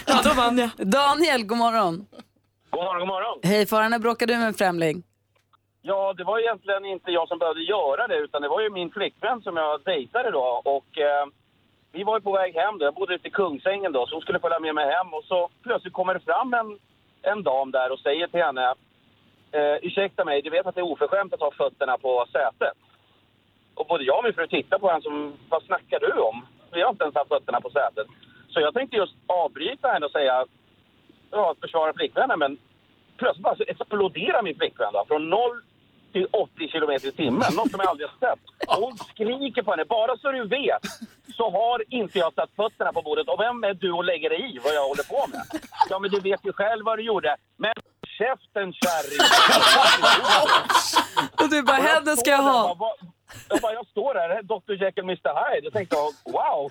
Ja, 0.07 0.21
då 0.25 0.33
vann 0.33 0.59
jag. 0.59 0.71
Daniel, 0.89 1.45
god 1.47 1.59
morgon. 1.59 1.97
God 2.71 2.81
morgon, 2.85 2.99
god 2.99 3.09
morgon. 3.09 3.39
Hej 3.43 3.67
Farah, 3.67 3.89
när 3.89 3.99
bråkade 3.99 4.33
du 4.33 4.39
med 4.39 4.49
en 4.49 4.55
främling? 4.55 5.03
Ja, 5.83 6.13
det 6.13 6.25
var 6.25 6.39
egentligen 6.39 6.85
inte 6.85 7.11
jag 7.11 7.29
som 7.29 7.39
behövde 7.39 7.63
göra 7.63 8.07
det 8.07 8.17
utan 8.17 8.43
det 8.43 8.49
var 8.49 8.61
ju 8.61 8.71
min 8.71 8.91
flickvän 8.91 9.43
som 9.43 9.57
jag 9.57 9.83
dejtade 9.83 10.31
då 10.31 10.63
och 10.65 10.99
eh, 10.99 11.27
vi 11.93 12.03
var 12.03 12.21
på 12.21 12.33
väg 12.33 12.55
hem 12.55 12.79
då. 12.79 12.85
Jag 12.85 12.95
bodde 12.95 13.15
ute 13.15 13.29
i 13.29 13.31
Kungsängen 13.31 13.93
då 13.93 14.07
så 14.07 14.15
hon 14.15 14.23
skulle 14.23 14.41
följa 14.41 14.61
med 14.61 14.75
mig 14.75 14.91
hem 14.91 15.15
och 15.15 15.25
så 15.25 15.49
plötsligt 15.63 15.93
kommer 15.93 16.15
det 16.15 16.21
fram 16.21 16.55
en, 16.55 16.79
en 17.23 17.43
dam 17.43 17.71
där 17.71 17.93
och 17.93 17.99
säger 17.99 18.27
till 18.27 18.43
henne 18.43 18.75
eh, 19.53 19.77
ursäkta 19.83 20.25
mig, 20.25 20.43
du 20.43 20.51
vet 20.51 20.67
att 20.67 20.75
det 20.75 20.81
är 20.81 20.93
oförskämt 20.93 21.35
att 21.35 21.41
ha 21.41 21.51
fötterna 21.51 21.99
på 21.99 22.27
sätet. 22.33 22.77
Och 23.75 23.87
både 23.87 24.05
jag 24.05 24.19
och 24.19 24.25
min 24.25 24.35
fru 24.35 24.47
tittade 24.47 24.81
på 24.81 24.89
henne 24.89 25.03
som, 25.03 25.35
vad 25.49 25.63
snackar 25.63 26.01
du 26.01 26.13
om? 26.13 26.47
Vi 26.73 26.83
har 26.83 26.91
inte 26.91 27.05
ens 27.05 27.17
haft 27.17 27.29
fötterna 27.29 27.61
på 27.61 27.71
sätet. 27.71 28.07
Så 28.49 28.61
jag 28.61 28.75
tänkte 28.75 28.97
just 28.97 29.15
avbryta 29.27 29.89
henne 29.89 30.07
och 30.07 30.13
säga, 30.13 30.47
ja, 31.31 31.55
försvara 31.61 31.93
flickvännen 31.93 32.39
men 32.39 32.59
plötsligt 33.17 33.45
bara 33.45 33.57
exploderar 33.67 34.43
min 34.43 34.59
flickvän 34.59 34.93
då, 34.93 35.05
från 35.09 35.31
noll 35.31 35.63
70-80 36.15 36.69
kilometer 36.73 37.09
i 37.09 37.13
timmen, 37.13 37.55
något 37.55 37.71
som 37.71 37.81
jag 37.81 37.89
aldrig 37.89 38.09
har 38.09 38.19
sett. 38.29 38.41
Och 38.69 38.83
hon 38.85 38.99
skriker 38.99 39.63
på 39.63 39.71
henne, 39.71 39.85
bara 39.85 40.17
så 40.17 40.33
du 40.33 40.49
vet 40.49 40.83
så 41.37 41.51
har 41.51 41.85
inte 41.89 42.19
jag 42.19 42.35
satt 42.35 42.51
fötterna 42.57 42.93
på 42.93 43.03
bordet. 43.03 43.29
Och 43.29 43.41
vem 43.41 43.65
är 43.65 43.75
du 43.75 43.93
och 43.93 44.05
lägger 44.05 44.31
dig 44.31 44.57
i 44.57 44.59
vad 44.65 44.75
jag 44.75 44.89
håller 44.89 45.03
på 45.03 45.27
med? 45.33 45.43
Ja, 45.91 45.99
men 45.99 46.11
du 46.11 46.21
vet 46.21 46.41
ju 46.47 46.53
själv 46.53 46.85
vad 46.85 46.99
du 46.99 47.03
gjorde. 47.03 47.37
Men 47.57 47.73
käften 48.19 48.73
kärring! 48.73 49.21
Och 51.41 51.49
du 51.51 51.63
bara, 51.63 51.77
henne 51.77 52.17
ska 52.17 52.31
jag 52.31 52.43
ha. 52.43 52.77
Jag, 53.49 53.61
bara, 53.61 53.73
jag 53.73 53.87
står 53.87 54.15
där, 54.15 54.43
Dr 54.43 54.73
Jekyll 54.85 55.05
Mr 55.05 55.31
Hyde. 55.55 55.65
Jag 55.67 55.73
tänkte, 55.73 55.97
wow, 56.25 56.71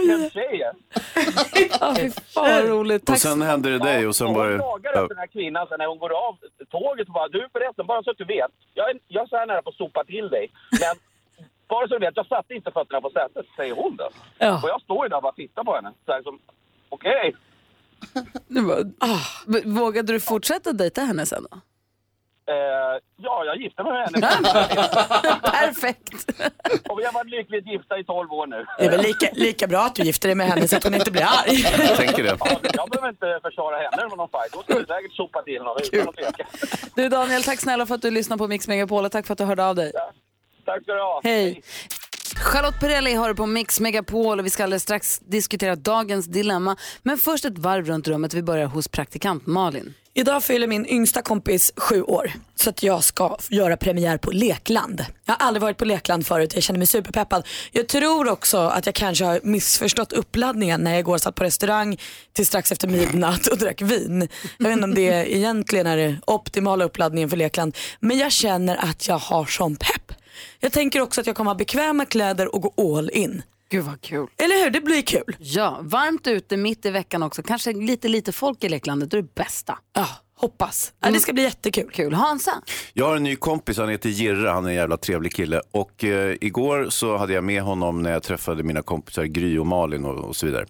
vilken 0.00 0.30
tjej! 0.30 0.70
Ja, 1.80 1.94
fy 1.98 2.10
fan 2.10 2.50
vad 2.50 2.64
roligt. 2.68 3.10
Och 3.10 3.18
sen 3.18 3.42
händer 3.42 3.70
det 3.70 3.78
dig 3.78 4.06
och 4.06 4.16
sen 4.16 4.26
Hon 4.26 4.34
bara... 4.36 4.58
klagar 4.58 4.92
Ja. 4.94 5.02
efter 5.02 5.08
den 5.14 5.18
här 5.18 5.26
kvinnan 5.26 5.66
sen 5.68 5.78
när 5.78 5.86
hon 5.86 5.98
går 5.98 6.12
av 6.28 6.34
tåget 6.70 7.06
och 7.08 7.14
bara, 7.14 7.28
du 7.28 7.48
förresten, 7.52 7.86
bara 7.86 8.02
så 8.02 8.10
att 8.10 8.18
du 8.18 8.24
vet. 8.24 8.50
Jag 8.74 8.90
är, 8.90 8.98
jag 9.08 9.22
är 9.22 9.26
så 9.28 9.36
här 9.36 9.46
nära 9.46 9.62
på 9.62 9.70
att 9.70 9.76
sopa 9.76 10.04
till 10.04 10.28
dig. 10.28 10.50
Men 10.70 10.94
bara 11.68 11.88
så 11.88 11.94
du 11.98 12.06
vet, 12.06 12.16
jag 12.16 12.26
satte 12.26 12.54
inte 12.54 12.70
fötterna 12.70 13.00
på 13.00 13.10
sätet, 13.10 13.46
säger 13.56 13.74
hon 13.74 13.96
då. 13.96 14.08
Ja. 14.38 14.60
Och 14.62 14.68
jag 14.68 14.80
står 14.82 15.04
ju 15.04 15.08
där 15.08 15.16
och 15.16 15.22
bara 15.22 15.32
tittar 15.32 15.64
på 15.64 15.74
henne. 15.74 15.92
Så 16.06 16.12
här 16.12 16.22
som, 16.22 16.38
okej. 16.88 17.34
Du 18.48 18.62
bara, 18.66 18.78
ah. 18.98 19.20
V- 19.46 19.62
Vågade 19.64 20.12
du 20.12 20.20
fortsätta 20.20 20.72
dejta 20.72 21.00
henne 21.00 21.26
sen 21.26 21.46
då? 21.50 21.56
Eh, 22.46 23.00
ja, 23.16 23.44
jag 23.44 23.56
gifte 23.56 23.82
mig 23.82 23.92
med 23.92 24.02
henne. 24.04 24.20
Perfekt. 25.42 26.30
Och 26.88 26.98
vi 26.98 27.04
har 27.04 27.12
varit 27.12 27.30
lyckligt 27.30 27.66
gifta 27.66 27.98
i 27.98 28.04
12 28.04 28.32
år 28.32 28.46
nu. 28.46 28.66
Det 28.78 28.84
är 28.84 28.90
väl 28.90 29.00
lika, 29.02 29.28
lika 29.32 29.66
bra 29.66 29.80
att 29.80 29.94
du 29.94 30.02
gifter 30.02 30.28
dig 30.28 30.34
med 30.34 30.46
henne 30.46 30.68
så 30.68 30.76
att 30.76 30.84
hon 30.84 30.94
inte 30.94 31.10
blir 31.10 31.22
arg. 31.22 31.60
Jag 31.88 31.96
tänker 31.96 32.22
det. 32.22 32.36
Ja, 32.40 32.60
jag 32.74 32.90
behöver 32.90 33.08
inte 33.08 33.40
försvara 33.42 33.76
henne 33.76 34.08
med 34.08 34.18
någon 34.18 34.28
fight. 34.28 34.52
Då 34.52 34.62
skulle 34.62 34.86
säkert 34.86 35.12
sopa 35.12 35.42
till 35.42 35.62
någon 35.62 35.76
utan 35.92 36.08
att 36.08 36.16
tveka. 36.16 36.46
Du 36.94 37.08
Daniel, 37.08 37.42
tack 37.42 37.60
snälla 37.60 37.86
för 37.86 37.94
att 37.94 38.02
du 38.02 38.10
lyssnade 38.10 38.38
på 38.38 38.48
Mix 38.48 38.68
Megapol 38.68 39.04
och 39.04 39.12
tack 39.12 39.26
för 39.26 39.32
att 39.32 39.38
du 39.38 39.44
hörde 39.44 39.64
av 39.66 39.74
dig. 39.74 39.92
Tack 40.64 40.82
ska 40.82 40.92
du 40.92 41.00
ha. 41.00 41.20
Hej. 41.24 41.62
Charlotte 42.32 42.80
Perrelli 42.80 43.14
har 43.14 43.28
du 43.28 43.34
på 43.34 43.46
Mix 43.46 43.80
Megapol 43.80 44.38
och 44.38 44.46
vi 44.46 44.50
ska 44.50 44.64
alldeles 44.64 44.82
strax 44.82 45.18
diskutera 45.18 45.76
dagens 45.76 46.26
dilemma. 46.26 46.76
Men 47.02 47.18
först 47.18 47.44
ett 47.44 47.58
varv 47.58 47.86
runt 47.86 48.08
rummet. 48.08 48.34
Vi 48.34 48.42
börjar 48.42 48.66
hos 48.66 48.88
praktikant 48.88 49.46
Malin. 49.46 49.94
Idag 50.16 50.44
fyller 50.44 50.66
min 50.66 50.86
yngsta 50.86 51.22
kompis 51.22 51.72
sju 51.76 52.02
år 52.02 52.32
så 52.54 52.70
att 52.70 52.82
jag 52.82 53.04
ska 53.04 53.36
göra 53.48 53.76
premiär 53.76 54.18
på 54.18 54.30
Lekland. 54.30 55.04
Jag 55.24 55.34
har 55.34 55.46
aldrig 55.46 55.62
varit 55.62 55.76
på 55.76 55.84
Lekland 55.84 56.26
förut, 56.26 56.54
jag 56.54 56.62
känner 56.62 56.78
mig 56.78 56.86
superpeppad. 56.86 57.46
Jag 57.72 57.88
tror 57.88 58.28
också 58.28 58.58
att 58.58 58.86
jag 58.86 58.94
kanske 58.94 59.24
har 59.24 59.40
missförstått 59.42 60.12
uppladdningen 60.12 60.80
när 60.80 60.90
jag 60.90 61.00
igår 61.00 61.18
satt 61.18 61.34
på 61.34 61.44
restaurang 61.44 61.96
till 62.32 62.46
strax 62.46 62.72
efter 62.72 62.88
midnatt 62.88 63.46
och 63.46 63.58
drack 63.58 63.82
vin. 63.82 64.28
Jag 64.58 64.64
vet 64.64 64.72
inte 64.72 64.84
om 64.84 64.94
det 64.94 65.36
egentligen 65.36 65.86
är 65.86 65.96
den 65.96 66.16
optimala 66.26 66.84
uppladdningen 66.84 67.30
för 67.30 67.36
Lekland. 67.36 67.76
Men 68.00 68.18
jag 68.18 68.32
känner 68.32 68.76
att 68.76 69.08
jag 69.08 69.18
har 69.18 69.46
sån 69.46 69.76
pepp. 69.76 70.13
Jag 70.60 70.72
tänker 70.72 71.00
också 71.00 71.20
att 71.20 71.26
jag 71.26 71.36
kommer 71.36 71.50
ha 71.50 71.54
bekväma 71.58 72.04
kläder 72.04 72.54
och 72.54 72.62
gå 72.62 72.96
all 72.96 73.10
in. 73.10 73.42
Gud 73.70 73.84
vad 73.84 74.00
kul. 74.00 74.28
Eller 74.36 74.64
hur? 74.64 74.70
Det 74.70 74.80
blir 74.80 75.02
kul. 75.02 75.36
Ja, 75.38 75.78
varmt 75.82 76.26
ute 76.26 76.56
mitt 76.56 76.86
i 76.86 76.90
veckan 76.90 77.22
också. 77.22 77.42
Kanske 77.42 77.72
lite 77.72 78.08
lite 78.08 78.32
folk 78.32 78.64
i 78.64 78.68
leklandet. 78.68 79.10
Det 79.10 79.16
är 79.18 79.22
det 79.22 79.34
bästa. 79.34 79.78
Ja, 79.92 80.06
hoppas. 80.36 80.92
Ja, 81.00 81.10
det 81.10 81.20
ska 81.20 81.32
bli 81.32 81.42
jättekul. 81.42 81.90
Kul. 81.92 82.12
Hansa? 82.14 82.50
Jag 82.92 83.06
har 83.06 83.16
en 83.16 83.22
ny 83.22 83.36
kompis, 83.36 83.78
han 83.78 83.88
heter 83.88 84.08
Jirre, 84.08 84.48
han 84.48 84.64
är 84.64 84.68
en 84.68 84.74
jävla 84.74 84.96
trevlig 84.96 85.34
kille. 85.34 85.60
Och 85.70 86.04
eh, 86.04 86.36
igår 86.40 86.86
så 86.90 87.16
hade 87.16 87.32
jag 87.32 87.44
med 87.44 87.62
honom 87.62 88.02
när 88.02 88.10
jag 88.12 88.22
träffade 88.22 88.62
mina 88.62 88.82
kompisar 88.82 89.24
Gry 89.24 89.58
och 89.58 89.66
Malin 89.66 90.04
och, 90.04 90.24
och 90.24 90.36
så 90.36 90.46
vidare. 90.46 90.66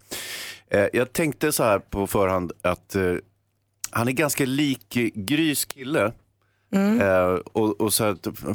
Eh, 0.70 0.86
jag 0.92 1.12
tänkte 1.12 1.52
så 1.52 1.62
här 1.62 1.78
på 1.78 2.06
förhand 2.06 2.52
att 2.62 2.94
eh, 2.94 3.14
han 3.90 4.08
är 4.08 4.12
ganska 4.12 4.44
lik 4.44 4.94
Grys 5.14 5.64
kille. 5.64 6.12
Mm. 6.72 7.00
Eh, 7.00 7.34
och, 7.52 7.80
och 7.80 7.94
så 7.94 8.04
här, 8.04 8.16
de- 8.22 8.54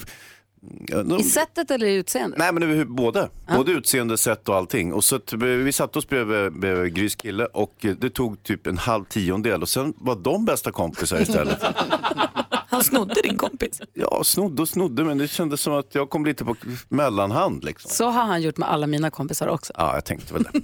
I 1.19 1.23
sättet 1.23 1.71
eller 1.71 1.87
i 1.87 1.95
utseendet? 1.95 2.39
Nej 2.39 2.53
men 2.53 2.95
både, 2.95 3.29
både 3.55 3.71
utseende, 3.71 4.17
sätt 4.17 4.49
och 4.49 4.55
allting. 4.55 4.93
Och 4.93 5.03
så 5.03 5.15
att, 5.15 5.33
vi 5.33 5.71
satte 5.71 5.99
oss 5.99 6.07
bredvid, 6.07 6.59
bredvid 6.59 6.93
Grys 6.95 7.15
kille 7.15 7.45
och 7.45 7.85
eh, 7.85 7.95
det 7.95 8.09
tog 8.09 8.43
typ 8.43 8.67
en 8.67 8.77
halv 8.77 9.05
tiondel 9.05 9.61
och 9.61 9.69
sen 9.69 9.93
var 9.97 10.15
de 10.15 10.45
bästa 10.45 10.71
kompisar 10.71 11.21
istället. 11.21 11.63
Han 12.69 12.83
snodde 12.83 13.21
din 13.23 13.37
kompis. 13.37 13.81
Ja, 13.93 14.21
snodde 14.23 14.61
och 14.61 14.69
snodde 14.69 15.03
men 15.03 15.17
det 15.17 15.27
kändes 15.27 15.61
som 15.61 15.73
att 15.73 15.95
jag 15.95 16.09
kom 16.09 16.25
lite 16.25 16.45
på 16.45 16.55
mellanhand 16.89 17.63
liksom. 17.63 17.91
Så 17.91 18.09
har 18.09 18.23
han 18.23 18.41
gjort 18.41 18.57
med 18.57 18.69
alla 18.71 18.87
mina 18.87 19.11
kompisar 19.11 19.47
också. 19.47 19.73
Ja, 19.77 19.93
jag 19.93 20.05
tänkte 20.05 20.33
väl 20.33 20.43
det. 20.43 20.51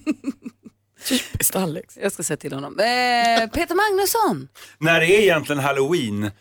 Typiskt 1.05 1.55
Alex. 1.55 1.97
Jag 2.01 2.11
ska 2.11 2.23
säga 2.23 2.37
till 2.37 2.53
honom. 2.53 2.79
Eh, 2.79 2.85
Peter 3.49 3.75
Magnusson. 3.75 4.47
När 4.77 4.99
det 4.99 5.05
är 5.05 5.19
egentligen 5.19 5.59
halloween. 5.61 6.31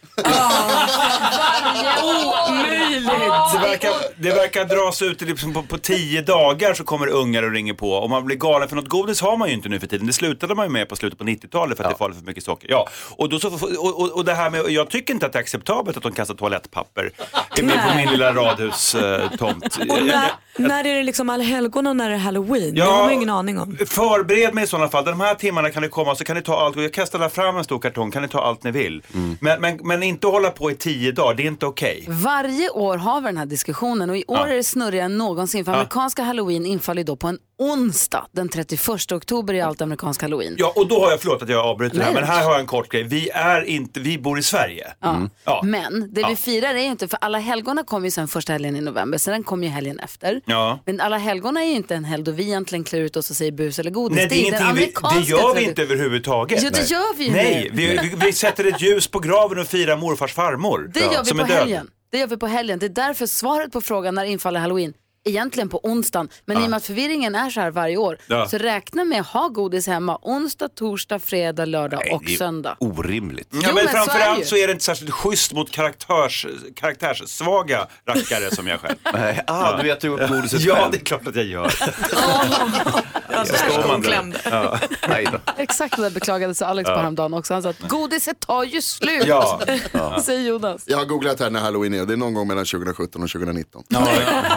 Omöjligt! 2.05 3.05
Det 3.53 3.59
verkar, 3.59 3.91
det 4.17 4.31
verkar 4.31 4.65
dras 4.65 5.03
ut 5.03 5.21
liksom 5.21 5.53
på, 5.53 5.63
på 5.63 5.79
tio 5.79 6.23
dagar 6.23 6.75
så 6.75 6.85
kommer 6.85 7.07
ungar 7.09 7.43
och 7.43 7.51
ringer 7.53 7.75
på. 7.75 7.91
Och 7.93 8.11
man 8.11 8.25
blir 8.25 8.37
galen 8.37 8.69
för 8.69 8.77
något 8.77 8.89
godis 8.89 9.21
har 9.21 9.37
man 9.37 9.49
ju 9.49 9.55
inte 9.55 9.69
nu 9.69 9.81
för 9.81 9.87
tiden. 9.87 10.07
Det 10.07 10.13
slutade 10.13 10.55
man 10.55 10.67
ju 10.67 10.71
med 10.73 10.89
på 10.89 10.97
slutet 10.97 11.19
på 11.19 11.25
90-talet 11.25 11.77
för 11.77 11.85
att 11.85 11.91
det 11.91 11.95
är 11.95 11.99
farligt 11.99 12.19
för 12.19 12.27
mycket 12.27 12.45
socker. 12.45 12.69
Ja, 12.71 12.89
och, 13.11 13.29
då 13.29 13.39
så, 13.39 13.49
och, 13.55 14.01
och, 14.01 14.13
och 14.13 14.25
det 14.25 14.35
här 14.35 14.51
med, 14.51 14.65
jag 14.69 14.91
tycker 14.91 15.15
inte 15.15 15.27
att 15.27 15.33
det 15.33 15.39
är 15.39 15.41
acceptabelt 15.41 15.97
att 15.97 16.03
de 16.03 16.13
kastar 16.13 16.35
toalettpapper 16.35 17.11
på 17.57 17.97
min 17.97 18.09
lilla 18.11 18.33
radhustomt. 18.35 19.77
Och 19.89 20.03
när, 20.05 20.31
när 20.57 20.85
är 20.85 20.95
det 20.95 21.03
liksom 21.03 21.31
allhelgona 21.31 21.91
och 21.91 21.97
när 21.97 22.07
är 22.07 22.11
det 22.11 22.19
halloween? 22.19 22.77
Ja. 22.77 22.85
Det 22.85 22.91
har 22.91 23.03
man 23.03 23.13
ingen 23.13 23.31
aning 23.31 23.59
om. 23.59 23.77
Förbered 23.87 24.54
mig 24.55 24.65
i 24.65 24.67
sådana 24.67 24.89
fall. 24.89 25.05
De 25.05 25.21
här 25.21 25.35
timmarna 25.35 25.71
kan 25.71 25.83
ni 25.83 25.89
komma 25.89 26.15
så 26.15 26.25
kan 26.25 26.37
ni 26.37 26.43
ta 26.43 26.61
allt. 26.61 26.77
Jag 26.77 26.93
kan 26.93 27.07
ställa 27.07 27.29
fram 27.29 27.57
en 27.57 27.65
stor 27.65 27.79
kartong, 27.79 28.11
kan 28.11 28.23
ni 28.23 28.29
ta 28.29 28.39
allt 28.41 28.65
ni 28.65 28.71
vill. 28.71 29.03
Men, 29.41 29.61
men, 29.61 29.79
men 29.83 30.03
inte 30.03 30.27
hålla 30.27 30.51
på 30.51 30.71
i 30.71 30.75
tio 30.75 31.13
dagar, 31.13 31.35
det 31.35 31.43
är 31.43 31.47
inte 31.47 31.67
okej. 31.67 32.05
Varje 32.09 32.71
år 32.71 32.97
har 32.97 33.21
vi 33.21 33.27
den 33.27 33.37
här 33.37 33.47
diskussionen 33.47 34.11
och 34.11 34.17
i 34.17 34.25
år 34.29 34.37
Ja. 34.39 34.47
är 34.49 34.55
det 34.57 34.65
snurrigare 34.65 35.05
än 35.07 35.19
någonsin. 35.19 35.65
För 35.65 35.73
Ja. 35.73 35.77
amerikanska 35.77 36.23
halloween 36.23 36.67
infaller 36.67 37.05
då 37.05 37.17
på 37.17 37.27
en 37.29 37.39
onsdag. 37.59 38.27
Den 38.33 38.49
31 38.49 39.13
oktober 39.13 39.55
är 39.55 39.65
allt 39.65 39.81
amerikansk 39.81 40.23
halloween. 40.23 40.55
Ja, 40.59 40.73
och 40.77 40.89
då 40.89 41.01
har 41.05 41.11
jag, 41.11 41.21
förlåt 41.21 41.43
att 41.43 41.49
jag 41.49 41.65
avbryter 41.65 41.99
det 41.99 42.05
här, 42.05 42.13
men 42.15 42.25
här 42.25 42.45
har 42.45 42.51
jag 42.51 42.61
en 42.61 42.67
kort 42.67 42.89
grej. 42.93 43.03
Vi 43.03 43.31
är 43.31 43.63
inte, 43.63 44.01
vi 44.01 44.19
bor 44.19 44.39
i 44.39 44.43
Sverige. 44.43 44.93
Ja. 45.01 45.29
Ja. 45.45 45.61
Men 45.65 46.15
det 46.15 46.21
Ja. 46.21 46.29
vi 46.29 46.37
firar 46.37 46.75
är 46.75 46.79
inte, 46.79 47.09
för 47.09 47.19
alla 47.21 47.39
helgona 47.39 47.85
kommer 47.85 48.07
ju 48.07 48.11
sen 48.11 48.29
första 48.29 48.53
helgen 48.53 48.77
i 48.77 48.81
november, 48.81 49.19
sen 49.19 49.43
kommer 49.45 49.65
ju 49.67 49.73
helgen 49.73 49.99
efter. 49.99 50.41
Ja. 50.47 50.79
Men 50.87 51.01
alla 51.01 51.19
helgona 51.19 51.63
är 51.63 51.67
ju 51.69 51.73
inte 51.75 51.95
en 51.95 52.05
helg 52.05 52.25
då 52.25 52.33
vi 52.33 52.43
egentligen 52.43 52.85
klär 52.85 53.01
ut 53.01 53.17
oss 53.17 53.31
och 53.31 53.37
säger 53.37 53.53
bus 53.53 53.79
eller 53.79 53.91
godis. 53.91 54.17
Nej, 54.17 54.27
det, 54.29 54.49
är 54.49 54.53
den 54.53 54.63
ingenting 54.63 54.95
vi, 55.15 55.21
det 55.21 55.27
gör 55.27 55.55
vi 55.55 55.63
inte 55.65 55.83
överhuvudtaget. 55.83 56.63
Jo, 56.63 56.71
det 56.73 56.79
Nej. 56.79 56.87
gör 56.93 57.17
vi 57.17 57.25
ju 57.25 57.31
Nej, 57.31 57.71
vi, 57.73 57.87
vi, 57.87 58.13
vi 58.27 58.33
sätter 58.45 58.65
ett 58.65 58.83
ljus 58.83 59.09
på 59.09 59.19
graven 59.19 59.59
och 59.59 59.67
firar 59.67 59.97
morfars 59.97 60.33
farmor. 60.33 60.91
Det 60.95 61.01
gör 61.01 61.25
vi 61.25 61.31
på 61.31 61.39
är 61.39 61.47
död. 61.49 61.57
helgen. 61.57 61.91
Det 62.13 62.19
gör 62.19 62.27
vi 62.27 62.37
på 62.37 62.47
helgen. 62.47 62.79
Det 62.79 62.87
är 62.87 62.91
därför 62.91 63.27
svaret 63.27 63.73
på 63.73 63.81
frågan 63.81 64.15
när 64.15 64.25
infaller 64.25 64.61
halloween 64.61 64.93
egentligen 65.25 65.69
på 65.69 65.81
onsdagen. 65.83 66.29
Men 66.45 66.63
i 66.63 66.67
och 66.67 66.71
med 66.71 66.77
att 66.77 66.85
förvirringen 66.87 67.35
är 67.35 67.51
så 67.51 67.61
här 67.61 67.71
varje 67.71 67.97
år 67.97 68.19
Ja. 68.27 68.49
så 68.49 68.59
räkna 68.59 69.05
med 69.05 69.21
att 69.21 69.27
ha 69.27 69.49
godis 69.49 69.87
hemma 69.87 70.19
onsdag, 70.23 70.69
torsdag, 70.69 71.19
fredag, 71.19 71.65
lördag 71.65 72.03
och 72.13 72.23
det 72.27 72.33
är 72.33 72.37
söndag. 72.37 72.77
Orimligt. 72.81 73.49
Ja, 73.51 73.61
Jo, 73.65 73.75
men 73.75 73.75
men 73.75 73.85
så 73.85 73.91
är 73.91 73.93
det 73.99 74.05
framförallt 74.05 74.47
så 74.47 74.57
är 74.57 74.67
det 74.67 74.73
inte 74.73 74.85
särskilt 74.85 75.11
schysst 75.11 75.53
mot 75.53 75.71
karaktärs, 75.71 76.47
karaktärssvaga 76.77 77.87
rackare 78.09 78.55
som 78.55 78.67
jag 78.67 78.81
själv. 78.81 78.97
Nej, 79.15 79.43
ah, 79.47 79.83
du 79.83 79.93
äter 79.93 80.09
upp 80.09 80.29
godiset 80.31 80.61
Ja, 80.65 80.75
själv. 80.77 80.91
det 80.93 80.99
är 80.99 81.05
klart 81.05 81.27
att 81.27 81.37
jag 81.37 81.45
gör. 81.45 81.73
Alltså, 83.39 83.55
Så 83.57 83.71
står 83.73 83.89
man 83.89 84.01
där. 84.01 84.09
klämde. 84.09 84.39
Ja. 84.45 84.79
Nej 85.09 85.29
då. 85.33 85.39
Exakt 85.57 85.97
det 85.97 86.03
där 86.03 86.11
beklagade 86.11 86.55
sig 86.55 86.67
Alex 86.67 86.87
på 86.87 86.93
Ja. 86.93 86.99
häromdagen 87.01 87.35
också. 87.35 87.55
Han 87.55 87.63
sa 87.63 87.69
att 87.69 87.81
godiset 87.81 88.41
tar 88.41 88.65
ju 88.65 88.83
slut. 88.83 89.27
Ja. 89.27 89.61
Ja. 89.93 90.21
Säger 90.23 90.41
Jonas. 90.49 90.83
Jag 90.87 90.99
har 90.99 91.05
googlat 91.05 91.41
här 91.41 91.51
när 91.51 91.61
halloween 91.61 91.95
är. 91.95 92.07
Det 92.07 92.13
är 92.13 92.17
någon 92.17 92.35
gång 92.35 92.49
mellan 92.49 92.65
2017 92.65 93.23
och 93.23 93.31
2019. 93.31 93.85
Ja, 93.89 94.01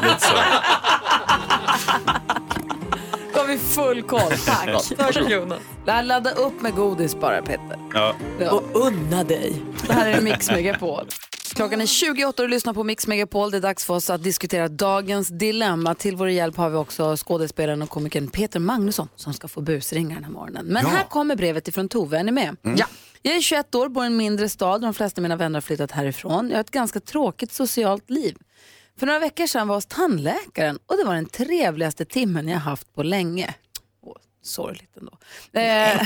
lite 0.03 0.19
så. 0.19 0.33
Då 3.33 3.39
har 3.39 3.47
vi 3.47 3.57
full 3.57 4.01
koll. 4.03 4.31
Tack. 4.45 4.67
Ja. 4.67 4.81
Tack 4.97 5.15
Jonas. 5.29 5.59
Ladda 5.85 6.31
upp 6.31 6.61
med 6.61 6.75
godis 6.75 7.15
bara 7.15 7.41
Peter. 7.41 7.79
Ja. 7.93 8.13
Och 8.51 8.63
unna 8.87 9.23
dig. 9.23 9.61
Det 9.87 9.93
här 9.93 10.07
är 10.07 10.21
Mix 10.21 10.51
Megapol. 10.51 11.07
Klockan 11.57 11.81
är 11.81 11.85
28 11.85 12.27
och 12.43 12.47
du 12.49 12.53
lyssnar 12.55 12.73
på 12.73 12.83
Mix 12.83 13.07
Megapol. 13.07 13.51
Det 13.51 13.57
är 13.57 13.61
dags 13.61 13.85
för 13.85 13.93
oss 13.93 14.09
att 14.09 14.23
diskutera 14.23 14.67
dagens 14.67 15.27
dilemma. 15.27 15.95
Till 15.95 16.15
vår 16.15 16.29
hjälp 16.29 16.57
har 16.57 16.69
vi 16.69 16.75
också 16.77 17.15
skådespelaren 17.17 17.81
och 17.81 17.89
komikern 17.89 18.27
Peter 18.27 18.59
Magnusson 18.59 19.07
som 19.15 19.33
ska 19.33 19.47
få 19.47 19.61
busringa 19.61 20.15
den 20.15 20.23
här 20.23 20.31
morgonen. 20.31 20.65
Men 20.65 20.83
Ja. 20.83 20.89
här 20.89 21.03
kommer 21.03 21.35
brevet 21.35 21.67
ifrån 21.67 21.89
Tove. 21.89 22.19
Är 22.19 22.23
ni 22.23 22.31
med? 22.31 22.55
Mm. 22.63 22.77
Ja. 22.77 22.85
Jag 23.21 23.35
är 23.35 23.41
21 23.41 23.75
år, 23.75 23.89
bor 23.89 24.03
i 24.03 24.07
en 24.07 24.17
mindre 24.17 24.49
stad. 24.49 24.81
De 24.81 24.93
flesta 24.93 25.19
av 25.19 25.23
mina 25.23 25.35
vänner 25.35 25.55
har 25.57 25.61
flyttat 25.61 25.91
härifrån. 25.91 26.49
Jag 26.49 26.55
har 26.57 26.61
ett 26.61 26.71
ganska 26.71 26.99
tråkigt 26.99 27.51
socialt 27.53 28.09
liv. 28.09 28.37
För 28.99 29.05
några 29.05 29.19
veckor 29.19 29.47
sedan 29.47 29.67
var 29.67 29.73
jag 29.75 29.77
hos 29.77 29.85
tandläkaren 29.85 30.79
och 30.85 30.97
det 30.97 31.03
var 31.03 31.15
den 31.15 31.25
trevligaste 31.25 32.05
timmen 32.05 32.47
jag 32.47 32.59
haft 32.59 32.93
på 32.95 33.03
länge. 33.03 33.53
Sorgligt 34.47 34.97
ändå. 34.97 35.17
Eh, 35.53 36.01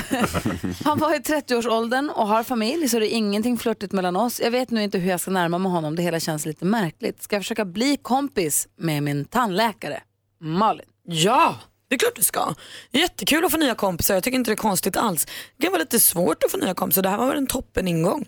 han 0.86 0.99
var 0.99 1.15
i 1.15 1.19
30-årsåldern 1.19 2.10
och 2.10 2.27
har 2.27 2.43
familj 2.43 2.89
så 2.89 2.99
det 2.99 3.13
är 3.13 3.17
ingenting 3.17 3.58
flörtigt 3.58 3.93
mellan 3.93 4.15
oss. 4.15 4.39
Jag 4.39 4.51
vet 4.51 4.69
nu 4.69 4.84
inte 4.84 4.97
hur 4.97 5.10
jag 5.10 5.19
ska 5.19 5.32
närma 5.32 5.58
mig 5.58 5.71
honom, 5.71 5.95
det 5.95 6.01
hela 6.01 6.19
känns 6.19 6.45
lite 6.45 6.65
märkligt. 6.65 7.23
Ska 7.23 7.36
jag 7.36 7.43
försöka 7.43 7.65
bli 7.65 7.97
kompis 8.01 8.67
med 8.77 9.04
min 9.04 9.25
tandläkare? 9.25 10.04
Malin. 10.39 10.86
Ja, 11.04 11.56
det 11.88 11.95
är 11.95 11.99
klart 11.99 12.15
du 12.15 12.23
ska. 12.23 12.54
Jättekul 12.91 13.45
att 13.45 13.51
få 13.51 13.58
nya 13.58 13.75
kompisar, 13.75 14.13
jag 14.13 14.23
tycker 14.23 14.38
inte 14.38 14.51
det 14.51 14.56
är 14.56 14.56
konstigt 14.56 14.97
alls. 14.97 15.25
Det 15.58 15.63
kan 15.63 15.71
vara 15.71 15.82
lite 15.82 15.99
svårt 15.99 16.43
att 16.43 16.51
få 16.51 16.58
nya 16.58 16.73
kompisar, 16.73 17.01
det 17.01 17.10
här 17.10 17.17
var 17.17 17.27
väl 17.27 17.38
en 17.38 17.47
toppen 17.47 17.88
ingång. 17.88 18.25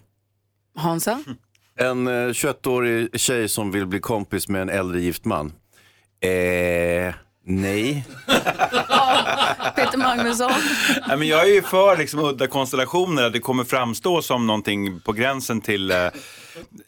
Hansa? 0.76 1.24
En 1.76 2.08
eh, 2.08 2.12
21-årig 2.12 3.20
tjej 3.20 3.50
som 3.50 3.72
vill 3.72 3.86
bli 3.86 4.00
kompis 4.00 4.50
med 4.50 4.62
en 4.62 4.70
äldre 4.70 5.02
gift 5.02 5.26
man. 5.26 5.54
Eh, 6.20 7.14
nej. 7.44 8.06
Peter 9.76 9.98
Magnusson. 9.98 10.52
Nej, 11.08 11.18
men 11.18 11.28
jag 11.28 11.42
är 11.42 11.54
ju 11.54 11.62
för 11.62 11.98
liksom, 11.98 12.20
udda 12.20 12.48
konstellationer, 12.48 13.24
att 13.24 13.34
det 13.34 13.40
kommer 13.40 13.64
framstå 13.64 14.22
som 14.22 14.48
någonting 14.48 15.00
på 15.00 15.14
gränsen 15.14 15.62
till, 15.62 15.92
eh, 15.92 16.08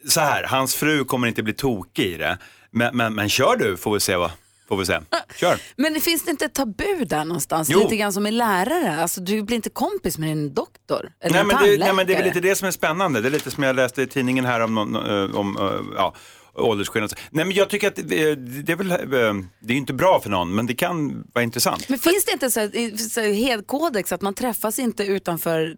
så 0.08 0.20
här, 0.20 0.44
hans 0.44 0.76
fru 0.76 1.06
kommer 1.06 1.28
inte 1.28 1.44
bli 1.44 1.54
tokig 1.54 2.06
i 2.06 2.18
det. 2.18 2.38
Men, 2.72 2.98
men, 2.98 3.16
men 3.16 3.30
kör 3.30 3.56
du, 3.56 3.78
får 3.78 3.94
vi 3.94 4.00
se 4.00 4.16
vad. 4.16 4.32
Får 4.68 4.78
vi 4.78 4.86
se. 4.86 5.00
Kör. 5.36 5.58
Men 5.76 5.94
det 5.94 6.00
finns 6.00 6.26
det 6.26 6.32
inte 6.32 6.46
ett 6.46 6.54
tabu 6.54 7.06
där 7.06 7.26
någonstans? 7.26 7.70
Jo. 7.70 7.80
Lite 7.80 7.96
grann 7.96 8.14
som 8.14 8.28
i 8.28 8.32
lärare. 8.32 9.02
Alltså, 9.02 9.22
du 9.22 9.44
blir 9.44 9.56
inte 9.56 9.70
kompis 9.70 10.18
med 10.18 10.30
din 10.30 10.54
doktor 10.54 11.10
eller 11.22 11.34
Nej 11.34 11.42
en 11.42 11.48
men, 11.48 11.64
det, 11.64 11.78
nej 11.78 11.94
men 11.94 12.08
det 12.08 12.14
är 12.14 12.18
väl 12.18 12.26
lite 12.26 12.40
det 12.40 12.56
som 12.56 12.68
är 12.68 12.72
spännande. 12.72 13.22
Det 13.22 13.28
är 13.28 13.32
lite 13.32 13.52
som 13.52 13.64
jag 13.64 13.76
läste 13.76 14.02
i 14.02 14.08
tidningen 14.08 14.46
här 14.46 14.60
om, 14.60 14.78
eh, 14.78 15.40
om 15.40 15.58
eh, 15.58 15.96
ja, 15.98 16.14
åldersskillnad. 16.56 17.14
Nej 17.30 17.46
men 17.46 17.56
jag 17.56 17.70
tycker 17.70 17.88
att 17.88 17.96
det, 17.96 18.36
det 18.36 18.72
är 18.72 18.76
väl, 18.76 18.92
eh, 18.92 19.46
det 19.60 19.74
är 19.74 19.78
inte 19.78 19.94
bra 19.94 20.20
för 20.24 20.30
någon, 20.30 20.56
men 20.56 20.66
det 20.66 20.76
kan 20.76 21.24
vara 21.34 21.44
intressant. 21.44 21.90
Men 21.90 22.00
finns 22.00 22.26
det 22.26 22.32
inte 22.32 22.52
så 22.52 22.60
här, 22.60 22.98
så 22.98 23.22
här 23.22 23.34
hedkodex 23.34 24.12
att 24.12 24.22
man 24.22 24.34
träffas 24.34 24.80
inte 24.80 25.04
utanför 25.04 25.76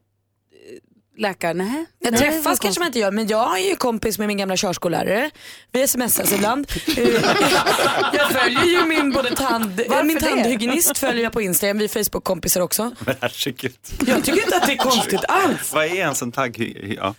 eh, 1.18 1.22
läkaren? 1.22 1.58
Nej. 1.58 1.86
Jag 2.00 2.12
Nej, 2.12 2.20
träffas 2.22 2.60
kanske 2.60 2.80
man 2.82 2.88
inte 2.88 3.00
gör, 3.00 3.12
men 3.12 3.28
jag 3.28 3.60
är 3.60 3.70
ju 3.70 3.76
kompis 3.76 4.20
med 4.20 4.28
min 4.28 4.38
gamla 4.38 4.58
körskollärare. 4.58 5.32
Vi 5.72 5.88
smsas 5.88 6.34
ibland. 6.34 6.68
Eh, 6.98 7.04
jag 8.14 8.32
följer 8.32 8.66
ju 8.66 8.86
min, 8.86 9.12
både 9.12 9.36
tand, 9.36 9.82
Varför 9.90 10.04
min 10.04 10.20
tandhygienist 10.20 10.98
följer 10.98 11.24
jag 11.24 11.34
på 11.34 11.42
Instagram, 11.42 11.78
vi 11.78 11.84
är 11.84 11.90
Facebook-kompisar 11.90 12.62
också. 12.62 12.92
Herregud. 13.22 13.76
Jag 14.08 14.24
tycker 14.24 14.44
inte 14.44 14.58
att 14.58 14.66
det 14.68 14.74
är 14.74 14.78
konstigt 14.78 15.26
alls. 15.28 15.74
Vad 15.74 15.86
är 15.86 15.96
ens 15.96 16.22
en 16.22 16.32
tagg? 16.32 16.78
Ja. 17.00 17.16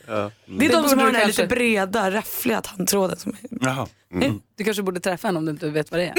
Det 0.47 0.67
är 0.67 0.73
de 0.83 0.89
som 0.89 0.99
har 0.99 1.07
den 1.07 1.15
här 1.15 1.23
kanske- 1.23 1.43
lite 1.43 1.55
breda, 1.55 2.11
raffliga 2.11 2.61
tandtråden. 2.61 3.17
Som 3.19 3.33
är... 3.33 3.67
Jaha. 3.67 3.87
Mm. 4.15 4.41
Du 4.59 4.65
kanske 4.65 4.83
borde 4.83 5.01
träffa 5.01 5.29
henne 5.29 5.39
om 5.39 5.45
du 5.45 5.51
inte 5.51 5.71
vet 5.71 5.91
vad 5.91 6.01
det 6.01 6.07
är. 6.07 6.15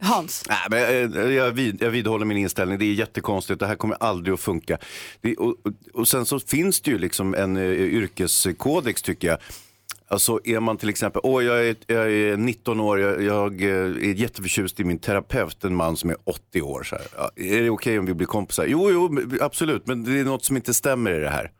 Hans? 0.06 0.44
Nej, 0.48 0.58
men 0.70 0.80
jag, 1.12 1.32
jag, 1.32 1.52
vid, 1.52 1.82
jag 1.82 1.90
vidhåller 1.90 2.24
min 2.24 2.38
inställning. 2.38 2.78
Det 2.78 2.84
är 2.84 2.92
jättekonstigt. 2.92 3.60
Det 3.60 3.66
här 3.66 3.74
kommer 3.74 3.96
aldrig 4.00 4.34
att 4.34 4.40
funka. 4.40 4.78
Det, 5.20 5.36
och, 5.36 5.56
och, 5.92 6.08
sen 6.08 6.26
så 6.26 6.40
finns 6.40 6.80
det 6.80 6.90
ju 6.90 6.98
liksom 6.98 7.34
en 7.34 7.56
uh, 7.56 7.80
yrkeskodex 7.80 9.02
tycker 9.02 9.28
jag. 9.28 9.38
Alltså 10.08 10.40
är 10.44 10.60
man 10.60 10.76
till 10.76 10.88
exempel, 10.88 11.20
åh 11.24 11.44
jag 11.44 11.68
är, 11.68 11.76
jag 11.86 12.12
är 12.12 12.36
19 12.36 12.80
år, 12.80 13.00
jag, 13.00 13.22
jag 13.22 13.62
eh, 13.62 13.68
är 13.68 14.14
jätteförtjust 14.14 14.80
i 14.80 14.84
min 14.84 14.98
terapeut, 14.98 15.64
en 15.64 15.74
man 15.74 15.96
som 15.96 16.10
är 16.10 16.16
80 16.24 16.62
år. 16.62 16.82
Så 16.82 16.96
här. 16.96 17.30
Är 17.36 17.62
det 17.62 17.70
okej 17.70 17.98
om 17.98 18.06
vi 18.06 18.14
blir 18.14 18.26
kompisar? 18.26 18.66
Jo, 18.66 18.90
jo, 18.90 19.18
absolut, 19.40 19.86
men 19.86 20.04
det 20.04 20.20
är 20.20 20.24
något 20.24 20.44
som 20.44 20.56
inte 20.56 20.74
stämmer 20.74 21.10
i 21.10 21.20
det 21.20 21.30
här. 21.30 21.50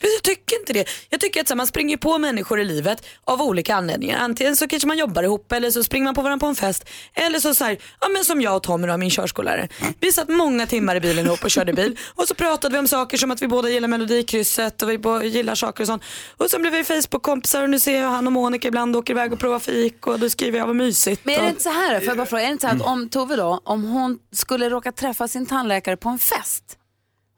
Jag 0.00 0.22
tycker 0.22 0.58
inte 0.60 0.72
det. 0.72 0.88
Jag 1.10 1.20
tycker 1.20 1.40
att 1.40 1.48
så 1.48 1.54
här, 1.54 1.56
man 1.56 1.66
springer 1.66 1.96
på 1.96 2.18
människor 2.18 2.60
i 2.60 2.64
livet 2.64 3.06
av 3.24 3.42
olika 3.42 3.74
anledningar. 3.74 4.18
Antingen 4.18 4.56
så 4.56 4.68
kanske 4.68 4.88
man 4.88 4.98
jobbar 4.98 5.22
ihop 5.22 5.52
eller 5.52 5.70
så 5.70 5.84
springer 5.84 6.04
man 6.04 6.14
på 6.14 6.22
varandra 6.22 6.46
på 6.46 6.48
en 6.48 6.54
fest. 6.54 6.88
Eller 7.14 7.38
så, 7.38 7.54
så 7.54 7.64
här, 7.64 7.78
ja, 8.00 8.08
men 8.08 8.24
som 8.24 8.40
jag 8.40 8.56
och 8.56 8.62
Tommy 8.62 8.86
då, 8.86 8.96
min 8.96 9.10
körskollärare. 9.10 9.68
Vi 10.00 10.12
satt 10.12 10.28
många 10.28 10.66
timmar 10.66 10.96
i 10.96 11.00
bilen 11.00 11.26
ihop 11.26 11.44
och 11.44 11.50
körde 11.50 11.72
bil 11.72 11.98
och 12.14 12.28
så 12.28 12.34
pratade 12.34 12.72
vi 12.72 12.78
om 12.78 12.88
saker 12.88 13.16
som 13.16 13.30
att 13.30 13.42
vi 13.42 13.48
båda 13.48 13.68
gillar 13.70 13.88
melodikrysset 13.88 14.82
och 14.82 14.90
vi 14.90 14.98
båda 14.98 15.24
gillar 15.24 15.54
saker 15.54 15.82
och 15.82 15.86
sånt. 15.86 16.02
Och 16.36 16.50
sen 16.50 16.60
blev 16.60 16.72
vi 16.72 16.84
Facebook-kompisar 16.84 17.62
och 17.62 17.70
nu 17.70 17.80
ser 17.80 18.00
jag 18.00 18.08
han 18.08 18.26
och 18.26 18.32
Monica 18.32 18.68
ibland 18.68 18.96
åker 18.96 19.12
iväg 19.12 19.32
och 19.32 19.38
provar 19.38 19.58
fik 19.58 20.06
och 20.06 20.20
då 20.20 20.30
skriver 20.30 20.58
jag 20.58 20.66
vad 20.66 20.76
mysigt. 20.76 21.24
Men 21.24 21.34
är 21.34 21.42
det 21.42 21.48
inte 21.48 21.62
så 21.62 21.70
här, 21.70 22.00
får 22.00 22.08
jag 22.08 22.16
bara 22.16 22.26
fråga, 22.26 22.42
är 22.42 22.46
det 22.46 22.52
inte 22.52 22.62
så 22.62 22.68
här 22.68 22.76
att 22.76 22.86
om 22.86 23.08
Tove 23.08 23.36
då, 23.36 23.60
om 23.64 23.84
hon 23.84 24.18
skulle 24.32 24.70
råka 24.70 24.92
träffa 24.92 25.28
sin 25.28 25.46
tandläkare 25.46 25.96
på 25.96 26.08
en 26.08 26.18
fest. 26.18 26.78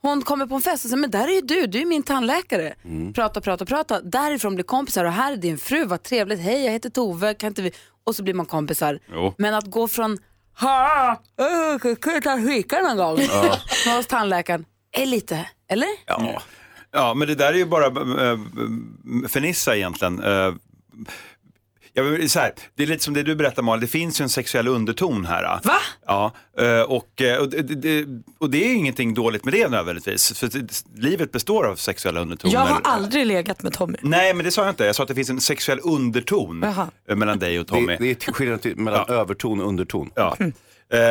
Hon 0.07 0.21
kommer 0.21 0.45
på 0.45 0.55
en 0.55 0.61
fest 0.61 0.85
och 0.85 0.89
säger, 0.89 1.01
men 1.01 1.11
där 1.11 1.27
är 1.27 1.31
ju 1.31 1.41
du, 1.41 1.67
du 1.67 1.81
är 1.81 1.85
min 1.85 2.03
tandläkare. 2.03 2.73
Prata, 3.15 3.41
prata, 3.41 3.65
prata. 3.65 4.01
Därifrån 4.01 4.55
blir 4.55 4.65
kompisar 4.65 5.05
och 5.05 5.11
här 5.11 5.31
är 5.31 5.37
din 5.37 5.57
fru, 5.57 5.85
vad 5.85 6.03
trevligt, 6.03 6.39
hej 6.39 6.65
jag 6.65 6.71
heter 6.71 6.89
Tove, 6.89 7.33
kan 7.33 7.47
inte 7.47 7.61
vi... 7.61 7.71
Och 8.03 8.15
så 8.15 8.23
blir 8.23 8.33
man 8.33 8.45
kompisar. 8.45 8.99
Jo. 9.11 9.33
Men 9.37 9.53
att 9.53 9.65
gå 9.65 9.87
från, 9.87 10.17
ha, 10.59 11.21
kan 12.01 12.21
ta 12.21 12.31
en 12.31 12.47
fika 12.47 12.81
någon 12.81 12.97
gång? 12.97 13.17
Ja. 13.29 13.57
Hos 13.97 14.07
tandläkaren, 14.07 14.65
är 14.91 15.05
lite, 15.05 15.49
eller? 15.69 15.87
Ja. 16.05 16.41
ja, 16.91 17.13
men 17.13 17.27
det 17.27 17.35
där 17.35 17.53
är 17.53 17.57
ju 17.57 17.65
bara 17.65 17.85
äh, 17.85 18.39
fernissa 19.27 19.75
egentligen. 19.75 20.23
Äh, 20.23 20.53
jag 21.97 22.29
så 22.29 22.39
här, 22.39 22.51
det 22.75 22.83
är 22.83 22.87
lite 22.87 23.03
som 23.03 23.13
det 23.13 23.23
du 23.23 23.35
berättar 23.35 23.63
Malin, 23.63 23.81
det 23.81 23.87
finns 23.87 24.21
ju 24.21 24.23
en 24.23 24.29
sexuell 24.29 24.67
underton 24.67 25.25
här. 25.25 25.59
Va? 25.63 25.73
Ja, 26.05 26.31
eh, 26.59 26.81
och, 26.81 27.21
eh, 27.21 27.37
och, 27.37 27.49
det, 27.49 28.05
och 28.39 28.49
det 28.49 28.65
är 28.71 28.75
ingenting 28.75 29.13
dåligt 29.13 29.45
med 29.45 29.53
det 29.53 29.67
nödvändigtvis. 29.67 30.39
För 30.39 30.49
livet 31.01 31.31
består 31.31 31.67
av 31.67 31.75
sexuella 31.75 32.19
undertoner. 32.19 32.53
Jag 32.53 32.61
har 32.61 32.81
aldrig 32.83 33.25
legat 33.25 33.63
med 33.63 33.73
Tommy. 33.73 33.97
Nej, 34.01 34.33
men 34.33 34.45
det 34.45 34.51
sa 34.51 34.61
jag 34.61 34.71
inte. 34.71 34.85
Jag 34.85 34.95
sa 34.95 35.03
att 35.03 35.09
det 35.09 35.15
finns 35.15 35.29
en 35.29 35.41
sexuell 35.41 35.79
underton 35.83 36.59
Jaha. 36.63 36.87
eh, 37.09 37.15
mellan 37.15 37.39
dig 37.39 37.59
och 37.59 37.67
Tommy. 37.67 37.97
Det, 37.99 38.03
det 38.03 38.27
är 38.27 38.31
skillnad 38.31 38.61
till, 38.61 38.77
mellan 38.77 39.09
överton 39.09 39.61
och 39.61 39.67
underton. 39.67 40.09
Ja. 40.15 40.35
Eh, 40.39 40.47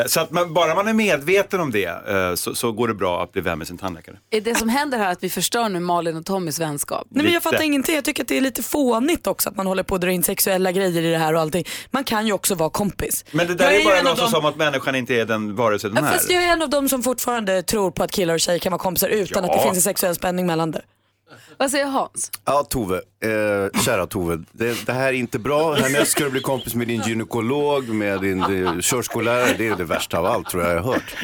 Så 0.06 0.20
att 0.20 0.30
man, 0.30 0.54
bara 0.54 0.74
man 0.74 0.88
är 0.88 0.92
medveten 0.92 1.60
om 1.60 1.70
det 1.70 1.84
eh, 1.84 2.34
så, 2.34 2.54
så 2.54 2.72
går 2.72 2.88
det 2.88 2.94
bra 2.94 3.22
att 3.22 3.32
bli 3.32 3.42
vän 3.42 3.58
med 3.58 3.66
sin 3.66 3.78
tandläkare. 3.78 4.16
Är 4.30 4.40
det 4.40 4.54
som 4.54 4.68
händer 4.68 4.98
här 4.98 5.12
att 5.12 5.22
vi 5.24 5.30
förstör 5.30 5.68
nu 5.68 5.80
Malin 5.80 6.16
och 6.16 6.26
Tommys 6.26 6.60
vänskap? 6.60 7.06
Nej, 7.10 7.24
men 7.24 7.32
jag 7.32 7.42
fattar 7.42 7.62
ingenting. 7.62 7.94
Jag 7.94 8.04
tycker 8.04 8.22
att 8.22 8.28
det 8.28 8.36
är 8.36 8.40
lite 8.40 8.62
fånigt 8.62 9.26
också 9.26 9.48
att 9.48 9.56
man 9.56 9.66
håller 9.66 9.82
på 9.82 9.94
att 9.94 10.00
dra 10.00 10.10
in 10.10 10.22
sexuella 10.22 10.72
grejer 10.72 11.02
i 11.02 11.10
det 11.10 11.18
här 11.18 11.34
och 11.34 11.40
allting. 11.40 11.64
Man 11.90 12.04
kan 12.04 12.26
ju 12.26 12.32
också 12.32 12.54
vara 12.54 12.70
kompis. 12.70 13.24
Men 13.32 13.46
det 13.46 13.54
där 13.54 13.64
Jag 13.64 13.74
är 13.74 13.78
ju 13.78 13.84
bara 13.84 14.14
dem- 14.14 14.28
som 14.30 14.44
att 14.44 14.56
människan 14.56 14.94
inte 14.94 15.14
är 15.14 15.24
den 15.24 15.54
varelse 15.56 15.88
den 15.88 16.04
Ja, 16.04 16.10
är. 16.10 16.12
fast 16.12 16.30
jag 16.30 16.42
är 16.44 16.52
en 16.52 16.62
av 16.62 16.70
dem 16.70 16.88
som 16.88 17.02
fortfarande 17.02 17.62
tror 17.62 17.90
på 17.90 18.02
att 18.02 18.10
killar 18.10 18.34
och 18.34 18.40
tjejer 18.40 18.58
kan 18.58 18.72
vara 18.72 18.82
kompisar 18.82 19.08
utan 19.08 19.44
Ja. 19.44 19.50
att 19.50 19.58
det 19.58 19.62
finns 19.62 19.76
en 19.76 19.82
sexuell 19.82 20.14
spänning 20.14 20.46
mellan 20.46 20.70
det. 20.70 20.82
Vad 21.58 21.70
säger 21.70 21.86
Hans? 21.86 22.30
Ja, 22.44 22.62
Tove. 22.70 22.96
Eh, 22.96 23.80
kära 23.82 24.06
Tove. 24.06 24.44
Det, 24.52 24.86
det 24.86 24.92
här 24.92 25.08
är 25.08 25.12
inte 25.12 25.38
bra. 25.38 25.74
Härnäst 25.74 26.10
ska 26.10 26.24
du 26.24 26.30
bli 26.30 26.40
kompis 26.40 26.74
med 26.74 26.88
din 26.88 27.02
gynekolog, 27.02 27.88
med 27.88 28.20
din 28.20 28.42
eh, 28.42 28.78
körskollärare. 28.80 29.54
Det 29.58 29.68
är 29.68 29.76
det 29.76 29.84
värsta 29.84 30.18
av 30.18 30.26
allt 30.26 30.50
tror 30.50 30.62
jag 30.62 30.74
jag 30.74 30.80
har 30.82 30.92
hört. 30.92 31.16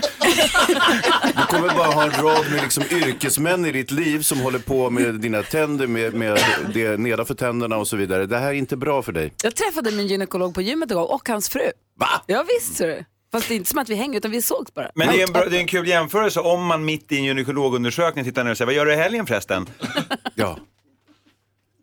Du 1.37 1.57
kommer 1.57 1.69
bara 1.69 1.87
ha 1.93 2.03
en 2.05 2.11
rad 2.23 2.45
med 2.51 2.63
liksom, 2.63 2.85
yrkesmän 2.91 3.67
i 3.67 3.73
ditt 3.73 3.91
liv 3.91 4.21
som 4.23 4.41
håller 4.41 4.59
på 4.59 4.91
med 4.91 5.15
dina 5.15 5.43
tänder, 5.43 5.87
med, 5.87 6.15
med 6.15 6.39
det 6.75 6.97
nedanför 7.01 7.35
tänderna 7.35 7.77
och 7.77 7.89
så 7.89 7.97
vidare. 7.97 8.27
Det 8.27 8.39
här 8.39 8.49
är 8.49 8.53
inte 8.53 8.77
bra 8.77 9.03
för 9.03 9.13
dig. 9.13 9.33
Jag 9.43 9.55
träffade 9.57 9.91
min 9.93 10.07
gynekolog 10.07 10.55
på 10.55 10.63
gymmet 10.63 10.91
igår 10.91 11.13
och 11.13 11.29
hans 11.29 11.49
fru. 11.49 11.71
Va? 12.01 12.09
Ja 12.27 12.45
visst 12.49 12.77
ser 12.77 12.87
du. 12.87 13.05
Fast 13.33 13.49
det 13.49 13.55
är 13.55 13.57
inte 13.57 13.71
som 13.71 13.79
att 13.79 13.89
vi 13.89 13.95
hänger 13.95 14.17
utan 14.19 14.31
vi 14.31 14.43
sågs 14.43 14.75
bara. 14.75 14.91
Men 14.95 15.09
det 15.09 15.23
är, 15.23 15.27
en 15.27 15.33
bra, 15.33 15.45
det 15.45 15.57
är 15.57 15.61
en 15.61 15.67
kul 15.67 15.89
jämförelse 15.89 16.41
om 16.41 16.67
man 16.67 16.85
mitt 16.85 17.13
i 17.13 17.17
en 17.17 17.25
gynekologundersökning 17.25 18.25
tittar 18.25 18.45
ner 18.45 18.51
och 18.51 18.57
säger 18.57 18.67
vad 18.67 18.75
gör 18.75 18.87
du 18.87 18.93
i 18.93 18.97
helgen 18.97 19.27
förresten? 19.27 19.67
Ja. 20.35 20.59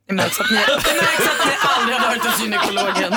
Det 0.07 0.13
märks 0.15 0.39
att 0.39 0.51
ni, 0.51 0.55
det 0.57 0.71
märks 0.71 1.19
att 1.29 1.45
ni 1.45 1.51
aldrig 1.61 1.97
har 1.97 2.07
varit 2.09 2.25
hos 2.25 2.41
gynekologen. 2.43 3.13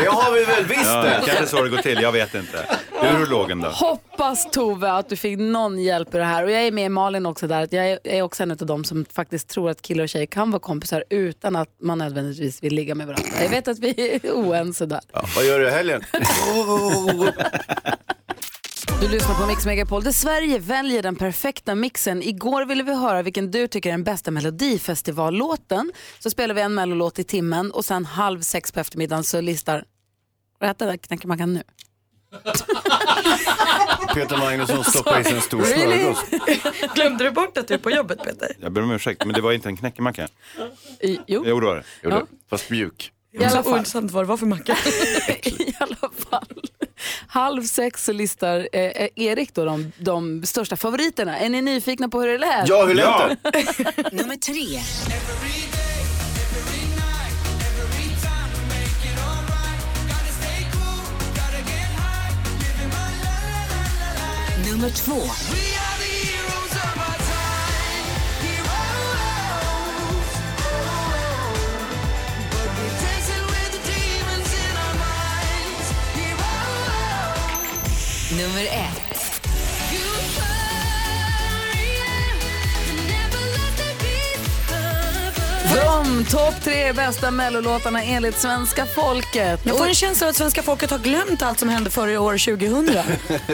Det 0.00 0.06
har 0.08 0.32
vi 0.32 0.44
väl 0.44 0.64
visst 0.64 0.84
Ja, 0.84 1.02
det. 1.02 1.22
kanske 1.26 1.46
så 1.46 1.62
det 1.62 1.68
går 1.68 1.78
till, 1.78 2.02
jag 2.02 2.12
vet 2.12 2.34
inte. 2.34 2.66
Urologen 3.02 3.60
då? 3.60 3.68
Hoppas 3.68 4.50
Tove 4.50 4.92
att 4.92 5.08
du 5.08 5.16
fick 5.16 5.38
någon 5.38 5.82
hjälp 5.82 6.14
i 6.14 6.18
det 6.18 6.24
här. 6.24 6.44
Och 6.44 6.50
jag 6.50 6.62
är 6.62 6.72
med 6.72 6.90
Malin 6.90 7.26
också 7.26 7.46
där. 7.46 7.62
Att 7.62 7.72
jag 7.72 7.98
är- 8.04 8.22
också 8.22 8.42
en 8.42 8.50
av 8.50 8.56
dem 8.56 8.84
som 8.84 9.04
faktiskt 9.12 9.48
tror 9.48 9.70
att 9.70 9.82
killar 9.82 10.02
och 10.04 10.08
tjejer 10.08 10.26
kan 10.26 10.50
vara 10.50 10.60
kompisar 10.60 11.04
utan 11.10 11.56
att 11.56 11.68
man 11.80 11.98
nödvändigtvis 11.98 12.62
vill 12.62 12.74
ligga 12.74 12.94
med 12.94 13.06
varandra. 13.06 13.28
Jag 13.42 13.50
vet 13.50 13.68
att 13.68 13.78
vi 13.78 14.10
är 14.24 14.30
oense 14.32 14.86
där. 14.86 15.00
Ja, 15.12 15.24
vad 15.36 15.44
gör 15.44 15.58
du 15.60 15.68
i 15.68 15.70
helgen? 15.70 16.02
Du 19.00 19.08
lyssnar 19.08 19.34
på 19.34 19.46
Mix 19.46 19.66
Megapol 19.66 20.02
där 20.02 20.12
Sverige 20.12 20.58
väljer 20.58 21.02
den 21.02 21.16
perfekta 21.16 21.74
mixen. 21.74 22.22
Igår 22.22 22.64
ville 22.64 22.82
vi 22.82 22.94
höra 22.94 23.22
vilken 23.22 23.50
du 23.50 23.68
tycker 23.68 23.88
är 23.90 23.92
den 23.92 24.04
bästa 24.04 24.30
melodifestivallåten. 24.30 25.92
Så 26.18 26.30
spelar 26.30 26.54
vi 26.54 26.60
en 26.60 26.74
mellolåt 26.74 27.18
i 27.18 27.24
timmen 27.24 27.70
och 27.70 27.84
sen 27.84 28.04
halv 28.04 28.40
sex 28.40 28.72
på 28.72 28.80
eftermiddagen 28.80 29.24
så 29.24 29.40
listar... 29.40 29.84
Vad 30.58 30.68
heter 30.70 30.86
det? 30.86 30.98
Knäcker 30.98 31.28
man 31.28 31.38
kan 31.38 31.54
nu? 31.54 31.62
Peter 34.14 34.36
Magnusson 34.36 34.84
stoppar 34.84 35.20
i 35.20 35.24
sig 35.24 35.32
en 35.34 35.40
stor 35.40 35.62
Really? 35.62 35.98
smörgås. 35.98 36.24
Glömde 36.94 37.24
du 37.24 37.30
bort 37.30 37.58
att 37.58 37.68
du 37.68 37.74
är 37.74 37.78
på 37.78 37.90
jobbet 37.90 38.22
Peter? 38.24 38.56
Jag 38.60 38.72
ber 38.72 38.82
om 38.82 38.90
ursäkt, 38.90 39.24
men 39.24 39.34
det 39.34 39.40
var 39.40 39.52
inte 39.52 39.68
en 39.68 39.76
knäckemacka. 39.76 40.28
I, 41.00 41.18
jo. 41.26 41.42
Jo, 41.46 41.60
det 41.60 41.66
var 41.66 41.76
det. 41.76 41.82
Jo, 42.02 42.10
det- 42.10 42.26
Fast 42.50 42.70
mjuk. 42.70 43.12
I 43.32 43.44
alla 43.44 43.62
fall. 43.62 43.72
ointressant 43.72 44.10
vad 44.10 44.24
det 44.24 44.28
var 44.28 44.36
för 44.36 44.46
macka. 44.46 44.72
I 45.42 45.74
alla 45.78 45.96
fall. 46.30 46.62
Halv 47.26 47.62
sex 47.62 48.04
så 48.04 48.12
listar 48.12 48.68
eh, 48.72 49.08
Erik 49.16 49.54
då 49.54 49.64
de, 49.64 49.92
de 49.98 50.42
största 50.46 50.76
favoriterna. 50.76 51.38
Är 51.38 51.48
ni 51.48 51.62
nyfikna 51.62 52.08
på 52.08 52.20
hur 52.20 52.28
det 52.28 52.38
lät? 52.38 52.68
Ja, 52.68 52.84
hur 52.86 52.94
lät 52.94 53.04
Ja. 53.04 53.30
det? 53.42 54.12
Nummer 54.12 54.36
tre. 54.36 54.80
Nummer 64.82 64.94
två. 64.94 65.14
Nummer 78.36 78.64
ett. 78.64 79.11
De 85.74 86.24
topp 86.24 86.54
tre 86.64 86.92
bästa 86.92 87.30
mellolåtarna 87.30 88.02
enligt 88.02 88.38
svenska 88.38 88.86
folket. 88.86 89.60
Jag 89.66 89.78
får 89.78 89.86
en 89.86 89.94
känsla 89.94 90.26
av 90.26 90.30
att 90.30 90.36
svenska 90.36 90.62
folket 90.62 90.90
har 90.90 90.98
glömt 90.98 91.42
allt 91.42 91.58
som 91.58 91.68
hände 91.68 91.90
förra 91.90 92.20
år 92.20 92.56
2000. 92.56 92.88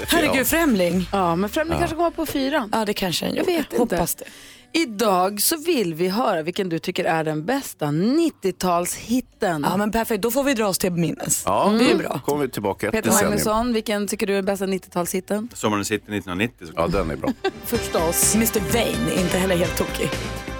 Herregud, 0.08 0.46
Främling. 0.46 1.08
Ja, 1.12 1.36
men 1.36 1.50
Främling 1.50 1.78
kanske 1.78 1.96
kommer 1.96 2.10
på 2.10 2.26
fyran. 2.26 2.68
Ja, 2.72 2.84
det 2.84 2.94
kanske 2.94 3.26
den 3.26 3.34
Jag 3.34 3.44
vet 3.44 3.72
inte. 3.72 3.76
Hoppas 3.96 4.14
det. 4.14 4.24
Idag 4.72 5.40
så 5.42 5.56
vill 5.56 5.94
vi 5.94 6.08
höra 6.08 6.42
vilken 6.42 6.68
du 6.68 6.78
tycker 6.78 7.04
är 7.04 7.24
den 7.24 7.44
bästa 7.46 7.86
90-talshitten. 7.86 9.66
Ja, 9.70 9.76
men 9.76 9.92
perfekt. 9.92 10.22
Då 10.22 10.30
får 10.30 10.44
vi 10.44 10.54
dra 10.54 10.66
oss 10.66 10.78
till 10.78 10.92
minnes. 10.92 11.42
Ja, 11.46 11.72
Det 11.78 11.90
är 11.90 11.96
bra. 11.96 12.20
kommer 12.26 12.42
vi 12.46 12.48
tillbaka 12.50 12.86
ett 12.86 12.92
Peter 12.92 13.08
decennium. 13.10 13.30
Magnusson, 13.30 13.72
vilken 13.72 14.08
tycker 14.08 14.26
du 14.26 14.32
är 14.32 14.36
den 14.36 14.44
bästa 14.44 14.66
90-talshitten? 14.66 15.48
Sommaren 15.54 15.84
sitter 15.84 16.12
1990 16.12 16.66
Ja, 16.76 16.86
den 16.86 17.10
är 17.10 17.16
bra. 17.16 17.32
Förstås. 17.64 18.34
Mr 18.34 18.72
Vain, 18.72 19.18
inte 19.24 19.38
heller 19.38 19.56
helt 19.56 19.76
tokig. 19.76 20.10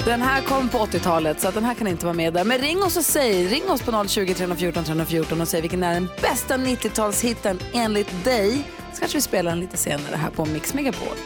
Den 0.09 0.23
här 0.23 0.43
kom 0.43 0.69
på 0.69 0.79
80-talet 0.79 1.41
så 1.41 1.51
den 1.51 1.65
här 1.65 1.75
kan 1.75 1.87
inte 1.87 2.05
vara 2.07 2.15
med 2.15 2.35
där. 2.35 2.45
Men 2.45 2.59
ring 2.59 2.83
oss 2.83 2.97
och 2.97 3.05
säg, 3.05 3.47
ring 3.47 3.71
oss 3.71 3.83
på 3.83 4.09
020 4.09 4.35
314 4.35 4.85
314 4.85 5.41
och 5.41 5.49
säg 5.49 5.61
vilken 5.61 5.83
är 5.83 5.95
den 5.95 6.09
bästa 6.23 6.57
90-talshitten 6.57 7.63
enligt 7.73 8.25
dig. 8.25 8.65
Så 8.93 8.99
kanske 8.99 9.19
vi 9.19 9.23
spelar 9.23 9.51
den 9.51 9.61
lite 9.61 9.77
senare 9.77 10.17
här 10.17 10.31
på 10.31 10.45
Mix 10.47 10.75
Megapol. 10.75 11.17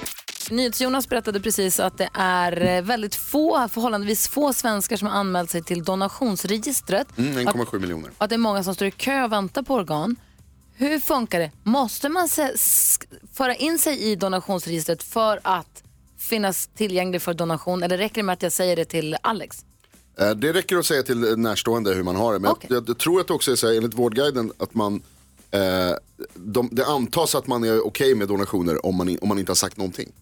NyhetsJonas 0.51 1.09
berättade 1.09 1.41
precis 1.41 1.81
att 1.81 1.99
det 1.99 2.09
är 2.15 2.77
eh, 2.77 2.83
väldigt 2.83 3.15
få, 3.15 3.69
förhållandevis 3.69 4.29
få 4.29 4.53
svenskar 4.53 4.97
som 4.97 5.09
har 5.09 5.15
anmält 5.15 5.51
sig 5.51 5.63
till 5.63 5.85
donationsregistret. 5.85 7.19
Mm, 7.19 7.49
Att- 7.49 7.55
1,7 7.55 7.79
miljoner. 7.81 8.11
och 8.19 8.25
att 8.25 8.31
det 8.31 8.37
är 8.37 8.39
många 8.39 8.63
som 8.63 8.75
står 8.75 8.89
i 8.89 8.91
kö 8.91 9.25
och 9.25 9.33
väntar 9.33 9.63
på 9.63 9.75
organ. 9.75 10.17
Hur 10.75 10.99
funkar 10.99 11.41
det? 11.41 11.51
Måste 11.63 12.09
man 12.09 12.29
föra 13.35 13.55
in 13.55 13.79
sig 13.79 13.99
i 14.03 14.17
donationsregistret 14.17 15.03
för 15.03 15.41
att 15.43 15.83
finnas 16.23 16.67
tillgänglig 16.77 17.23
för 17.23 17.35
donation 17.35 17.83
eller 17.83 17.99
räcker 17.99 18.15
det 18.17 18.23
med 18.23 18.33
att 18.33 18.43
jag 18.43 18.53
säger 18.53 18.77
det 18.77 18.85
till 18.85 19.17
Alex? 19.23 19.65
Eh, 20.19 20.31
Det 20.31 20.53
räcker 20.53 20.77
att 20.77 20.87
säga 20.87 21.03
till 21.03 21.19
närstående 21.39 21.95
hur 21.95 22.03
man 22.03 22.17
har 22.17 22.33
det. 22.33 22.39
Men 22.39 22.49
jag, 22.69 22.77
jag, 22.77 22.89
jag 22.89 22.99
tror 22.99 23.21
att 23.21 23.27
det 23.27 23.35
också 23.35 23.53
är 23.53 23.57
så 23.57 23.67
här, 23.69 23.75
enligt 23.77 23.95
Vårdguiden 23.95 24.53
att 24.59 24.75
man 24.75 25.03
eh, 25.51 25.61
de, 26.35 26.69
det 26.73 26.87
antas 26.87 27.35
att 27.35 27.47
man 27.47 27.65
är 27.65 27.87
okej 27.87 28.15
med 28.15 28.29
donationer 28.29 28.87
om 28.87 28.97
man, 28.97 29.19
om 29.23 29.29
man 29.29 29.39
inte 29.39 29.51
har 29.51 29.57
sagt 29.57 29.77
någonting. 29.77 30.13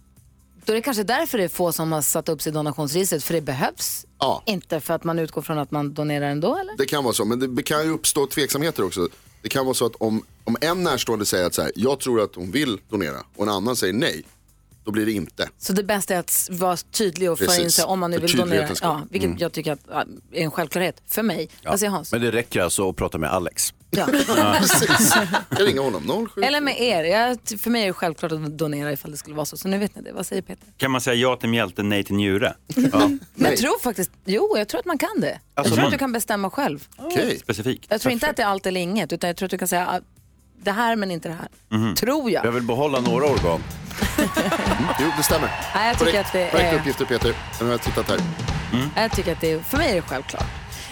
Då 0.64 0.72
är 0.72 0.76
det 0.76 0.82
kanske 0.82 1.02
därför 1.02 1.38
det 1.38 1.44
är 1.44 1.48
få 1.48 1.72
som 1.72 1.92
har 1.92 2.02
satt 2.02 2.28
upp 2.28 2.42
sig 2.42 2.50
i 2.50 2.54
donationsregistret 2.54 3.24
för 3.24 3.34
det 3.34 3.40
behövs 3.40 4.06
Ja. 4.18 4.42
inte 4.46 4.80
för 4.80 4.94
att 4.94 5.04
man 5.04 5.18
utgår 5.18 5.42
från 5.42 5.58
att 5.58 5.70
man 5.70 5.94
donerar 5.94 6.30
ändå 6.30 6.56
eller? 6.56 6.76
Det 6.78 6.86
kan 6.86 7.04
vara 7.04 7.14
så, 7.14 7.24
men 7.24 7.54
det 7.56 7.62
kan 7.62 7.84
ju 7.84 7.90
uppstå 7.90 8.26
tveksamheter 8.26 8.84
också. 8.84 9.08
Det 9.42 9.48
kan 9.48 9.64
vara 9.66 9.74
så 9.74 9.86
att 9.86 9.94
om, 9.98 10.24
om 10.44 10.56
en 10.60 10.84
närstående 10.84 11.26
säger 11.26 11.46
att 11.46 11.54
så 11.54 11.62
här, 11.62 11.72
jag 11.74 12.00
tror 12.00 12.20
att 12.20 12.34
hon 12.34 12.50
vill 12.50 12.80
donera 12.88 13.16
och 13.36 13.42
en 13.42 13.48
annan 13.52 13.76
säger 13.76 13.94
nej, 13.94 14.22
då 14.84 14.90
blir 14.90 15.06
det 15.06 15.12
inte. 15.12 15.48
Så 15.58 15.72
det 15.72 15.82
bästa 15.84 16.14
är 16.14 16.18
att 16.18 16.48
vara 16.50 16.76
tydlig 16.76 17.30
och 17.30 17.38
föra 17.38 17.54
in 17.54 17.56
Precis. 17.56 17.74
sig 17.74 17.84
om 17.84 18.00
man 18.00 18.10
nu 18.10 18.18
vill 18.18 18.36
donera. 18.36 18.68
Ja, 18.82 19.02
vilket 19.10 19.26
Mm. 19.28 19.38
jag 19.40 19.52
tycker 19.52 19.72
att, 19.72 19.80
ja, 19.90 20.04
är 20.32 20.42
en 20.44 20.50
självklarhet 20.50 21.02
för 21.06 21.22
mig. 21.22 21.48
Ja. 21.62 21.70
Vad 21.70 21.78
säger 21.80 21.90
Hans? 21.90 22.12
Men 22.12 22.20
det 22.20 22.30
räcker 22.30 22.60
alltså 22.62 22.88
att 22.90 22.96
prata 22.96 23.18
med 23.18 23.30
Alex. 23.32 23.74
Ja. 23.90 24.06
Precis. 24.58 25.14
Jag 25.50 25.66
ringer 25.68 25.80
honom, 25.80 26.28
07. 26.34 26.42
Eller 26.42 26.60
med 26.60 26.80
er. 26.80 27.04
Jag, 27.04 27.38
för 27.60 27.70
mig 27.70 27.82
är 27.82 27.86
det 27.86 27.92
självklart 27.92 28.32
att 28.32 28.58
donera 28.58 28.92
ifall 28.92 29.10
det 29.10 29.16
skulle 29.16 29.36
vara 29.36 29.46
så. 29.46 29.56
Så 29.56 29.68
nu 29.68 29.78
vet 29.78 29.96
ni 29.96 30.02
det. 30.02 30.12
Vad 30.12 30.26
säger 30.26 30.42
Peter? 30.42 30.64
Kan 30.76 30.90
man 30.90 31.00
säga 31.00 31.14
ja 31.14 31.36
till 31.36 31.48
mjälte, 31.48 31.82
nej 31.82 32.04
till 32.04 32.14
njure? 32.14 32.54
Men 32.76 33.20
jag 33.50 33.56
tror 33.56 33.78
faktiskt, 33.82 34.10
jo 34.24 34.54
jag 34.56 34.68
tror 34.68 34.78
att 34.78 34.86
man 34.86 34.98
kan 34.98 35.20
det. 35.20 35.26
Alltså, 35.28 35.40
jag 35.54 35.66
tror 35.66 35.76
man- 35.76 35.84
att 35.86 35.92
du 35.92 35.98
kan 35.98 36.12
bestämma 36.12 36.50
själv. 36.50 36.88
Specifikt. 37.40 37.86
Jag 37.88 38.00
tror 38.00 38.12
inte 38.12 38.30
att 38.30 38.36
det 38.36 38.42
är 38.42 38.46
allt 38.46 38.66
eller 38.66 38.80
inget 38.80 39.12
utan 39.12 39.28
jag 39.28 39.36
tror 39.36 39.46
att 39.46 39.50
du 39.50 39.58
kan 39.58 39.68
säga 39.68 40.00
det 40.62 40.70
här 40.72 40.96
men 40.96 41.10
inte 41.10 41.28
det 41.28 41.34
här. 41.34 41.48
Mhm. 41.78 41.94
Tror 41.94 42.30
jag. 42.30 42.44
Jag 42.44 42.52
vill 42.52 42.62
behålla 42.62 43.00
några 43.00 43.24
organ. 43.26 43.62
Jo, 45.00 45.10
det 45.16 45.22
stämmer. 45.22 45.50
Nej, 45.74 45.88
jag 45.88 45.98
tycker 45.98 46.20
att 46.20 46.32
det 46.32 46.50
Korrekta 46.50 46.70
är, 46.74 46.78
uppgifter 46.78 47.04
Peter. 47.04 47.34
Nu 47.60 47.64
har 47.66 47.72
jag 47.72 47.82
tittat 47.82 48.08
här. 48.08 48.18
jag 48.96 49.12
tycker 49.12 49.32
att 49.32 49.40
det 49.40 49.52
är, 49.52 49.58
för 49.60 49.76
mig 49.78 49.90
är 49.90 49.94
det 49.94 50.02
självklart. 50.02 50.44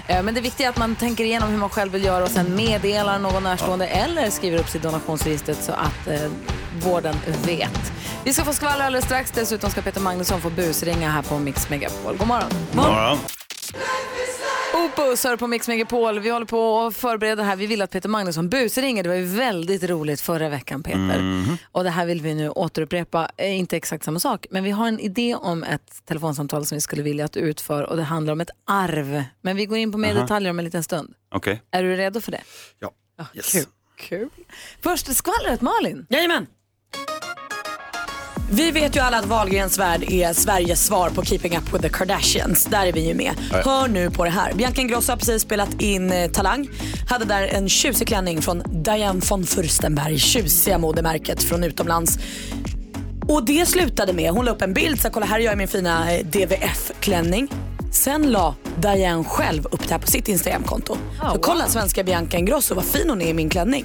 Eh, 0.07 0.23
Men 0.23 0.35
det 0.35 0.41
viktiga 0.41 0.67
är 0.67 0.71
att 0.71 0.77
man 0.79 0.97
tänker 0.97 1.25
igenom 1.25 1.49
hur 1.51 1.59
man 1.59 1.69
själv 1.71 1.93
vill 1.93 2.05
göra 2.05 2.25
och 2.25 2.31
sen 2.31 2.57
meddelar 2.57 3.19
någon 3.19 3.43
närstående 3.43 3.87
eller 3.87 4.31
skriver 4.31 4.59
upp 4.59 4.69
sig 4.69 4.81
i 4.81 4.83
donationsregistret 4.85 5.63
så 5.65 5.73
att 5.73 6.07
eh, 6.07 6.21
vården 6.83 7.15
vet. 7.47 7.93
Vi 8.25 8.33
ska 8.33 8.45
få 8.45 8.53
skvaller 8.53 8.85
alldeles 8.85 9.05
strax. 9.05 9.31
Dessutom 9.31 9.71
ska 9.71 9.83
Peter 9.83 10.01
Magnusson 10.01 10.41
få 10.41 10.51
busringa 10.51 11.11
här 11.11 11.23
på 11.23 11.39
Mix 11.39 11.69
Megapol. 11.71 12.17
God 12.17 12.27
morgon. 12.27 12.51
Morgon. 12.73 13.19
Opus 14.75 15.25
hör 15.25 15.37
på 15.37 15.47
Mix 15.47 15.69
Megapol. 15.69 16.19
Vi 16.21 16.31
håller 16.31 16.47
på 16.47 16.81
att 16.81 16.97
förbereda 16.97 17.37
det 17.43 17.49
här. 17.49 17.57
Vi 17.57 17.67
vill 17.67 17.83
att 17.83 17.91
Peter 17.91 18.09
Magnusson 18.09 18.49
busringer. 18.49 19.03
Det 19.03 19.09
var 19.09 19.17
ju 19.17 19.25
väldigt 19.25 19.83
roligt 19.85 20.21
förra 20.21 20.49
veckan 20.49 20.83
Peter. 20.83 21.19
Mhm. 21.19 21.57
Och 21.73 21.85
det 21.85 21.91
här 21.91 22.07
vill 22.07 22.21
vi 22.21 22.35
nu 22.35 22.51
återupprepa. 22.51 23.31
Eh, 23.37 23.59
Inte 23.59 23.77
exakt 23.77 24.05
samma 24.05 24.21
sak, 24.21 24.47
men 24.51 24.65
vi 24.65 24.71
har 24.71 24.89
en 24.89 25.01
idé 25.01 25.35
om 25.35 25.65
ett 25.65 26.03
telefonsamtal 26.07 26.67
som 26.67 26.77
vi 26.77 26.81
skulle 26.81 27.03
vilja 27.03 27.25
att 27.25 27.33
du 27.33 27.41
utför 27.41 27.83
och 27.83 27.97
det 27.97 28.03
handlar 28.03 28.33
om 28.33 28.41
ett 28.41 28.51
arv. 28.67 29.25
Men 29.43 29.57
vi 29.57 29.67
går 29.67 29.79
in 29.79 29.93
på 29.93 29.99
mer 29.99 30.13
Aha. 30.15 30.23
detaljer 30.23 30.51
om 30.51 30.59
en 30.59 30.65
liten 30.65 30.83
stund. 30.83 31.15
Okej. 31.35 31.63
Är 31.71 31.83
du 31.83 31.97
redo 31.97 32.21
för 32.21 32.33
det? 32.33 32.43
Ja. 32.79 32.91
Yes. 33.35 33.53
Kul. 33.53 33.65
Kul. 33.97 34.29
Först 34.83 35.17
skvallret 35.17 35.61
Malin. 35.61 36.07
Jajamän. 36.11 36.47
Vi 38.51 38.71
vet 38.71 38.97
ju 38.97 39.01
alla 39.01 39.19
att 39.19 39.27
Wahlgrens 39.27 39.79
värld 39.79 40.05
är 40.09 40.33
Sveriges 40.33 40.87
svar 40.87 41.11
på 41.11 41.25
Keeping 41.25 41.57
Up 41.57 41.75
With 41.75 41.83
The 41.83 41.89
Kardashians. 41.89 42.65
Där 42.65 42.87
är 42.87 42.93
vi 42.93 43.09
ju 43.09 43.15
med. 43.15 43.33
Ja. 43.53 43.63
Hör 43.65 43.89
nu 43.89 44.11
på 44.11 44.25
det 44.25 44.31
här. 44.31 44.53
Bianca 44.53 44.81
Ingrosso 44.81 45.13
har 45.13 45.17
precis 45.17 45.43
spelat 45.43 45.81
in 45.81 46.13
eh, 46.13 46.31
Talang. 46.31 46.69
Hade 47.09 47.25
där 47.25 47.43
en 47.43 47.69
tjusig 47.69 48.09
klänning 48.09 48.43
från 48.43 48.63
Diane 48.83 49.21
von 49.31 49.47
Furstenberg. 49.47 50.19
Tjusiga 50.19 50.79
modemärket 50.79 51.43
från 51.43 51.65
utomlands. 51.65 52.19
Och 53.29 53.45
det 53.45 53.67
slutade 53.67 54.13
med, 54.13 54.31
hon 54.31 54.45
la 54.45 54.53
upp 54.53 54.63
en 54.63 54.75
bild, 54.75 55.01
så 55.01 55.11
kolla 55.11 55.27
här 55.27 55.39
är 55.39 55.45
jag 55.45 55.53
i 55.53 55.57
min 55.57 55.69
fina 55.69 56.13
eh, 56.13 56.27
DVF-klänning. 56.27 57.49
Sen 57.93 58.31
la 58.31 58.55
Diane 58.77 59.25
själv 59.25 59.67
upp 59.67 59.89
det 59.89 59.95
här 59.95 59.99
på 59.99 60.07
sitt 60.07 60.29
Instagramkonto. 60.29 60.97
så 61.33 61.39
kolla 61.39 61.67
svenska 61.67 62.05
Bianca 62.05 62.37
Ingrosso, 62.37 62.75
vad 62.75 62.85
fin 62.85 63.11
hon 63.11 63.23
är 63.23 63.29
i 63.29 63.35
min 63.35 63.51
klänning. 63.51 63.85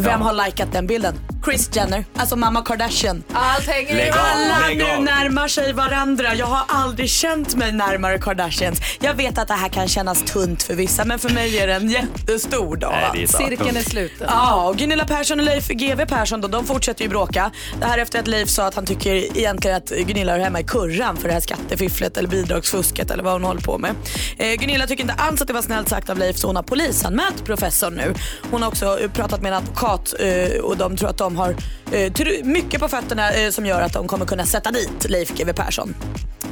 Vem 0.00 0.20
har 0.20 0.32
likat 0.46 0.72
den 0.72 0.86
bilden? 0.86 1.14
Kris 1.42 1.70
Jenner, 1.76 2.04
alltså 2.16 2.36
mamma 2.36 2.62
Kardashian. 2.62 3.22
Allt 3.32 3.66
hänger 3.66 3.94
Lägg 3.94 4.10
av, 4.12 4.16
Alla 4.34 4.66
lägg 4.68 4.78
nu 4.78 4.84
av. 4.84 5.02
närmar 5.02 5.48
sig 5.48 5.72
varandra. 5.72 6.34
Jag 6.34 6.46
har 6.46 6.62
aldrig 6.68 7.10
känt 7.10 7.54
mig 7.56 7.72
närmare 7.72 8.18
Kardashians. 8.18 8.80
Jag 9.00 9.14
vet 9.14 9.38
att 9.38 9.48
det 9.48 9.54
här 9.54 9.68
kan 9.68 9.88
kännas 9.88 10.22
tunt 10.22 10.62
för 10.62 10.74
vissa 10.74 11.04
men 11.04 11.18
för 11.18 11.28
mig 11.28 11.58
är 11.58 11.66
det 11.66 11.74
en 11.74 11.88
jättestor 11.90 12.76
dag. 12.76 12.90
Nej, 12.92 13.10
det 13.12 13.18
är 13.18 13.22
alltså. 13.22 13.38
Cirkeln 13.38 13.76
är 13.76 13.80
sluten. 13.82 14.26
Ja, 14.30 14.62
och 14.68 14.76
Gunilla 14.76 15.04
Persson 15.04 15.38
och 15.40 15.44
Leif 15.46 15.68
GW 15.68 16.06
Persson 16.06 16.40
då, 16.40 16.48
de 16.48 16.66
fortsätter 16.66 17.02
ju 17.04 17.08
bråka. 17.08 17.50
Det 17.80 17.86
här 17.86 17.98
efter 17.98 18.18
att 18.20 18.26
Leif 18.26 18.48
sa 18.48 18.66
att 18.66 18.74
han 18.74 18.86
tycker 18.86 19.14
egentligen 19.38 19.76
att 19.76 19.88
Gunilla 19.90 20.32
hör 20.32 20.38
hemma 20.38 20.60
i 20.60 20.64
kurran 20.64 21.16
för 21.16 21.28
det 21.28 21.34
här 21.34 21.40
skattefifflet 21.40 22.16
eller 22.16 22.28
bidragsfusket 22.28 23.10
eller 23.10 23.22
vad 23.22 23.32
hon 23.32 23.44
håller 23.44 23.60
på 23.60 23.78
med. 23.78 23.94
Eh, 24.38 24.52
Gunilla 24.54 24.86
tycker 24.86 25.02
inte 25.02 25.14
alls 25.14 25.40
att 25.40 25.46
det 25.48 25.54
var 25.54 25.62
snällt 25.62 25.88
sagt 25.88 26.10
av 26.10 26.18
Leif 26.18 26.36
så 26.36 26.46
hon 26.46 26.56
har 26.56 26.62
polisanmält 26.62 27.44
professorn 27.44 27.94
nu. 27.94 28.14
Hon 28.50 28.62
har 28.62 28.68
också 28.68 28.98
pratat 29.14 29.42
med 29.42 29.52
en 29.52 29.58
advokat 29.58 29.87
eh, 29.94 30.60
och 30.60 30.76
de 30.76 30.96
tror 30.96 31.08
att 31.10 31.18
de 31.18 31.36
har 31.36 31.56
eh, 31.92 32.44
mycket 32.44 32.80
på 32.80 32.88
fötterna 32.88 33.32
eh, 33.32 33.50
som 33.50 33.66
gör 33.66 33.80
att 33.82 33.92
de 33.92 34.08
kommer 34.08 34.26
kunna 34.26 34.46
sätta 34.46 34.70
dit 34.70 35.08
Leif 35.08 35.30
GW 35.36 35.52
Persson. 35.52 35.94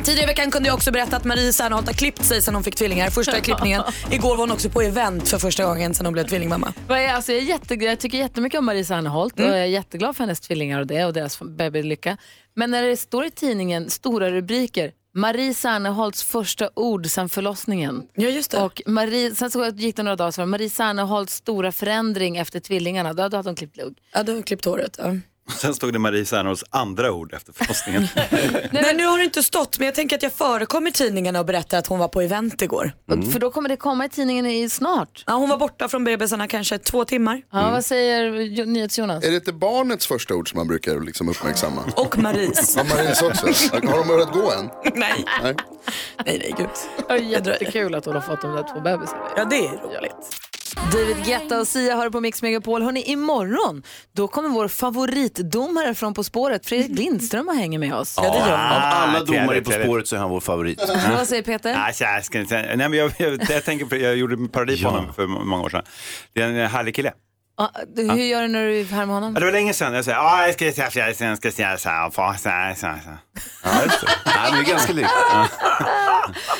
Tidigare 0.03 0.25
i 0.25 0.27
veckan 0.27 0.51
kunde 0.51 0.69
jag 0.69 0.75
också 0.75 0.93
berätta 0.93 1.17
att 1.17 1.25
Marie 1.25 1.53
Serneholt 1.53 1.87
har 1.87 1.95
klippt 1.95 2.25
sig 2.25 2.43
sen 2.43 2.55
hon 2.55 2.65
fick 2.65 2.77
tvillingar. 2.77 3.11
Första 3.11 3.41
klippningen. 3.41 3.83
Igår 4.11 4.29
var 4.29 4.37
hon 4.37 4.51
också 4.51 4.69
på 4.69 4.83
event 4.83 5.29
för 5.29 5.39
första 5.39 5.65
gången 5.65 5.95
sen 5.95 6.07
hon 6.07 6.13
blev 6.13 6.29
tvillingmamma. 6.29 6.73
Alltså 6.89 7.33
jag, 7.33 7.43
är 7.43 7.47
jätte, 7.47 7.75
jag 7.75 7.99
tycker 7.99 8.19
jättemycket 8.19 8.59
om 8.59 8.65
Marie 8.65 8.85
Serneholt 8.85 9.39
Mm. 9.39 9.51
och 9.51 9.57
jag 9.57 9.65
är 9.65 9.69
jätteglad 9.69 10.17
för 10.17 10.25
hennes 10.25 10.41
tvillingar 10.41 10.81
och 10.81 10.87
det 10.87 11.05
och 11.05 11.13
deras 11.13 11.41
babylycka. 11.41 12.17
Men 12.55 12.71
när 12.71 12.83
det 12.83 12.97
står 12.97 13.25
i 13.27 13.31
tidningen 13.31 13.91
stora 13.91 14.31
rubriker 14.31 14.93
Marie 15.17 15.55
Serneholts 15.55 16.23
första 16.25 16.71
ord 16.75 17.07
sedan 17.07 17.29
förlossningen. 17.29 18.09
Ja, 18.15 18.29
just 18.29 18.51
det. 18.51 18.63
Och 18.63 18.83
Marie, 18.87 19.35
sen 19.35 19.51
så 19.51 19.67
gick 19.67 19.97
det 19.97 20.03
några 20.03 20.17
dagar 20.17 20.31
så 20.31 20.41
var 20.41 20.47
Marie 20.47 20.71
Serneholts 20.71 21.35
stora 21.35 21.73
förändring 21.73 22.37
efter 22.37 22.61
tvillingarna. 22.61 23.13
Då, 23.13 23.29
då 23.29 23.37
hade 23.37 23.49
hon 23.49 23.57
klippt 23.57 23.77
lugg. 23.77 23.99
Ja, 24.13 24.23
du 24.23 24.33
har 24.33 24.43
klippt 24.43 24.65
håret. 24.65 24.97
Ja. 24.99 25.17
Sen 25.49 25.75
stod 25.75 25.93
det 25.93 25.99
Marie 25.99 26.25
Serneholts 26.25 26.65
andra 26.71 27.13
ord 27.13 27.35
efter 27.35 27.53
förlossningen. 27.53 28.09
Nej, 28.73 28.95
nu 28.97 29.07
har 29.07 29.19
det 29.19 29.25
inte 29.25 29.43
stått 29.43 29.79
men 29.79 29.87
jag 29.87 29.95
tänker 29.95 30.17
att 30.17 30.23
jag 30.23 30.33
förekom 30.33 30.87
i 30.87 30.93
tidningarna 30.93 31.41
och 31.41 31.47
berättade 31.47 31.79
att 31.79 31.87
hon 31.87 31.99
var 31.99 32.09
på 32.09 32.21
event 32.21 32.63
igår. 32.63 32.93
För 33.33 33.39
då 33.39 33.51
kommer 33.51 33.69
det 33.69 33.77
komma 33.77 34.05
i 34.05 34.09
tidningen 34.09 34.47
i 34.47 34.69
snart. 34.69 35.25
Ja, 35.27 35.33
hon 35.33 35.49
var 35.49 35.57
borta 35.59 35.89
från 35.89 36.05
bebisarna 36.05 36.49
kanske 36.49 36.79
två 36.79 37.05
timmar. 37.05 37.43
Ja, 37.53 37.71
vad 37.71 37.85
säger 37.85 38.33
Jo- 38.41 38.65
NyhetsJonas? 38.65 39.25
Är 39.25 39.31
det 39.31 39.37
inte 39.37 39.53
barnets 39.53 40.07
första 40.07 40.35
ord 40.35 40.51
som 40.51 40.57
man 40.59 40.69
brukar 40.69 41.01
liksom 41.01 41.29
uppmärksamma? 41.29 41.83
Och 41.97 42.19
Maries. 42.19 42.77
Ja, 42.77 42.85
Maries 42.85 43.23
också. 43.23 43.47
Har 43.73 43.99
de 43.99 44.09
börjat 44.09 44.33
gå 44.33 44.53
än? 44.53 44.71
nej. 44.95 45.25
Nej. 45.43 45.55
Nej, 46.27 46.39
nej 46.39 46.55
gud. 46.59 46.69
Det 47.09 47.15
är 47.15 47.19
jättekul 47.19 47.95
att 47.95 48.05
hon 48.05 48.15
har 48.15 48.21
fått 48.23 48.41
de 48.43 48.53
där 48.57 48.63
två 48.75 48.81
bebisarna. 48.81 49.23
Ja, 49.37 49.45
det 49.45 49.57
är 49.67 49.71
roligt. 49.99 50.15
David 50.93 51.25
Guetta 51.25 51.61
och 51.61 51.69
Sia 51.69 51.95
har 51.97 52.11
på 52.11 52.21
Mix 52.21 52.43
Megapol. 52.43 52.83
Hörrni, 52.83 53.03
imorgon 53.03 53.83
då 54.13 54.29
kommer 54.29 54.49
vår 54.49 54.69
favoritdomare 54.69 55.95
från 55.95 56.15
På 56.15 56.25
spåret, 56.25 56.67
Fredrik 56.67 56.99
Lindström, 56.99 57.49
och 57.49 57.55
hänger 57.55 57.79
med 57.79 57.95
oss. 57.95 58.19
Av 58.19 58.25
alla 58.25 58.57
Ah, 58.57 59.21
domare 59.25 59.47
trevligt, 59.47 59.65
På 59.65 59.71
spåret 59.71 60.09
så 60.09 60.17
är 60.17 60.21
han 60.21 60.31
vår 60.31 60.41
favorit. 60.41 60.83
Vad 61.17 61.27
säger 61.29 61.43
Peter? 61.43 61.75
Nej, 61.75 61.95
så 61.95 62.05
jag, 62.05 62.95
jag, 62.95 63.13
jag, 63.19 63.51
jag, 63.51 63.65
tänker 63.65 63.87
på, 63.87 63.97
jag 63.97 64.17
gjorde 64.17 64.35
en 64.35 64.49
parodi 64.49 64.83
på 64.83 64.89
honom 64.89 65.15
för 65.15 65.27
många 65.27 65.63
år 65.63 65.69
sedan. 65.69 65.83
Det 66.33 66.43
är 66.43 66.49
en 66.49 66.71
härlig 66.71 66.95
kille. 66.95 67.13
Ja, 67.59 67.71
du, 67.95 68.11
hur 68.11 68.23
gör 68.25 68.43
du 68.43 68.49
när 68.49 68.67
du 68.67 68.81
är 68.81 68.85
här 68.85 69.07
med 69.07 69.15
honom? 69.15 69.35
Ja, 69.35 69.41
det 69.41 69.47
var 69.47 69.53
länge 69.53 69.75
sedan 69.75 69.95
jag 69.95 70.05
sa, 70.05 70.11
ja, 70.11 70.45
jag 70.47 70.55
ska 70.55 70.73
säga 70.73 70.91
fjärde, 70.91 71.15
sen 71.15 71.37
ska 71.37 71.49
jag 71.49 71.55
säga 71.55 71.79
så 71.79 71.89
här, 71.89 72.11
så 72.11 72.49
här, 72.49 72.75
så 72.75 72.87
här. 72.87 73.19
Ja, 73.65 73.83
just 73.85 74.01
det. 74.01 74.09
Det 74.25 74.59
är 74.59 74.63
ganska 74.63 74.93
likt. 74.93 75.11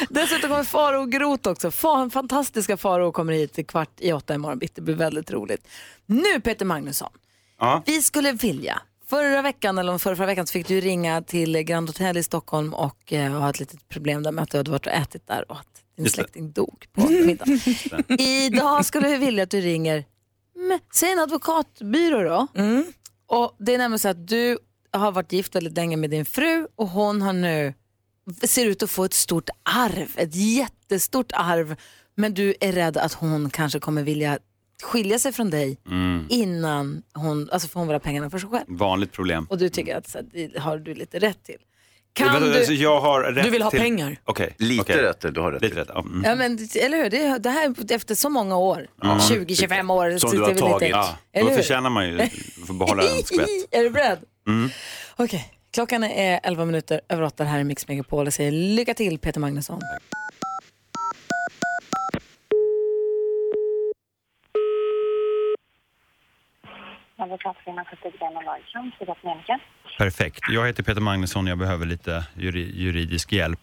Dessutom 0.09 0.51
kommer 0.51 0.65
Faro 0.65 1.05
Groth 1.05 1.49
också. 1.49 1.71
Fa, 1.71 2.11
fantastiska 2.11 2.77
Faro 2.77 3.13
kommer 3.13 3.33
hit 3.33 3.59
i 3.59 3.65
kvart 3.65 3.91
i 3.99 4.13
åtta 4.13 4.35
imorgon 4.35 4.59
bitti. 4.59 4.73
Det 4.75 4.83
blir 4.83 4.95
väldigt 4.95 5.31
roligt. 5.31 5.69
Nu 6.07 6.41
Peter 6.41 6.65
Magnusson, 6.65 7.11
Ja. 7.61 7.83
vi 7.87 8.03
skulle 8.03 8.33
vilja 8.33 8.83
Förra 9.09 9.43
veckan, 9.43 9.79
eller 9.79 9.99
förra, 9.99 10.17
förra 10.17 10.27
veckan, 10.27 10.47
så 10.47 10.53
fick 10.53 10.69
du 10.69 10.81
ringa 10.81 11.23
till 11.23 11.63
Grand 11.63 11.89
Hotel 11.89 12.17
i 12.17 12.23
Stockholm 12.23 12.75
och 12.75 13.13
eh, 13.13 13.33
ha 13.33 13.51
ett 13.51 13.61
litet 13.61 13.89
problem 13.89 14.23
där 14.23 14.33
med 14.33 14.43
att 14.43 14.51
du 14.51 14.57
hade 14.57 14.71
varit 14.71 14.87
och 14.87 14.93
ätit 14.93 15.27
där 15.29 15.51
och 15.51 15.57
att 15.59 15.67
din 15.97 16.09
släkting 16.09 16.53
dog 16.53 16.87
på 16.93 17.01
middagen. 17.09 17.61
Idag 18.21 18.85
skulle 18.87 19.09
vi 19.09 19.17
vilja 19.17 19.43
att 19.43 19.51
du 19.51 19.61
ringer, 19.61 20.05
säg 20.95 21.13
en 21.13 21.19
advokatbyrå 21.19 22.23
då. 22.23 22.47
Och 23.27 23.57
det 23.59 23.75
är 23.75 23.79
nämligen 23.79 23.99
så 23.99 24.09
att 24.09 24.29
du 24.29 24.59
har 24.93 25.13
varit 25.13 25.33
gift 25.33 25.55
väldigt 25.55 25.77
länge 25.77 25.97
med 25.97 26.11
din 26.11 26.25
fru 26.25 26.67
och 26.75 26.89
hon 26.89 27.23
har 27.23 27.33
nu, 27.33 27.75
ser 28.43 28.67
ut 28.67 28.83
att 28.83 28.91
få 28.91 29.05
ett 29.05 29.15
stort 29.15 29.51
arv, 29.63 30.09
ett 30.17 30.35
jättestort 30.35 31.33
arv. 31.35 31.77
Men 32.15 32.35
du 32.35 32.55
är 32.61 32.73
rädd 32.73 32.97
att 32.97 33.13
hon 33.13 33.51
kanske 33.51 33.81
kommer 33.81 34.03
vilja 34.03 34.39
skilja 34.83 35.19
sig 35.19 35.33
från 35.33 35.51
dig 35.51 35.79
Mm. 35.87 36.27
innan 36.29 37.03
hon, 37.15 37.51
alltså 37.51 37.69
får 37.69 37.81
hon 37.81 37.89
vill 37.89 37.95
ha 37.95 38.01
pengarna 38.01 38.31
för 38.31 38.39
sig 38.39 38.49
själv. 38.51 38.65
Vanligt 38.69 39.13
problem. 39.13 39.47
Och 39.51 39.59
du 39.59 39.69
tycker 39.69 39.97
att 39.97 40.09
så, 40.09 40.19
det 40.33 40.59
har 40.59 40.79
du 40.79 40.95
lite 40.95 41.19
rätt 41.19 41.45
till. 41.45 41.59
Kan 42.17 42.43
du... 42.43 42.57
alltså, 42.57 42.73
jag 42.73 43.01
har 43.01 43.23
rätt 43.23 43.45
Du 43.45 43.51
vill 43.51 43.63
ha 43.63 43.71
till... 43.71 43.81
pengar. 43.81 44.17
Okej. 44.25 44.55
Lite 44.59 44.83
okej. 44.83 44.97
rätt, 45.03 45.35
du 45.35 45.41
har 45.41 45.53
rätt. 45.53 45.63
Lite 45.63 45.77
rätt, 45.81 45.89
ja. 45.95 46.01
Mm. 46.01 46.23
Ja, 46.25 46.35
men, 46.35 46.69
eller 46.83 46.97
hur? 47.03 47.11
Det, 47.11 47.39
det 47.39 47.51
här 47.51 47.93
efter 47.95 48.15
så 48.15 48.29
många 48.29 48.57
år, 48.59 48.87
Ja. 49.03 49.19
20-25 49.31 49.93
år. 49.93 50.19
Som 50.19 50.31
så 50.31 50.37
du 50.37 50.41
det 50.41 50.45
har 50.45 50.51
är 50.51 50.55
tagit. 50.59 50.83
Lite, 50.83 50.99
Ja, 51.33 51.43
då 51.45 51.51
förtjänar 51.51 51.91
man 51.91 52.09
ju 52.09 52.21
att 52.21 52.79
behålla 52.79 53.03
en 53.03 53.23
skvätt. 53.25 53.49
är 53.71 53.83
du 53.83 53.91
beredd? 53.91 54.19
Mm. 54.49 54.71
Okej, 55.17 55.53
klockan 55.73 56.05
är 56.05 56.41
11 56.43 56.65
minuter 56.65 57.01
över 57.09 57.23
8 57.23 57.45
här 57.45 57.59
i 57.59 57.65
Mix 57.65 57.89
Megapol. 57.89 58.27
Jag 58.27 58.33
säger 58.33 58.51
lycka 58.53 58.95
till 58.95 59.19
Peter 59.19 59.41
Magnusson. 59.41 59.81
Advokatkvinnan 67.27 67.85
Katarina 67.85 68.41
Larsson, 68.41 68.93
Sivert 68.99 69.23
Menke. 69.25 69.59
Perfekt. 69.99 70.41
Jag 70.49 70.67
heter 70.67 70.83
Peter 70.83 71.01
Magnusson, 71.01 71.47
jag 71.47 71.59
behöver 71.59 71.87
lite 71.87 72.25
juri- 72.35 72.73
juridisk 72.75 73.33
hjälp. 73.33 73.61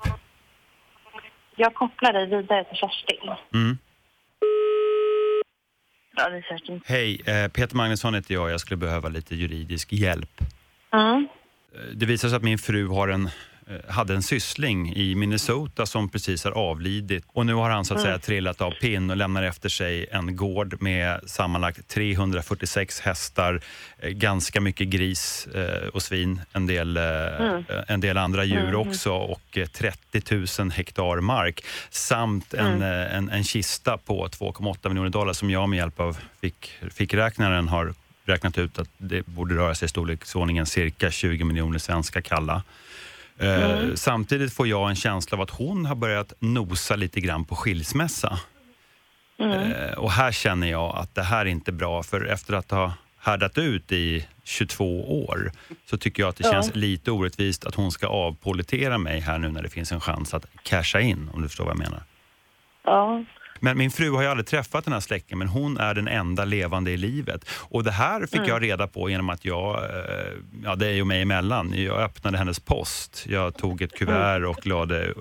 Jag 1.56 1.74
kopplar 1.74 2.14
dig 2.14 2.26
vidare 2.26 2.64
till 2.64 2.78
Kerstin. 2.78 3.30
Mm. 3.54 3.78
Ja, 6.16 6.30
det 6.30 6.38
är 6.38 6.42
Kerstin. 6.42 6.82
Hej, 6.86 7.22
eh, 7.26 7.48
Peter 7.52 7.76
Magnusson 7.76 8.14
heter 8.14 8.34
jag. 8.34 8.52
Jag 8.52 8.60
skulle 8.60 8.78
behöva 8.78 9.10
lite 9.10 9.36
juridisk 9.36 9.94
hjälp. 9.94 10.40
Mm. 10.94 11.28
Eh, 11.76 11.80
Det 11.96 12.06
visar 12.06 12.30
sig 12.30 12.36
att 12.36 12.44
min 12.44 12.58
fru 12.58 12.88
har 12.88 13.08
en, 13.08 13.30
hade 13.90 14.14
en 14.14 14.24
syssling 14.24 14.94
i 14.96 15.16
Minnesota 15.16 15.86
som 15.86 16.10
precis 16.10 16.44
har 16.44 16.52
avlidit. 16.52 17.24
Och 17.28 17.46
nu 17.46 17.54
har 17.54 17.70
han 17.70 17.86
så 17.86 17.94
att 17.94 18.00
Mm. 18.00 18.06
säga 18.08 18.20
trillat 18.20 18.62
av 18.62 18.72
pinn 18.72 19.10
och 19.10 19.18
lämnar 19.18 19.44
efter 19.44 19.70
sig 19.70 20.08
en 20.12 20.36
gård 20.36 20.82
med 20.82 21.20
sammanlagt 21.26 21.88
346 21.88 23.00
hästar, 23.00 23.62
eh, 24.00 24.10
ganska 24.10 24.62
mycket 24.62 24.88
gris 24.88 25.48
eh, 25.56 25.88
och 25.88 26.02
svin, 26.02 26.42
en 26.54 26.68
del, 26.68 26.98
eh, 26.98 27.04
Mm. 27.04 27.66
eh, 27.70 27.84
en 27.88 28.00
del 28.00 28.18
andra 28.18 28.44
djur 28.44 28.58
Mm. 28.68 28.76
också 28.76 29.12
och 29.14 29.58
eh, 29.58 29.68
30 29.68 30.62
000 30.62 30.72
hektar 30.72 31.20
mark 31.22 31.66
samt 31.90 32.54
en, 32.54 32.82
eh, 32.82 33.16
en, 33.16 33.30
en 33.30 33.44
kista 33.44 33.98
på 33.98 34.28
2,8 34.28 34.90
miljoner 34.90 35.10
dollar 35.10 35.34
som 35.34 35.50
jag 35.50 35.70
med 35.70 35.78
hjälp 35.78 36.00
av 36.00 36.18
fick, 36.42 36.72
fickräknaren 36.94 37.68
har 37.68 37.94
räknat 38.26 38.58
ut 38.58 38.80
att 38.80 38.90
det 38.98 39.26
borde 39.26 39.56
röra 39.56 39.76
sig 39.76 39.86
i 39.86 39.90
storleksordningen 39.90 40.66
cirka 40.66 41.12
20 41.12 41.44
miljoner 41.44 41.80
svenska 41.80 42.22
kalla. 42.22 42.64
Eh, 43.38 43.64
Mm. 43.72 43.98
Samtidigt 43.98 44.54
får 44.54 44.68
jag 44.68 44.90
en 44.90 44.96
känsla 44.96 45.36
av 45.38 45.42
att 45.42 45.50
hon 45.50 45.86
har 45.86 45.96
börjat 45.96 46.34
nosa 46.40 46.96
lite 46.96 47.20
grann 47.22 47.46
på 47.46 47.56
skilsmässa. 47.56 48.40
Mm. 49.40 49.72
Eh, 49.72 49.92
och 49.94 50.12
här 50.12 50.32
känner 50.32 50.68
jag 50.72 50.96
att 50.98 51.16
det 51.16 51.24
här 51.24 51.40
är 51.46 51.50
inte 51.50 51.72
bra, 51.72 52.04
för 52.04 52.26
efter 52.26 52.54
att 52.54 52.72
ha 52.72 52.94
härdat 53.20 53.58
ut 53.58 53.92
i 53.92 54.28
22 54.44 55.26
år 55.26 55.52
så 55.90 55.98
tycker 55.98 56.24
jag 56.24 56.30
att 56.30 56.36
det 56.36 56.44
Ja. 56.48 56.52
känns 56.52 56.76
lite 56.76 57.12
orättvist 57.12 57.66
att 57.66 57.76
hon 57.76 57.92
ska 57.92 58.08
avpolitera 58.08 58.98
mig 58.98 59.20
här 59.20 59.38
nu 59.38 59.48
när 59.52 59.64
det 59.64 59.70
finns 59.70 59.92
en 59.92 60.02
chans 60.02 60.34
att 60.34 60.46
casha 60.64 61.00
in, 61.00 61.30
om 61.34 61.42
du 61.42 61.48
förstår 61.48 61.66
vad 61.66 61.72
jag 61.74 61.80
menar. 61.80 62.04
Ja. 62.86 63.24
Men 63.64 63.78
min 63.78 63.92
fru 63.92 64.12
har 64.12 64.22
ju 64.22 64.28
aldrig 64.28 64.48
träffat 64.48 64.84
den 64.84 64.94
här 64.94 65.00
släkten, 65.00 65.38
men 65.38 65.48
hon 65.48 65.78
är 65.78 65.94
den 65.94 66.08
enda 66.08 66.46
levande 66.46 66.92
i 66.92 66.98
livet. 66.98 67.50
Och 67.70 67.84
det 67.84 67.92
här 67.92 68.22
fick 68.22 68.36
Mm. 68.36 68.50
jag 68.50 68.64
reda 68.64 68.88
på 68.88 69.10
genom 69.10 69.30
att 69.30 69.46
jag, 69.46 69.84
eh, 69.84 70.32
ja 70.64 70.76
dig 70.76 71.02
och 71.02 71.08
mig 71.08 71.22
emellan, 71.22 71.74
jag 71.76 72.00
öppnade 72.02 72.38
hennes 72.38 72.60
post. 72.60 73.26
Jag 73.30 73.58
tog 73.58 73.82
ett 73.82 73.94
kuvert 73.98 74.38
Mm. 74.38 74.50
och 74.50 74.68
lade, 74.68 75.04
eh, 75.06 75.12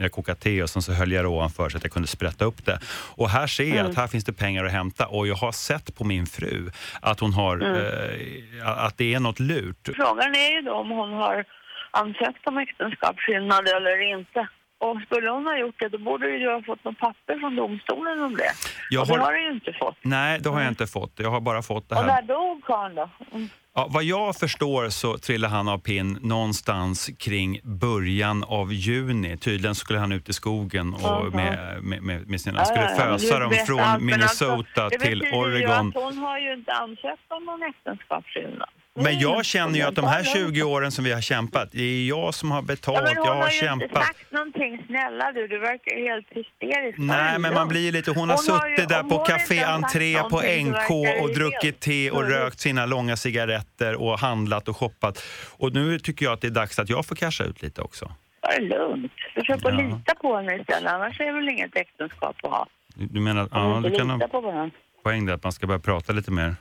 jag 0.00 0.12
kokade 0.12 0.40
te 0.40 0.62
och 0.62 0.70
sen 0.70 0.82
så 0.82 0.92
höll 0.92 1.12
jag 1.12 1.24
det 1.24 1.28
ovanför 1.28 1.68
så 1.68 1.76
att 1.76 1.84
jag 1.84 1.92
kunde 1.92 2.08
sprätta 2.08 2.44
upp 2.44 2.64
det. 2.64 2.78
Och 3.16 3.28
här 3.30 3.46
ser 3.46 3.64
jag 3.64 3.76
Mm. 3.76 3.90
att 3.90 3.96
här 3.96 4.06
finns 4.06 4.24
det 4.24 4.32
pengar 4.32 4.64
att 4.64 4.72
hämta 4.72 5.06
och 5.06 5.26
jag 5.26 5.34
har 5.34 5.52
sett 5.52 5.94
på 5.94 6.04
min 6.04 6.26
fru 6.26 6.70
att 7.00 7.20
hon 7.20 7.32
har, 7.32 7.56
Mm. 7.56 7.74
eh, 7.76 8.68
att 8.86 8.98
det 8.98 9.14
är 9.14 9.20
något 9.20 9.40
lurt. 9.40 9.88
Frågan 9.96 10.34
är 10.34 10.50
ju 10.54 10.62
då 10.62 10.72
om 10.74 10.90
hon 10.90 11.12
har 11.12 11.44
ansökt 11.90 12.46
om 12.46 12.58
äktenskapsskillnad 12.58 13.68
eller 13.68 14.12
inte. 14.18 14.48
Och 14.86 15.00
skulle 15.06 15.30
hon 15.30 15.46
ha 15.46 15.56
gjort 15.58 15.74
det, 15.78 15.88
då 15.88 15.98
borde 15.98 16.26
ju 16.30 16.38
du 16.38 16.52
ha 16.52 16.62
fått 16.62 16.84
något 16.84 16.98
papper 16.98 17.38
från 17.40 17.56
domstolen 17.56 18.22
om 18.22 18.34
det. 18.36 18.52
Jag 18.90 19.00
och 19.02 19.06
det 19.06 19.12
har- 19.12 19.20
har 19.26 19.32
du 19.32 19.42
ju 19.42 19.52
inte 19.52 19.72
fått. 19.72 19.96
Nej, 20.02 20.40
det 20.40 20.48
har 20.48 20.60
jag 20.60 20.68
inte 20.68 20.86
fått. 20.86 21.12
Jag 21.16 21.30
har 21.30 21.40
bara 21.40 21.62
fått 21.62 21.88
det 21.88 21.94
Och 21.94 22.00
här. 22.04 22.08
när 22.08 22.22
dog 22.22 22.64
karln 22.64 22.94
då? 22.94 23.10
Mm. 23.32 23.48
Ja, 23.74 23.86
vad 23.90 24.04
jag 24.04 24.36
förstår 24.36 24.88
så 24.88 25.18
trillar 25.18 25.48
han 25.48 25.68
av 25.68 25.78
pinn 25.78 26.18
någonstans 26.22 27.10
kring 27.18 27.60
början 27.62 28.44
av 28.44 28.72
juni. 28.72 29.36
Tydligen 29.36 29.74
skulle 29.74 29.98
han 29.98 30.12
ut 30.12 30.28
i 30.28 30.32
skogen 30.32 30.94
och 30.94 31.00
Jaha. 31.02 31.30
med, 31.34 31.78
med, 31.82 32.02
med, 32.02 32.28
med 32.30 32.40
sina... 32.40 32.58
Ja, 32.58 32.64
skulle 32.64 32.82
ja, 32.90 32.96
fösa 33.18 33.38
dem 33.38 33.52
från 33.66 33.80
allt, 33.80 34.02
men 34.02 34.06
Minnesota 34.06 34.82
alltså, 34.84 34.98
till 35.00 35.18
betyder 35.18 35.26
ju 35.26 35.38
Oregon. 35.42 35.88
att 35.88 35.94
hon 35.94 36.18
har 36.18 36.38
ju 36.38 36.52
inte 36.54 36.72
ansökt 36.72 37.22
om 37.28 37.44
någon 37.44 37.62
äktenskapsskillnad. 37.62 38.68
Men 38.94 39.18
jag 39.18 39.44
känner 39.44 39.78
ju 39.78 39.82
att 39.84 39.94
de 39.94 40.04
här 40.04 40.24
20 40.24 40.62
åren 40.62 40.90
som 40.92 41.04
vi 41.04 41.12
har 41.12 41.20
kämpat, 41.20 41.68
det 41.72 41.82
är 41.82 42.08
jag 42.08 42.34
som 42.34 42.50
har 42.50 42.58
Ja, 42.58 42.62
betalt, 42.62 43.02
men 43.02 43.16
hon 43.16 43.26
jag 43.26 43.34
har 43.34 43.42
har 43.42 43.50
ju 43.50 43.54
inte 43.72 43.86
kämpat. 43.86 44.04
sagt 44.06 44.32
någonting. 44.32 44.82
Snälla 44.86 45.32
du, 45.32 45.48
du 45.48 45.58
verkar 45.58 45.96
helt 46.12 46.26
hysterisk. 46.30 46.98
Nej, 46.98 47.38
men 47.38 47.54
man 47.54 47.68
blir 47.68 47.92
lite... 47.92 48.10
Hon 48.10 48.28
har 48.30 48.36
Hon 48.48 48.58
har 48.58 48.68
ju- 48.68 48.76
suttit 48.76 48.88
där 48.88 49.02
på 49.02 49.16
hon 49.16 49.26
Café 49.26 49.58
har 49.58 49.72
Entré 49.74 50.18
på 50.18 50.40
NK 50.40 50.90
och 51.22 51.34
druckit 51.34 51.80
te 51.80 52.10
och 52.10 52.22
rökt 52.28 52.60
sina 52.60 52.86
långa 52.86 53.16
cigaretter 53.16 53.94
och 54.02 54.18
handlat 54.18 54.68
och 54.68 54.76
shoppat. 54.76 55.22
Och 55.58 55.72
nu 55.74 55.98
tycker 55.98 56.24
jag 56.26 56.32
att 56.32 56.40
det 56.40 56.46
är 56.46 56.50
dags 56.50 56.78
att 56.78 56.88
jag 56.88 57.06
får 57.06 57.14
casha 57.16 57.44
ut 57.44 57.62
lite 57.62 57.82
också. 57.82 58.12
Ta 58.40 58.48
det 58.50 58.60
lugnt. 58.60 59.12
Försök 59.34 59.56
att 59.56 59.62
Ja. 59.64 59.70
lita 59.70 60.14
på 60.14 60.36
henne 60.36 60.56
istället. 60.56 60.92
Annars 60.92 61.20
är 61.20 61.24
det 61.26 61.32
väl 61.32 61.48
inget 61.48 61.76
äktenskap 61.76 62.36
att 62.42 62.50
ha. 62.50 62.66
Du 62.94 63.20
menar, 63.20 63.48
ja, 63.52 63.80
du 63.84 63.90
kan 63.90 64.10
ha 64.10 64.68
poäng 65.02 65.26
där 65.26 65.34
att 65.34 65.42
man 65.42 65.52
ska 65.52 65.66
börja 65.66 65.80
prata 65.80 66.12
lite 66.12 66.30
mer. 66.30 66.54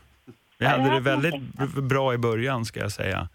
Vi 0.62 0.68
hade 0.68 0.90
det 0.96 1.00
väldigt 1.00 1.36
bra 1.94 2.14
i 2.14 2.18
början 2.18 2.66
ska 2.66 2.80
jag 2.80 2.92
säga. 2.92 3.28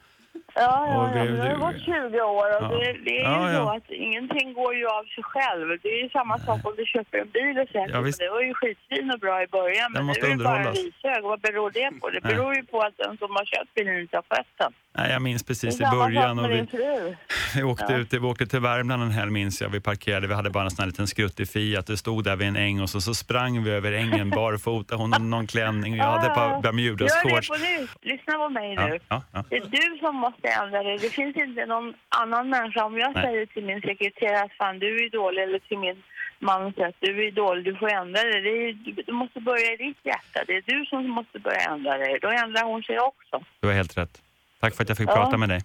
Ja, 0.54 0.62
ja, 0.62 1.10
ja. 1.14 1.24
men 1.24 1.34
det 1.36 1.48
har 1.54 1.56
gått 1.66 1.80
20 1.84 2.20
år 2.20 2.46
och 2.56 2.62
Ja. 2.64 2.68
det, 2.78 2.92
det 3.08 3.16
är 3.20 3.24
Ja, 3.24 3.48
ju 3.50 3.54
ja. 3.56 3.64
så 3.66 3.70
att 3.76 3.90
ingenting 3.90 4.52
går 4.60 4.74
ju 4.74 4.86
av 4.98 5.04
sig 5.14 5.24
själv. 5.32 5.66
Det 5.82 5.88
är 5.88 6.02
ju 6.04 6.08
samma 6.18 6.38
sak 6.38 6.60
om 6.68 6.72
du 6.76 6.84
köper 6.86 7.18
en 7.18 7.30
bil 7.30 7.58
och 7.62 7.68
säger 7.72 7.88
Ja, 7.94 8.00
visst. 8.00 8.18
det 8.20 8.28
var 8.36 8.42
ju 8.48 8.54
skitfin 8.54 9.10
och 9.14 9.20
bra 9.20 9.42
i 9.42 9.46
början 9.58 9.92
men 9.92 10.04
måste 10.04 10.26
nu 10.26 10.32
är 10.32 10.36
det 10.38 10.44
bara 10.44 10.58
en. 10.58 11.22
Vad 11.32 11.40
beror 11.40 11.70
det 11.70 11.90
på? 12.00 12.10
Det 12.10 12.20
beror 12.20 12.54
ju 12.58 12.62
på 12.72 12.78
att 12.80 12.96
den 13.04 13.16
som 13.18 13.30
har 13.38 13.44
köpt 13.44 13.74
bilen 13.74 14.00
inte 14.00 14.16
har 14.16 14.24
skött 14.30 14.52
den. 14.62 14.72
Nej, 14.96 15.10
jag 15.12 15.22
minns 15.22 15.42
precis 15.44 15.80
i 15.80 15.84
början. 15.84 16.38
Och 16.38 16.50
vi, 16.50 16.66
vi, 17.56 17.62
åkte 17.62 17.86
Ja. 17.92 17.96
ut, 17.96 18.12
vi 18.12 18.18
åkte 18.18 18.46
till 18.46 18.60
Värmland 18.60 19.02
en 19.02 19.10
helg 19.10 19.30
minns 19.30 19.60
jag. 19.62 19.68
Vi 19.68 19.80
parkerade, 19.80 20.26
vi 20.26 20.34
hade 20.34 20.50
bara 20.50 20.64
en 20.64 20.70
sån 20.70 20.82
här 20.82 20.86
liten 20.86 21.06
skruttig 21.06 21.48
Fiat. 21.48 21.86
Det 21.86 21.96
stod 21.96 22.24
där 22.24 22.36
vid 22.36 22.48
en 22.48 22.56
äng 22.56 22.80
och 22.80 22.90
så, 22.90 23.00
så 23.00 23.14
sprang 23.14 23.62
vi 23.64 23.70
över 23.70 23.92
ängen 23.92 24.30
barfota. 24.30 24.96
Hon 24.96 25.12
hade 25.12 25.24
någon 25.24 25.46
klänning 25.46 25.92
och 25.92 25.98
jag 25.98 26.04
hade 26.04 26.26
ett 26.26 26.34
par 26.34 26.50
Gör 26.50 26.60
det 26.96 27.46
på 27.48 27.54
nytt. 27.82 27.90
Lyssna 28.02 28.34
på 28.34 28.48
mig 28.48 28.76
nu. 28.76 28.98
ja, 29.08 29.22
ja. 29.32 29.44
Det 29.50 29.56
är 29.56 29.66
du 29.70 29.98
som 29.98 30.16
måste 30.16 30.48
ändra 30.48 30.82
dig. 30.82 30.98
Det 30.98 31.10
finns 31.10 31.36
inte 31.36 31.66
någon 31.66 31.94
annan 32.08 32.48
människa. 32.50 32.84
Om 32.84 32.98
jag 32.98 33.14
Nej. 33.14 33.24
säger 33.24 33.46
till 33.46 33.64
min 33.64 33.80
sekreterare 33.80 34.44
att 34.44 34.52
fan 34.52 34.78
du 34.78 35.04
är 35.04 35.10
dålig 35.10 35.42
eller 35.42 35.58
till 35.58 35.78
min 35.78 36.02
man 36.38 36.72
säger 36.72 36.88
att 36.88 36.94
du 37.00 37.26
är 37.26 37.30
dålig, 37.30 37.64
du 37.64 37.76
får 37.76 37.88
ändra 37.92 38.22
dig. 38.22 38.42
Det 38.42 38.48
är, 38.50 38.72
du, 38.72 39.02
du 39.06 39.12
måste 39.12 39.40
börja 39.40 39.72
i 39.72 39.76
ditt 39.76 40.00
hjärta. 40.04 40.44
Det 40.46 40.56
är 40.56 40.62
du 40.66 40.84
som 40.86 41.10
måste 41.10 41.38
börja 41.38 41.60
ändra 41.60 41.98
dig. 41.98 42.18
Då 42.22 42.28
ändrar 42.28 42.64
hon 42.64 42.82
sig 42.82 42.98
också. 43.00 43.44
Du 43.60 43.66
har 43.66 43.74
helt 43.74 43.98
rätt. 43.98 44.22
Tack 44.60 44.74
för 44.74 44.82
att 44.82 44.88
jag 44.88 44.98
fick 44.98 45.08
Ja. 45.08 45.14
prata 45.14 45.36
med 45.36 45.48
dig. 45.48 45.60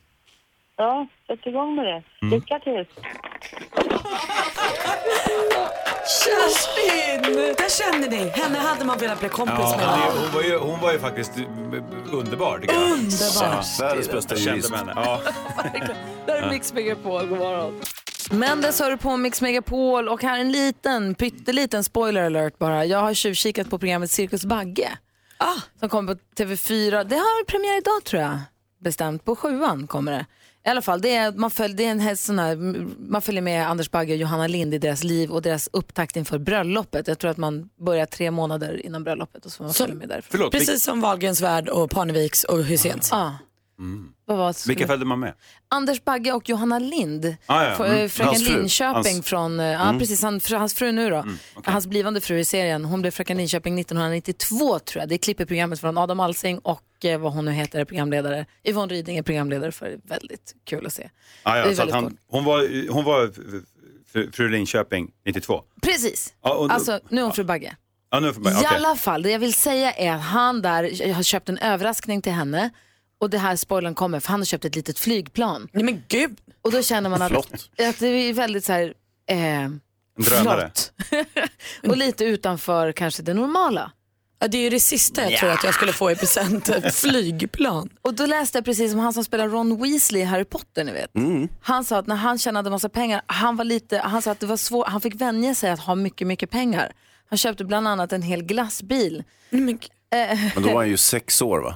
Ja, 0.78 1.08
sätt 1.28 1.40
igång 1.46 1.76
med 1.76 1.86
det. 1.86 2.04
Mm. 2.22 2.34
Lycka 2.40 2.60
till. 2.60 2.86
Kerstin! 6.26 7.54
Jag 7.60 7.72
känner 7.72 8.10
dig. 8.10 8.30
Henne 8.30 8.58
hade 8.60 8.86
man 8.86 8.98
velat 8.98 9.20
bli 9.20 9.30
kompis 9.30 9.56
Ja, 9.60 9.78
med. 9.78 9.88
det, 9.88 10.20
hon, 10.22 10.32
var 10.34 10.42
ju, 10.42 10.58
hon 10.58 10.80
var 10.80 10.92
ju 10.94 11.00
faktiskt 11.00 11.38
eh, 11.38 11.44
underbar. 12.14 12.56
Underbar. 12.58 13.80
Världens 13.82 14.12
bästa 14.12 14.36
jurist. 14.36 14.74
Ja. 14.96 15.22
Där 16.26 16.36
är 16.42 16.50
Mix 16.50 16.74
Megapol, 16.74 17.26
god 17.28 17.38
morgon. 17.38 17.82
Mendes 18.32 18.80
hör 18.80 18.90
du 18.92 18.98
på 18.98 19.18
Mix 19.18 19.42
Megapol 19.42 20.10
och 20.10 20.22
här 20.24 20.40
en 20.40 20.52
liten, 20.52 21.16
pytteliten 21.16 21.84
spoiler 21.84 22.24
alert 22.26 22.58
bara. 22.58 22.86
Jag 22.86 23.00
har 23.00 23.14
tjuvkikat 23.14 23.70
på 23.70 23.80
programmet 23.80 24.12
Cirkus 24.12 24.46
Bagge. 24.46 24.90
Ah. 25.38 25.54
Som 25.80 25.90
kommer 25.90 26.16
på 26.16 26.20
TV4. 26.38 27.04
Det 27.04 27.16
har 27.16 27.46
premiär 27.46 27.78
idag 27.78 28.04
tror 28.04 28.22
jag. 28.22 28.40
Bestämt. 28.82 29.26
På 29.26 29.36
sjuan 29.36 29.88
kommer 29.88 30.12
det. 30.12 30.26
I 30.66 30.70
alla 30.70 30.82
fall, 30.82 31.02
det 31.02 31.16
är, 31.16 31.32
man, 31.32 31.52
följer, 31.52 31.78
det 31.78 31.86
är 31.86 31.92
en 32.10 32.18
sån 32.18 32.40
här, 32.40 32.56
man 33.12 33.22
följer 33.22 33.42
med 33.42 33.70
Anders 33.70 33.92
Bagge 33.92 34.14
och 34.14 34.20
Johanna 34.20 34.48
Lind 34.48 34.74
i 34.74 34.78
deras 34.78 35.04
liv 35.04 35.32
och 35.32 35.42
deras 35.42 35.70
upptakt 35.74 36.16
inför 36.16 36.38
bröllopet. 36.40 37.08
Jag 37.08 37.20
tror 37.20 37.32
att 37.32 37.38
man 37.38 37.70
börjar 37.86 38.06
tre 38.06 38.32
månader 38.32 38.86
innan 38.86 39.04
bröllopet 39.04 39.46
och 39.46 39.52
så 39.52 39.58
får 39.58 39.64
man 39.64 39.74
Så- 39.74 39.84
följa 39.84 39.96
med 39.96 40.10
därifrån. 40.10 40.52
Precis 40.52 40.84
som 40.84 41.02
Wahlgrens 41.02 41.42
värld 41.42 41.70
och 41.70 41.90
Parneviks 41.92 42.44
och 42.44 42.64
Hyséns. 42.64 43.08
Ja. 43.12 43.34
Vad 44.26 44.38
var 44.38 44.68
Vilka 44.68 44.88
följde 44.88 45.06
man 45.06 45.20
med? 45.20 45.34
Anders 45.70 46.04
Bagge 46.04 46.32
och 46.32 46.50
Johanna 46.50 46.80
Lind. 46.80 47.36
Ah, 47.46 47.64
ja. 47.64 47.86
Mm. 47.86 47.98
eh, 48.04 48.08
Fröken 48.08 48.36
fru. 48.36 48.58
Linköping 48.58 48.96
Hans- 49.16 49.22
från, 49.26 49.60
eh, 49.60 49.66
ja 49.66 49.82
Mm. 49.84 50.00
precis, 50.00 50.22
han, 50.24 50.40
hans 50.52 50.74
fru 50.74 50.92
nu 50.92 51.10
då. 51.10 51.26
Hans 51.66 51.88
blivande 51.88 52.22
fru 52.22 52.40
i 52.40 52.46
serien. 52.46 52.86
Hon 52.86 53.02
blev 53.02 53.12
Fröken 53.12 53.38
Linköping 53.38 53.76
1992 53.80 54.80
tror 54.80 55.02
jag. 55.02 55.10
Det 55.10 55.16
är 55.16 55.18
klipp 55.18 55.40
i 55.42 55.46
programmet 55.46 55.80
från 55.80 55.98
Adam 55.98 56.20
Alsing 56.20 56.60
och 56.60 57.06
eh, 57.06 57.20
vad 57.20 57.34
hon 57.34 57.46
nu 57.46 57.52
heter 57.52 57.80
är 57.80 57.86
programledare. 57.86 58.46
Yvonne 58.64 58.94
Ryding 58.94 59.18
är 59.18 59.24
programledare 59.24 59.72
för 59.72 59.86
det. 59.90 59.98
Väldigt 60.04 60.56
kul 60.66 60.86
att 60.86 60.94
se. 60.94 61.10
Ah, 61.44 61.58
ja, 61.58 61.64
är 61.64 61.74
så 61.76 61.92
han, 61.92 62.18
hon 62.30 62.46
var, 62.46 62.90
hon 62.92 63.04
var 63.06 63.32
fru, 64.12 64.32
fru 64.32 64.50
Linköping 64.50 65.12
92? 65.26 65.62
Precis. 65.82 66.34
Ja, 66.44 66.54
och- 66.54 66.72
alltså, 66.72 67.00
nu 67.10 67.22
är 67.22 67.24
hon 67.26 67.34
fru 67.34 67.44
Bagge. 67.44 67.76
Ja, 68.14 68.20
nu, 68.20 68.30
okay. 68.30 68.54
I 68.64 68.66
alla 68.66 68.96
fall, 68.96 69.22
det 69.22 69.32
jag 69.32 69.40
vill 69.40 69.54
säga 69.54 69.92
är 69.92 70.12
att 70.12 70.22
han 70.22 70.62
där 70.62 71.02
jag 71.08 71.16
har 71.16 71.24
köpt 71.24 71.50
en 71.50 71.58
överraskning 71.58 72.22
till 72.22 72.32
henne 72.32 72.70
och 73.22 73.30
det 73.30 73.38
här 73.38 73.56
spoilern 73.56 73.96
kommer 73.96 74.20
för 74.20 74.30
han 74.30 74.40
har 74.40 74.46
köpt 74.46 74.66
ett 74.66 74.76
litet 74.76 75.00
flygplan. 75.00 75.68
Nej 75.72 75.84
men 75.84 76.04
gud. 76.08 76.38
Och 76.62 76.72
då 76.72 76.82
känner 76.82 77.10
man 77.10 77.22
att, 77.22 77.32
att 77.80 78.00
det 78.00 78.08
är 78.08 78.34
väldigt 78.34 78.66
så 78.66 78.74
här, 78.74 78.94
eh, 79.30 79.38
drönare. 80.18 80.72
flott. 80.76 80.94
och 81.92 81.98
lite 81.98 82.26
utanför 82.26 82.92
kanske 82.92 83.24
det 83.24 83.34
normala. 83.34 83.92
Ja, 84.40 84.48
det 84.48 84.58
är 84.58 84.62
ju 84.62 84.70
det 84.70 84.80
sista 84.80 85.30
jag 85.30 85.40
tror 85.40 85.50
att 85.50 85.64
jag 85.64 85.74
skulle 85.74 85.94
få 85.94 86.12
i 86.12 86.16
present. 86.16 86.70
Ett 86.70 86.96
flygplan. 86.96 87.90
Och 88.02 88.14
då 88.14 88.26
läste 88.26 88.58
jag 88.58 88.66
precis 88.66 88.92
som 88.92 89.00
han 89.00 89.14
som 89.14 89.24
spelar 89.24 89.48
Ron 89.50 89.82
Weasley 89.84 90.22
i 90.22 90.26
Harry 90.26 90.46
Potter, 90.46 90.84
ni 90.84 90.92
vet. 90.92 91.12
Han 91.62 91.84
sa 91.86 91.98
att 91.98 92.08
när 92.08 92.16
han 92.16 92.38
tjänade 92.38 92.70
massa 92.70 92.90
pengar, 92.90 93.22
han 93.26 93.56
var 93.56 93.66
lite, 93.66 93.98
han 93.98 94.22
sa 94.22 94.32
att 94.32 94.40
det 94.40 94.46
var 94.46 94.58
svårt, 94.58 94.88
han 94.88 95.02
fick 95.02 95.16
vänja 95.16 95.56
sig 95.56 95.72
att 95.72 95.80
ha 95.80 95.96
mycket, 95.96 96.28
mycket 96.28 96.50
pengar. 96.50 96.94
Han 97.30 97.38
köpte 97.38 97.66
bland 97.66 97.88
annat 97.88 98.14
en 98.14 98.22
hel 98.22 98.44
glassbil. 98.44 99.24
Eh, 99.50 99.60
Men 100.56 100.64
då 100.64 100.70
var 100.70 100.76
han 100.76 100.90
ju 100.90 100.98
sex 100.98 101.42
år 101.42 101.60
va? 101.60 101.76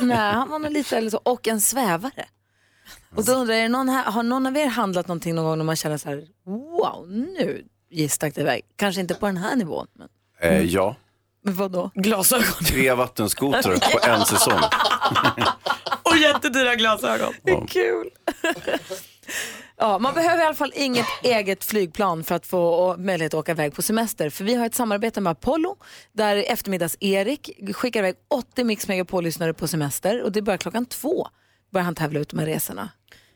Nej, 0.00 0.16
han 0.32 0.50
var 0.50 0.58
nog 0.58 0.72
lite 0.72 0.96
eller 0.96 1.10
så. 1.10 1.20
Och 1.22 1.48
en 1.48 1.60
svävare. 1.60 2.24
Och 3.16 3.24
då 3.24 3.32
undrar 3.32 3.54
jag, 3.54 3.70
någon 3.70 3.88
här, 3.88 4.04
har 4.04 4.22
någon 4.22 4.46
av 4.46 4.56
er 4.56 4.66
handlat 4.66 5.08
någonting 5.08 5.34
någon 5.34 5.44
gång 5.44 5.58
när 5.58 5.64
man 5.64 5.76
känner 5.76 5.96
så 5.98 6.08
här, 6.08 6.24
wow, 6.46 7.06
nu 7.08 7.64
stack 8.08 8.34
det 8.34 8.40
iväg. 8.40 8.62
Kanske 8.76 9.00
inte 9.00 9.14
på 9.14 9.26
den 9.26 9.36
här 9.36 9.56
nivån, 9.56 9.86
men, 9.92 10.08
Eh, 10.40 10.62
ja, 10.62 10.96
men 11.44 11.54
vadå? 11.54 11.90
Glasögon. 11.94 12.64
tre 12.66 12.92
vattenskotrar 12.92 13.76
på 13.92 14.06
en 14.10 14.24
säsong. 14.24 14.60
Och 16.02 16.16
jättedyra 16.16 16.74
glasögon. 16.74 17.32
Det 17.42 17.52
är 17.52 17.66
kul. 17.66 18.10
Ja, 19.84 19.98
man 19.98 20.14
behöver 20.14 20.42
i 20.42 20.46
alla 20.46 20.54
fall 20.54 20.72
inget 20.76 21.06
eget 21.22 21.64
flygplan 21.64 22.24
för 22.24 22.34
att 22.34 22.46
få 22.46 22.96
möjlighet 22.96 23.34
att 23.34 23.38
åka 23.38 23.52
iväg 23.52 23.74
på 23.74 23.82
semester. 23.82 24.30
För 24.30 24.44
vi 24.44 24.54
har 24.54 24.66
ett 24.66 24.74
samarbete 24.74 25.20
med 25.20 25.30
Apollo 25.30 25.76
där 26.12 26.36
eftermiddags-Erik 26.36 27.50
skickar 27.74 28.00
iväg 28.00 28.14
80 28.30 28.64
Mix 28.64 28.88
Megapol-lyssnare 28.88 29.54
på 29.54 29.68
semester 29.68 30.22
och 30.22 30.32
det 30.32 30.42
börjar 30.42 30.58
klockan 30.58 30.86
två. 30.86 31.28
Börjar 31.72 31.84
han 31.84 31.94
tävla 31.94 32.20
ut 32.20 32.28
de 32.28 32.38
här 32.38 32.46
resorna. 32.46 32.88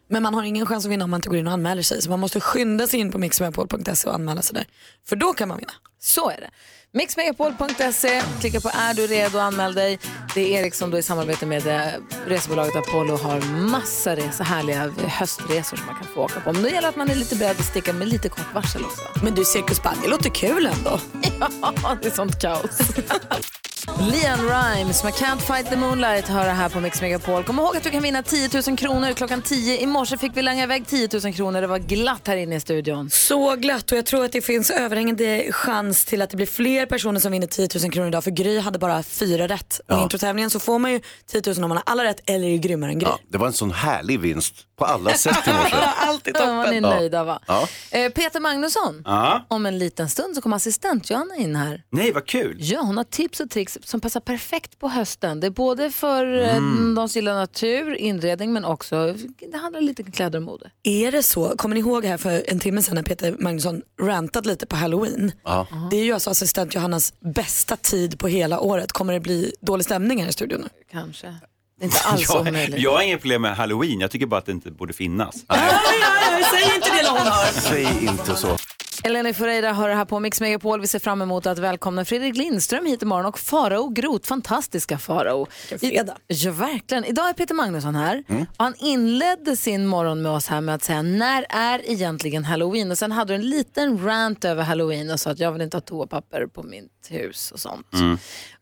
Men 0.09 0.23
man 0.23 0.35
har 0.35 0.43
ingen 0.43 0.67
chans 0.67 0.85
att 0.85 0.91
vinna 0.91 1.05
om 1.05 1.11
man 1.11 1.19
inte 1.19 1.29
går 1.29 1.39
in 1.39 1.47
och 1.47 1.53
anmäler 1.53 1.83
sig. 1.83 2.03
Så 2.03 2.11
man 2.11 2.21
måste 2.21 2.41
skynda 2.41 2.87
sig 2.87 3.01
in 3.01 3.13
på 3.13 3.19
mixmegapol.se 3.19 4.09
och 4.09 4.15
anmäla 4.15 4.43
sig 4.43 4.55
där. 4.55 4.67
För 5.09 5.17
då 5.17 5.33
kan 5.33 5.49
man 5.49 5.59
vinna. 5.59 5.73
Så 6.01 6.31
är 6.31 6.37
det. 6.41 6.51
Mixmegapol.se, 6.93 8.23
klicka 8.41 8.61
på 8.61 8.71
är 8.75 8.95
du 8.95 9.07
redo 9.07 9.39
och 9.39 9.45
anmäl 9.45 9.75
dig. 9.75 9.99
Det 10.35 10.41
är 10.41 10.61
Erik 10.61 10.75
som 10.75 10.91
då 10.91 10.99
i 10.99 11.03
samarbete 11.03 11.47
med 11.47 11.67
eh, 11.67 11.93
resebolaget 12.27 12.77
Apollo 12.77 13.17
har 13.17 13.41
massa 13.71 14.17
resor, 14.17 14.45
härliga 14.45 14.91
höstresor 15.07 15.77
som 15.77 15.87
man 15.87 15.95
kan 15.95 16.07
få 16.07 16.25
åka 16.25 16.41
på. 16.41 16.53
Men 16.53 16.63
då 16.63 16.69
gäller 16.69 16.83
det 16.83 16.89
att 16.89 16.97
man 16.97 17.11
är 17.11 17.15
lite 17.15 17.37
beredd 17.37 17.57
att 17.59 17.65
sticka 17.65 17.93
med 17.93 18.09
lite 18.09 18.29
kort 18.29 18.55
varsel 18.55 18.85
också. 18.85 19.03
Men 19.23 19.35
du, 19.35 19.45
Cirkus 19.45 19.83
Bagge 19.83 20.09
låter 20.09 20.31
kul 20.31 20.67
ändå. 20.67 21.01
Ja, 21.83 21.99
det 22.03 22.09
är 22.09 22.13
sånt 22.13 22.41
kaos. 22.41 22.79
Leon 23.97 24.49
Rimes 24.49 25.05
med 25.05 25.13
Can't 25.13 25.39
fight 25.41 25.71
the 25.71 25.77
moonlight 25.77 26.29
hör 26.29 26.45
här 26.49 26.69
på 26.69 26.81
Mix 26.81 27.01
Megapol. 27.01 27.45
Kom 27.45 27.59
ihåg 27.59 27.77
att 27.77 27.83
du 27.83 27.91
kan 27.91 28.03
vinna 28.03 28.23
10 28.23 28.49
000 28.69 28.77
kronor 28.79 29.13
klockan 29.13 29.43
10. 29.43 29.79
I 29.81 29.87
morse 29.87 30.17
fick 30.19 30.37
vi 30.37 30.43
langa 30.43 30.63
iväg 30.63 30.87
10 30.87 31.09
000 31.25 31.35
kronor. 31.35 31.61
Det 31.61 31.67
var 31.67 31.79
glatt 31.79 32.27
här 32.29 32.37
inne 32.37 32.57
i 32.57 32.61
studion. 32.61 33.11
Så 33.11 33.57
glatt 33.57 33.93
och 33.93 33.99
jag 33.99 34.07
tror 34.07 34.25
att 34.25 34.33
det 34.33 34.41
finns 34.43 34.71
överhängande 34.71 35.47
chans 35.53 36.05
till 36.05 36.23
att 36.23 36.31
det 36.31 36.37
blir 36.37 36.47
fler 36.47 36.87
personer 36.87 37.21
som 37.21 37.33
vinner 37.33 37.47
10 37.47 37.69
000 37.83 37.91
kronor 37.93 38.09
idag. 38.09 38.25
För 38.25 38.31
Gry 38.31 38.59
hade 38.59 38.79
bara 38.79 39.03
fyra 39.03 39.49
rätt. 39.49 39.81
Och 39.89 39.99
i 39.99 40.03
introtävlingen 40.03 40.51
så 40.51 40.61
får 40.61 40.79
man 40.79 40.93
ju 40.93 41.01
10 41.31 41.43
000 41.47 41.55
om 41.65 41.69
man 41.69 41.71
har 41.77 41.83
alla 41.87 42.05
rätt 42.05 42.21
eller 42.31 42.49
är 42.49 42.57
grymmare 42.57 42.91
än 42.91 42.99
Gry. 42.99 43.09
Ja, 43.09 43.19
det 43.29 43.39
var 43.39 43.47
en 43.47 43.53
sån 43.53 43.71
härlig 43.71 44.21
vinst 44.21 44.55
på 44.79 44.85
alla 44.85 45.11
sätt 45.15 45.39
i 45.47 45.51
morse. 45.63 45.77
Alltid 45.97 46.37
Ja, 46.39 46.47
man 46.47 46.67
är 46.67 46.73
Ja. 46.75 46.81
nöjda 46.81 47.25
va? 47.25 47.41
Ja. 47.47 47.69
Eh, 47.91 48.09
Peter 48.13 48.41
Magnusson, 48.41 49.03
Ja. 49.05 49.47
om 49.49 49.67
en 49.67 49.79
liten 49.79 50.09
stund 50.09 50.35
så 50.35 50.41
kommer 50.43 50.57
assistent 50.57 51.11
Johanna 51.11 51.37
in 51.37 51.57
här. 51.57 51.83
Nej, 51.91 52.13
vad 52.13 52.27
kul. 52.27 52.57
Ja, 52.61 52.81
hon 52.81 52.97
har 52.97 53.05
tips 53.05 53.41
och 53.41 53.51
tricks 53.51 53.78
som 53.85 54.01
passar 54.01 54.21
perfekt 54.21 54.79
på 54.79 54.89
hösten. 54.89 55.41
Det 55.41 55.47
är 55.47 55.51
både 55.51 55.91
för 55.91 56.25
mm. 56.27 56.95
de 56.95 57.09
som 57.09 57.19
gillar 57.19 57.35
natur, 57.35 57.95
inredning 57.95 58.53
men 58.53 58.65
också, 58.65 59.15
det 59.53 59.57
handlar 59.57 59.81
lite 59.81 60.03
om 60.03 60.13
kläder 60.13 60.39
och 60.39 60.43
mode. 60.43 60.71
Är 60.83 61.13
det 61.13 61.23
så? 61.23 61.57
Kommer 61.57 61.75
ni 61.75 61.81
ihåg 61.81 62.05
här 62.05 62.19
för 62.19 62.45
en 62.47 62.59
timme 62.59 62.83
sedan 62.83 62.95
när 62.95 63.03
Peter 63.03 63.37
Magnusson 63.39 63.83
rantade 64.01 64.49
lite 64.49 64.67
på 64.67 64.77
halloween? 64.77 65.33
Ja. 65.45 65.67
Det 65.91 65.97
är 65.97 66.05
ju 66.05 66.13
alltså 66.13 66.31
assistent 66.31 66.75
Johannas 66.75 67.15
bästa 67.21 67.77
tid 67.77 68.19
på 68.19 68.29
hela 68.29 68.61
året. 68.61 68.93
Kommer 68.93 69.13
det 69.13 69.21
bli 69.21 69.53
dålig 69.61 69.85
stämning 69.85 70.23
här 70.23 70.29
i 70.29 70.33
studion? 70.33 70.69
Kanske. 70.91 71.35
Det 71.79 71.85
är 71.85 71.87
inte 71.87 71.99
alls 71.99 72.29
jag, 72.29 72.41
omöjligt. 72.41 72.79
jag 72.79 72.93
har 72.93 73.03
inget 73.03 73.21
problem 73.21 73.43
med 73.43 73.57
halloween, 73.57 74.01
jag 74.01 74.11
tycker 74.11 74.27
bara 74.27 74.39
att 74.39 74.47
det 74.47 74.53
inte 74.53 74.71
borde 74.71 74.93
finnas. 74.93 75.35
Säg 75.35 76.75
inte 76.75 76.91
det 77.03 77.09
hör. 77.09 77.61
Säg 77.61 78.07
inte 78.07 78.35
så. 78.37 78.57
Eleni 79.03 79.35
Ferreira 79.35 79.73
hör 79.73 79.89
här 79.89 80.05
på 80.05 80.21
Mix 80.21 80.41
Megapol. 80.41 80.81
Vi 80.81 80.87
ser 80.87 80.99
fram 80.99 81.23
emot 81.23 81.47
att 81.47 81.59
välkomna 81.59 82.05
Fredrik 82.05 82.37
Lindström 82.37 82.87
hit 82.87 83.03
imorgon 83.03 83.27
och 83.27 83.39
Farao 83.39 83.89
Groth, 83.89 84.29
fantastiska 84.29 84.99
Farao. 84.99 85.47
fredag. 85.81 86.17
Ja, 86.27 86.53
verkligen. 86.53 87.05
Idag 87.05 87.29
är 87.29 87.33
Peter 87.33 87.55
Magnusson 87.55 87.95
här. 87.95 88.25
Och 88.29 88.65
han 88.65 88.75
inledde 88.79 89.57
sin 89.57 89.87
morgon 89.87 90.23
med 90.23 90.33
oss 90.33 90.47
här 90.47 90.61
med 90.61 90.75
att 90.75 90.85
säga 90.85 91.03
när 91.03 91.47
är 91.49 91.91
egentligen 91.91 92.45
halloween? 92.45 92.91
Och 92.91 92.99
sen 92.99 93.13
hade 93.13 93.33
du 93.33 93.35
en 93.35 93.51
liten 93.51 94.05
rant 94.07 94.45
över 94.45 94.63
halloween 94.63 95.11
och 95.11 95.21
sa 95.21 95.31
att 95.31 95.39
jag 95.39 95.53
vill 95.53 95.63
inte 95.63 95.77
ha 95.77 95.83
toapapper 95.83 96.47
på 96.47 96.63
mitt 96.63 97.07
hus 97.11 97.51
och 97.51 97.61
sånt. 97.61 97.87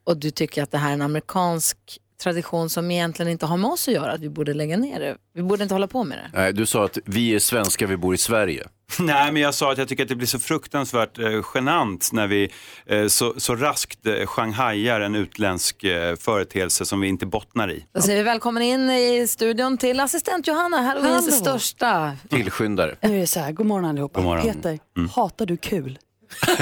Och 0.05 0.17
du 0.17 0.31
tycker 0.31 0.63
att 0.63 0.71
det 0.71 0.79
här 0.79 0.89
är 0.89 0.95
en 0.95 1.03
amerikansk 1.03 1.79
tradition 2.19 2.71
som 2.71 2.91
egentligen 2.91 3.33
inte 3.33 3.47
har 3.47 3.57
med 3.57 3.71
oss 3.71 3.89
att 3.89 3.95
göra, 3.95 4.13
att 4.13 4.21
vi 4.21 4.29
borde 4.29 4.55
lägga 4.55 4.77
ner 4.77 5.01
det. 5.01 5.17
Vi 5.35 5.43
borde 5.43 5.63
inte 5.63 5.75
hålla 5.75 5.87
på 5.87 6.05
med 6.05 6.19
det. 6.19 6.31
Nej, 6.41 6.53
du 6.53 6.67
sa 6.67 6.85
att 6.85 6.99
vi 7.05 7.35
är 7.35 7.39
svenskar, 7.39 7.87
vi 7.87 7.97
bor 7.97 8.15
i 8.15 8.19
Sverige. 8.19 8.67
Nej, 8.99 9.33
men 9.33 9.43
jag 9.43 9.55
sa 9.55 9.73
att 9.73 9.79
jag 9.79 9.89
tycker 9.89 10.03
att 10.03 10.09
det 10.09 10.17
blir 10.17 10.27
så 10.27 10.39
fruktansvärt 10.39 11.19
eh, 11.19 11.41
genant 11.55 12.11
när 12.13 12.27
vi 12.27 12.51
eh, 12.87 13.07
så, 13.07 13.35
så 13.37 13.55
raskt 13.57 14.07
eh, 14.07 14.27
shanghajar 14.27 15.01
en 15.01 15.15
utländsk 15.15 15.85
eh, 15.85 16.17
företeelse 16.17 16.85
som 16.87 17.01
vi 17.01 17.09
inte 17.09 17.27
bottnar 17.27 17.71
i. 17.71 17.85
Då 17.93 18.01
säger 18.01 18.17
vi 18.17 18.23
välkommen 18.23 18.63
in 18.63 18.91
i 18.91 19.27
studion 19.29 19.79
till 19.79 20.01
assistent 20.01 20.47
Johanna, 20.47 20.81
halloweens 20.81 21.39
största. 21.39 22.13
Tillskyndare. 22.29 22.97
Nu 23.01 23.17
är 23.17 23.21
det 23.21 23.27
så 23.27 23.41
här, 23.41 23.53
god 23.53 23.67
morgon 23.67 23.85
allihopa. 23.85 24.21
God 24.21 24.25
morgon. 24.25 24.43
Peter, 24.55 24.79
Mm. 24.97 25.09
hatar 25.09 25.47
du 25.47 25.57
kul? 25.57 25.99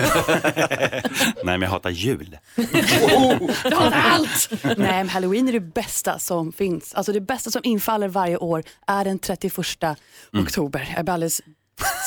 Nej, 1.45 1.59
men 1.59 1.63
jag 1.63 1.69
hatar 1.69 1.91
jul. 1.91 2.39
Du 2.57 3.75
hatar 3.75 3.93
allt! 4.13 4.49
Nej, 4.63 4.77
men 4.77 5.09
halloween 5.09 5.49
är 5.49 5.53
det 5.53 5.61
bästa 5.61 6.19
som 6.19 6.53
finns. 6.53 6.95
Alltså 6.95 7.13
det 7.13 7.21
bästa 7.21 7.51
som 7.51 7.61
infaller 7.65 8.09
varje 8.09 8.37
år 8.37 8.63
är 8.87 9.05
den 9.05 9.19
31 9.19 9.55
Mm. 10.33 10.45
oktober. 10.47 10.93
Jag 10.97 11.05
blir 11.05 11.15
alldeles 11.15 11.41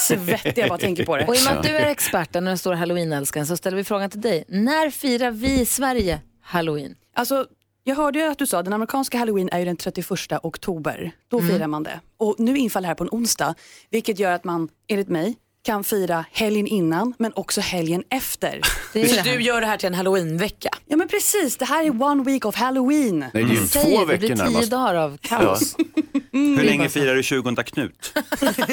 svettig 0.07 0.57
jag 0.61 0.69
bara 0.69 0.77
tänker 0.79 1.05
på 1.05 1.17
det. 1.17 1.25
Och 1.27 1.35
i 1.35 1.39
och 1.39 1.43
med 1.43 1.57
att 1.57 1.63
du 1.63 1.69
är 1.69 1.85
experten 1.89 2.43
och 2.47 2.51
den 2.51 2.57
stora 2.57 2.75
halloweenälskaren 2.75 3.47
så 3.47 3.57
ställer 3.57 3.77
vi 3.77 3.83
frågan 3.83 4.09
till 4.09 4.21
dig. 4.21 4.43
När 4.47 4.89
firar 4.89 5.31
vi 5.31 5.59
i 5.59 5.65
Sverige 5.65 6.21
halloween? 6.41 6.95
Alltså, 7.15 7.45
jag 7.83 7.95
hörde 7.95 8.19
ju 8.19 8.25
att 8.25 8.37
du 8.37 8.47
sa 8.47 8.63
den 8.63 8.73
amerikanska 8.73 9.17
halloween 9.17 9.49
är 9.51 9.59
ju 9.59 9.65
den 9.65 9.77
31 9.77 10.07
oktober. 10.43 11.11
Då 11.27 11.39
Mm. 11.39 11.51
firar 11.51 11.67
man 11.67 11.83
det. 11.83 11.99
Och 12.17 12.35
nu 12.39 12.57
infaller 12.57 12.83
det 12.85 12.87
här 12.87 12.95
på 12.95 13.03
en 13.03 13.09
onsdag, 13.11 13.55
vilket 13.89 14.19
gör 14.19 14.31
att 14.31 14.43
man, 14.43 14.69
enligt 14.87 15.07
mig, 15.09 15.35
kan 15.67 15.83
fira 15.83 16.25
helgen 16.31 16.67
innan 16.67 17.13
men 17.17 17.31
också 17.35 17.61
helgen 17.61 18.03
efter. 18.09 18.61
Så 18.93 19.21
du 19.23 19.41
gör 19.41 19.61
det 19.61 19.67
här 19.67 19.77
till 19.77 19.87
en 19.87 19.93
halloweenvecka? 19.93 20.69
Ja 20.85 20.97
men 20.97 21.07
precis, 21.07 21.57
det 21.57 21.65
här 21.65 21.85
är 21.85 22.01
one 22.03 22.23
week 22.23 22.45
of 22.45 22.55
halloween. 22.55 23.19
Nej, 23.19 23.29
det 23.33 23.39
är 23.39 23.43
ju 23.43 23.57
två 23.57 23.65
Säger, 23.67 23.99
det 23.99 24.05
veckor 24.05 24.17
blir 24.17 24.35
tio 24.35 24.43
närmast. 24.43 24.71
dagar 24.71 24.95
av 24.95 25.17
kaos. 25.21 25.75
Hur 26.31 26.63
länge 26.63 26.89
firar 26.89 27.15
du 27.15 27.23
20 27.23 27.55
Knut? 27.63 28.13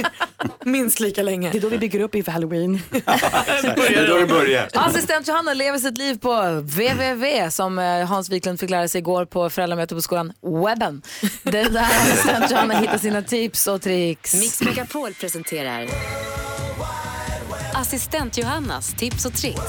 Minst 0.65 1.01
lika 1.01 1.23
länge. 1.23 1.51
Det 1.51 1.59
är 1.59 1.63
då 1.63 1.69
vi 1.69 1.79
bygger 1.79 2.01
upp 2.01 2.15
inför 2.15 2.33
halloween. 2.33 2.83
Det 2.91 3.95
är 3.95 4.09
då 4.09 4.19
det 4.19 4.27
börjar. 4.27 4.69
Assistent 4.73 5.29
Johanna 5.29 5.55
lever 5.55 5.79
sitt 5.79 5.99
liv 5.99 6.19
på 6.19 6.33
www 6.61 7.51
som 7.51 7.79
eh, 7.79 8.07
Hans 8.07 8.31
Wiklund 8.31 8.61
fick 8.61 8.71
lära 8.71 8.89
sig 8.89 8.99
igår 8.99 9.25
på 9.25 9.51
föräldramöte 9.51 9.95
på 9.95 10.03
skolan, 10.03 10.33
webben. 10.43 11.03
Det 11.43 11.61
är 11.61 11.71
där 11.71 11.83
assistent 11.83 12.51
Johanna 12.51 12.75
hittar 12.79 12.99
sina 12.99 13.23
tips 13.23 13.67
och 13.67 13.83
tricks. 13.83 14.35
Mix 14.35 14.61
Megapol 14.63 15.15
presenterar 15.15 15.89
Assistent 17.85 18.39
Johannas 18.39 18.95
tips 18.95 19.25
och 19.25 19.35
tricks. 19.35 19.61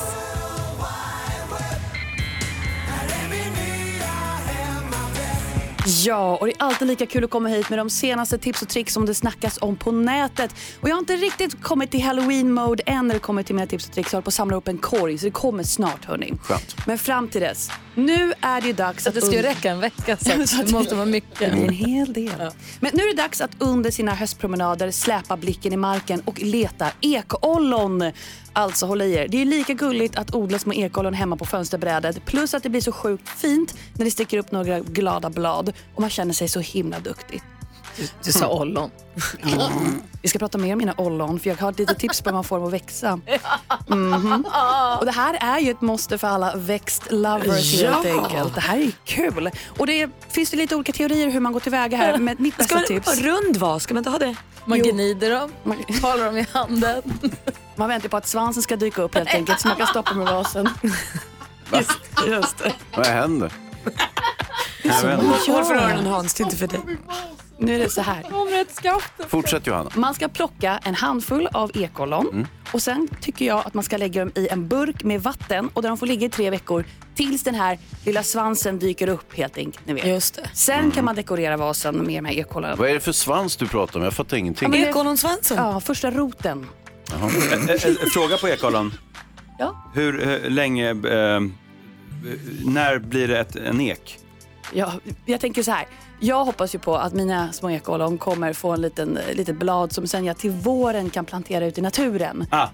Ja, 6.06 6.38
och 6.38 6.46
det 6.46 6.52
är 6.52 6.64
alltid 6.64 6.88
lika 6.88 7.06
kul 7.06 7.24
att 7.24 7.30
komma 7.30 7.50
hit 7.50 7.70
med 7.70 7.80
de 7.80 7.90
senaste 7.90 8.38
tips 8.38 8.62
och 8.62 8.70
tricks 8.70 8.94
som 8.94 9.06
det 9.06 9.14
snackas 9.14 9.58
om 9.62 9.76
på 9.76 9.92
nätet. 9.92 10.56
Och 10.82 10.90
jag 10.90 10.96
har 10.96 11.00
inte 11.00 11.16
riktigt 11.16 11.64
kommit 11.64 11.92
till 11.92 12.02
halloween-mode 12.04 12.84
än 12.86 13.08
när 13.08 13.14
det 13.14 13.20
kommer 13.20 13.44
till 13.44 13.56
mina 13.56 13.68
tips 13.68 13.88
och 13.88 13.94
tricks. 13.94 14.14
Jag 14.14 14.18
håller 14.18 14.24
på 14.24 14.30
att 14.30 14.34
samla 14.34 14.58
upp 14.58 14.68
en 14.68 14.78
korg 14.78 15.18
så 15.18 15.26
det 15.26 15.32
kommer 15.32 15.64
snart 15.64 16.06
hörni. 16.06 16.34
Skönt. 16.42 16.88
Men 16.88 16.98
fram 16.98 17.28
till 17.28 17.42
dess, 17.42 17.70
nu 17.96 18.34
är 18.42 18.62
det 18.62 18.74
dags 18.74 19.08
att 19.08 19.14
det 19.14 19.22
ska 19.22 19.36
ju 19.36 19.42
räcka 19.42 19.72
en 19.72 19.80
vecka 19.80 20.18
så 20.18 20.30
det 20.66 20.72
måste 20.72 20.96
vara 20.96 21.06
mycket. 21.06 21.40
Det 21.40 21.46
en 21.46 21.70
hel 21.70 22.14
del. 22.14 22.52
Men 22.80 22.92
nu 22.94 23.04
är 23.04 23.16
det 23.16 23.22
dags 23.22 23.42
att 23.42 23.52
under 23.60 23.92
sina 23.92 24.14
höstpromenader 24.14 24.92
släpa 24.92 25.38
blicken 25.38 25.74
i 25.74 25.78
marken 25.78 26.22
och 26.26 26.42
leta 26.42 26.88
ekollon. 27.02 28.12
Alltså 28.54 28.86
håll 28.86 29.02
i 29.02 29.14
er. 29.14 29.28
Det 29.28 29.42
är 29.42 29.46
lika 29.46 29.74
gulligt 29.74 30.16
att 30.16 30.36
odla 30.36 30.60
små 30.60 30.74
ekollon 30.74 31.14
hemma 31.14 31.38
på 31.38 31.46
fönsterbrädet 31.46 32.26
plus 32.26 32.54
att 32.54 32.64
det 32.64 32.70
blir 32.70 32.82
så 32.82 32.92
sjukt 32.92 33.30
fint 33.30 33.76
när 33.94 34.06
det 34.06 34.12
sticker 34.12 34.38
upp 34.38 34.52
några 34.52 34.80
glada 34.80 35.30
blad 35.30 35.74
och 35.96 36.02
man 36.02 36.10
känner 36.10 36.34
sig 36.34 36.48
så 36.48 36.60
himla 36.60 37.00
duktig. 37.00 37.42
Du 38.24 38.32
sa 38.32 38.48
ollon. 38.48 38.92
Vi 40.22 40.30
ska 40.30 40.40
prata 40.40 40.58
mer 40.58 40.74
om 40.74 40.78
mina 40.78 40.94
ollon 40.98 41.40
för 41.40 41.50
jag 41.50 41.58
har 41.58 41.72
ett 41.72 41.80
litet 41.80 42.00
tips 42.00 42.22
på 42.22 42.30
hur 42.30 42.34
man 42.34 42.44
får 42.44 42.58
dem 42.58 42.68
att 42.68 42.74
växa. 42.74 43.20
Mhm. 43.88 44.46
Och 45.00 45.06
det 45.06 45.12
här 45.12 45.38
är 45.42 45.60
ju 45.60 45.72
ett 45.72 45.82
måste 45.82 46.18
för 46.18 46.28
alla 46.28 46.56
växtlovers 46.56 47.74
Ja. 47.74 47.92
helt 47.92 48.06
enkelt. 48.24 48.56
Det 48.56 48.62
här 48.62 48.78
är 48.78 48.92
kul. 49.06 49.50
Och 49.78 49.88
det 49.88 50.10
finns 50.30 50.50
det 50.50 50.58
lite 50.58 50.76
olika 50.76 50.92
teorier 50.92 51.30
hur 51.30 51.40
man 51.40 51.54
går 51.54 51.60
tillväga 51.60 51.98
här. 51.98 52.18
Men 52.18 52.36
mitt 52.40 52.54
Ska 52.54 52.64
bästa 52.64 52.76
man 52.76 52.86
tips... 52.86 53.08
ha 53.08 53.16
rund 53.16 53.58
vas? 53.58 53.84
Ska 53.84 53.94
man 53.94 54.00
inte 54.02 54.10
ha 54.10 54.20
det? 54.20 54.36
Man 54.66 54.78
Jo. 54.86 54.92
gnider 54.94 55.30
dem, 55.32 55.52
håller 56.02 56.26
dem 56.26 56.38
i 56.38 56.46
handen. 56.54 57.02
Man 57.76 57.90
väntar 57.90 58.10
på 58.10 58.18
att 58.18 58.28
svansen 58.28 58.64
ska 58.64 58.76
dyka 58.76 59.02
upp 59.02 59.16
helt 59.16 59.34
enkelt 59.34 59.60
så 59.62 59.68
man 59.68 59.78
kan 59.78 59.88
stoppa 59.88 60.14
med 60.14 60.26
vasen. 60.28 60.70
Just, 61.74 61.92
just 62.28 62.58
det. 62.58 62.74
Vad 62.98 63.06
händer? 63.06 63.52
Håll 65.48 65.64
för 65.66 65.76
öronen 65.76 66.06
Hans, 66.06 66.34
det 66.34 66.42
är 66.42 66.46
inte 66.46 66.58
för 66.58 66.68
dig. 66.68 66.80
Nu 67.58 67.76
är 67.76 67.80
det 67.80 67.90
så 67.90 68.02
här. 68.02 68.24
Fortsätt 69.28 69.68
Johanna. 69.68 69.90
Man 69.96 70.14
ska 70.14 70.28
plocka 70.28 70.80
en 70.84 70.96
handfull 70.96 71.48
av 71.54 71.72
ekollon 71.78 72.28
Mm. 72.32 72.48
och 72.72 72.82
sen 72.82 73.08
tycker 73.22 73.46
jag 73.46 73.60
att 73.66 73.74
man 73.74 73.84
ska 73.84 73.98
lägga 73.98 74.22
dem 74.26 74.32
i 74.36 74.48
en 74.48 74.68
burk 74.68 75.04
med 75.04 75.22
vatten 75.24 75.70
och 75.74 75.82
där 75.82 75.90
de 75.90 75.98
får 75.98 76.08
ligga 76.08 76.26
i 76.28 76.30
tre 76.30 76.50
veckor 76.50 76.86
tills 77.16 77.44
den 77.44 77.56
här 77.56 77.80
lilla 78.06 78.24
svansen 78.24 78.80
dyker 78.80 79.10
upp 79.10 79.34
helt 79.38 79.58
enkelt. 79.58 79.88
Ni 79.88 79.94
vet. 79.94 80.08
Just 80.08 80.36
det. 80.36 80.50
Sen 80.54 80.92
kan 80.92 81.06
man 81.06 81.16
dekorera 81.16 81.58
vasen 81.58 81.96
med 81.98 82.24
de 82.24 82.26
här 82.30 82.34
ekollonen. 82.40 82.78
Vad 82.78 82.90
är 82.90 82.94
det 82.94 83.00
för 83.00 83.12
svans 83.12 83.56
du 83.58 83.68
pratar 83.68 84.00
om? 84.00 84.04
Jag 84.04 84.14
fattar 84.14 84.38
ingenting. 84.38 84.72
det- 84.72 84.78
Ekollonsvansen? 84.78 85.58
Ja, 85.58 85.80
första 85.80 86.12
roten. 86.12 86.68
Ä- 87.70 87.96
Fråga 88.14 88.38
på 88.38 88.48
ekollon. 88.50 88.94
Ja. 89.60 89.92
Hur 89.94 90.28
eh, 90.46 90.50
länge, 90.50 90.90
eh, 90.90 91.40
när 92.66 93.00
blir 93.00 93.28
det 93.28 93.40
ett, 93.40 93.56
en 93.56 93.82
ek? 93.82 94.18
Ja, 94.74 94.92
jag 95.26 95.40
tänker 95.42 95.64
så 95.64 95.72
här. 95.72 95.86
Jag 96.20 96.46
hoppas 96.46 96.76
ju 96.76 96.80
på 96.80 96.96
att 96.96 97.14
mina 97.14 97.52
små 97.52 97.72
ekollon 97.72 98.18
kommer 98.18 98.54
få 98.54 98.72
en 98.72 98.82
liten, 98.82 99.20
litet 99.34 99.56
blad 99.60 99.92
som 99.92 100.08
sen 100.08 100.26
jag 100.26 100.38
till 100.38 100.52
våren 100.52 101.10
kan 101.10 101.26
plantera 101.26 101.66
ut 101.66 101.78
i 101.78 101.82
naturen. 101.82 102.48
Ah, 102.52 102.68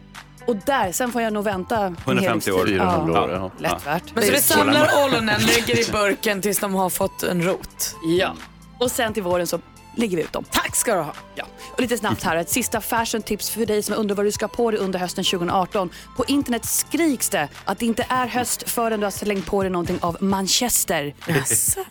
Och 0.47 0.55
där, 0.55 0.91
sen 0.91 1.11
får 1.11 1.21
jag 1.21 1.33
nog 1.33 1.43
vänta 1.43 1.85
en 1.85 1.95
hel 2.05 2.17
150 2.17 2.51
år. 2.51 2.57
livstid. 2.65 2.81
400 2.81 3.13
ja. 3.15 3.23
år, 3.23 3.31
ja. 3.31 3.51
Lätt 3.57 3.87
värt. 3.87 4.03
Men 4.15 4.23
så 4.23 4.31
du 4.31 4.37
samlar 4.37 4.89
ollonen, 5.05 5.41
lägger 5.41 5.89
i 5.89 5.91
burken 5.91 6.41
tills 6.41 6.59
de 6.59 6.73
har 6.73 6.89
fått 6.89 7.23
en 7.23 7.43
rot? 7.43 7.95
Ja. 8.19 8.33
Och 8.79 8.91
sen 8.91 9.13
till 9.13 9.23
våren 9.23 9.47
så 9.47 9.59
lägger 9.95 10.17
vi 10.17 10.23
ut 10.23 10.33
dem. 10.33 10.43
Tack 10.51 10.75
ska 10.75 10.95
du 10.95 11.01
ha. 11.01 11.13
Ja. 11.35 11.45
Och 11.71 11.81
lite 11.81 11.97
snabbt 11.97 12.23
här, 12.23 12.35
ett 12.35 12.49
sista 12.49 12.81
fashion 12.81 13.21
tips 13.21 13.49
för 13.49 13.65
dig 13.65 13.83
som 13.83 13.95
undrar 13.95 14.15
vad 14.15 14.25
du 14.25 14.31
ska 14.31 14.47
på 14.47 14.71
dig 14.71 14.79
under 14.79 14.99
hösten 14.99 15.23
2018. 15.23 15.89
På 16.17 16.25
internet 16.25 16.65
skriks 16.65 17.29
det 17.29 17.49
att 17.65 17.79
det 17.79 17.85
inte 17.85 18.05
är 18.09 18.27
höst 18.27 18.69
förrän 18.69 18.99
du 18.99 19.05
har 19.05 19.11
slängt 19.11 19.45
på 19.45 19.63
dig 19.63 19.71
någonting 19.71 19.97
av 20.01 20.17
Manchester. 20.19 21.15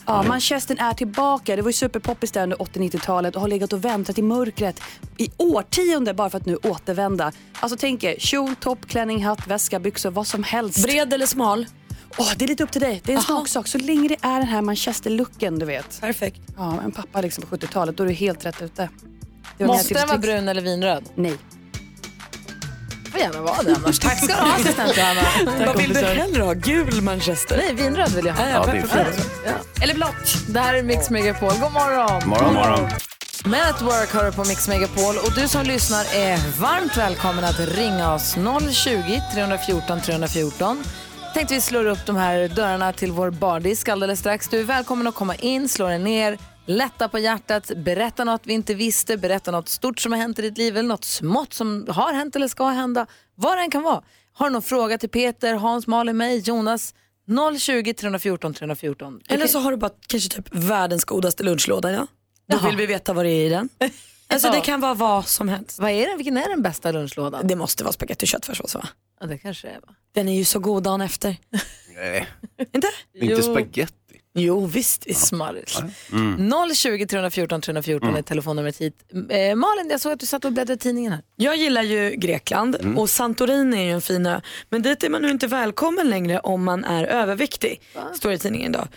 Ja, 0.07 0.23
Manchester 0.23 0.77
är 0.81 0.93
tillbaka. 0.93 1.57
Det 1.57 1.63
var 1.63 1.69
ju 1.69 1.73
superpoppis 1.73 2.33
där 2.33 2.43
under 2.43 2.57
80-90-talet 2.57 3.35
och 3.35 3.41
har 3.41 3.49
legat 3.49 3.73
och 3.73 3.85
väntat 3.85 4.19
i 4.19 4.23
mörkret 4.23 4.81
i 5.17 5.31
årtionde 5.37 6.15
bara 6.15 6.31
för 6.31 6.39
att 6.39 6.47
nu 6.47 6.57
återvända. 6.57 7.33
Alltså 7.61 7.79
tänk 7.81 8.05
er, 8.05 8.15
kjol, 8.19 8.55
topp, 8.57 8.79
klänning, 8.87 9.25
hatt, 9.25 9.47
väska, 9.47 9.81
byxor, 9.81 10.11
vad 10.11 10.27
som 10.27 10.45
helst. 10.45 10.83
Bred 10.83 11.13
eller 11.13 11.27
smal? 11.27 11.67
Åh, 12.19 12.33
det 12.37 12.45
är 12.45 12.49
lite 12.49 12.65
upp 12.65 12.73
till 12.73 12.81
dig. 12.81 13.01
Det 13.05 13.13
är 13.13 13.17
en 13.17 13.23
smaksak. 13.23 13.69
Så 13.69 13.79
länge 13.79 14.09
det 14.09 14.17
är 14.21 14.39
den 14.39 14.49
här 14.49 14.63
Manchester-looken, 14.63 15.59
du 15.59 15.67
vet. 15.67 16.01
Perfekt. 16.01 16.41
Ja, 16.57 16.81
en 16.85 16.93
pappa 16.93 17.21
liksom 17.21 17.45
på 17.45 17.57
70-talet, 17.57 17.97
då 17.97 18.03
är 18.03 18.09
du 18.09 18.15
helt 18.15 18.47
rätt 18.47 18.63
ute. 18.63 18.89
Det 19.61 19.67
var 19.67 19.75
mina 19.75 19.79
Måste 19.83 19.95
den 19.95 20.09
vara 20.09 20.19
brun 20.19 20.49
eller 20.49 20.63
vinröd? 20.63 21.05
Nej. 21.15 21.35
Får 23.13 23.21
gärna 23.21 23.41
vara 23.41 23.63
det 23.63 23.75
annars. 23.77 23.99
Tack 23.99 24.25
ska 24.25 24.27
du 24.27 24.33
ha 24.41 24.55
assistent 24.55 24.97
Johanna. 24.97 25.67
Vad 25.67 25.77
vill 25.77 25.95
du 25.95 26.01
hellre 26.01 26.43
ha? 26.43 26.53
Gul 26.53 27.03
Manchester? 27.03 27.57
Nej, 27.57 27.75
vinröd 27.75 28.11
vill 28.13 28.27
jag 28.27 28.35
ha. 28.35 28.49
Ja, 28.49 28.67
det 28.67 28.79
är 28.79 28.83
fint. 28.83 29.31
Ja. 29.47 29.83
Eller 29.83 29.95
blått. 29.95 30.35
Det 30.49 30.61
här 30.61 30.75
är 30.75 30.83
Mix 30.83 31.11
Megapol. 31.11 31.53
God 31.61 31.73
morgon. 31.73 32.29
Morgon, 32.29 32.55
morgon. 32.55 32.89
Men 33.45 33.61
at 33.69 33.83
Work 33.83 34.15
hör 34.15 34.25
du 34.25 34.33
på 34.33 34.45
Mix 34.45 34.69
Megapol 34.69 35.17
och 35.17 35.33
du 35.35 35.49
som 35.49 35.63
lyssnar 35.67 36.05
är 36.15 36.61
varmt 36.61 36.97
välkommen 36.97 37.45
att 37.45 37.61
ringa 37.61 38.15
oss 38.15 38.37
020 38.73 39.23
314 39.35 40.01
314. 40.01 40.85
Tänkte 41.35 41.55
vi 41.55 41.61
slår 41.61 41.87
upp 41.87 42.07
de 42.07 42.17
här 42.17 42.49
dörrarna 42.49 42.93
till 42.93 43.13
vår 43.13 43.31
bardisk 43.31 43.89
alldeles 43.89 44.21
strax. 44.21 44.49
Du 44.49 44.61
är 44.61 44.65
välkommen 44.65 45.07
att 45.07 45.15
komma 45.15 45.35
in, 45.35 45.69
slå 45.69 45.89
dig 45.89 45.99
ner, 45.99 46.39
lätta 46.67 47.09
på 47.09 47.19
hjärtat, 47.19 47.71
berätta 47.77 48.25
något 48.25 48.41
vi 48.45 48.53
inte 48.53 48.75
visste, 48.75 49.17
berätta 49.17 49.51
något 49.51 49.69
stort 49.69 49.99
som 50.01 50.13
har 50.13 50.19
hänt 50.19 50.39
i 50.39 50.43
ditt 50.43 50.59
liv 50.59 50.77
eller 50.77 50.89
något 50.89 51.05
smått 51.05 51.53
som 51.55 51.87
har 51.89 52.13
hänt 52.13 52.37
eller 52.37 52.49
ska 52.49 52.69
hända. 52.69 53.07
Vad 53.35 53.59
det 53.59 53.63
än 53.63 53.71
kan 53.71 53.83
vara. 53.83 54.03
Har 54.33 54.47
du 54.47 54.53
någon 54.53 54.63
fråga 54.63 54.99
till 54.99 55.09
Peter, 55.09 55.55
Hans, 55.55 55.87
Malin, 55.87 56.17
mig, 56.17 56.39
Jonas? 56.39 56.95
020 57.59 57.95
314 57.95 58.55
314. 58.55 59.21
Eller 59.29 59.47
så 59.47 59.59
har 59.59 59.71
du 59.71 59.77
bara 59.77 59.91
kanske 60.07 60.31
typ 60.31 60.55
världens 60.55 61.05
godaste 61.05 61.43
lunchlåda. 61.43 61.93
Ja? 61.93 62.07
Då 62.49 62.57
Jaha. 62.57 62.69
vill 62.69 62.77
vi 62.77 62.87
veta 62.87 63.13
vad 63.13 63.25
det 63.25 63.31
är 63.31 63.47
i 63.47 63.49
den. 63.49 63.69
Alltså 64.33 64.49
Ja. 64.49 64.55
det 64.55 64.61
kan 64.61 64.81
vara 64.81 64.95
vad 64.95 65.27
som 65.27 65.49
helst. 65.49 65.79
Vad 65.79 65.91
är 65.91 66.07
det? 66.11 66.17
Vilken 66.17 66.37
är 66.37 66.49
den 66.49 66.63
bästa 66.63 66.93
lunchlådan? 66.93 67.47
Det 67.47 67.57
måste 67.57 67.85
vara 67.85 67.93
spagetti 67.93 68.25
och 68.25 68.29
köttfärssås 68.29 68.75
va? 68.75 68.89
Ja, 69.21 69.27
det 69.27 69.39
kanske 69.39 69.69
är 69.69 69.75
va? 69.81 69.95
Den 70.13 70.29
är 70.29 70.35
ju 70.39 70.45
så 70.45 70.59
god 70.59 70.83
dagen 70.83 71.01
efter. 71.01 71.37
Nej, 71.97 72.29
Inte? 72.59 72.89
inte 73.15 73.27
Jo. 73.27 73.43
Jo 74.35 74.67
visst. 74.67 75.07
visst. 75.07 75.27
Smarrigt. 75.27 75.83
Mm. 76.13 76.51
020 76.75 77.07
314 77.07 77.61
314 77.61 78.09
Mm. 78.09 78.19
är 78.19 78.23
telefonnumret 78.23 78.77
hit. 78.81 78.95
Eh, 79.13 79.55
Malin, 79.57 79.89
jag 79.91 80.01
såg 80.01 80.13
att 80.13 80.21
du 80.21 80.27
satt 80.27 80.45
och 80.45 80.53
bläddrade 80.53 80.75
i 80.75 80.79
tidningen 80.79 81.13
här. 81.13 81.23
Jag 81.37 81.57
gillar 81.57 81.83
ju 81.83 82.11
Grekland 82.11 82.77
Mm. 82.81 82.99
och 82.99 83.11
Santorini 83.11 83.77
är 83.77 83.85
ju 83.85 83.91
en 83.91 84.01
fin 84.01 84.27
ö. 84.27 84.41
Men 84.69 84.83
dit 84.83 85.05
är 85.05 85.09
man 85.11 85.23
nu 85.23 85.31
inte 85.31 85.47
välkommen 85.47 86.11
längre 86.11 86.39
om 86.39 86.65
man 86.65 86.85
är 86.85 87.05
överviktig. 87.05 87.81
Står 88.15 88.29
det 88.29 88.35
i 88.35 88.39
tidningen 88.39 88.71
idag. 88.75 88.89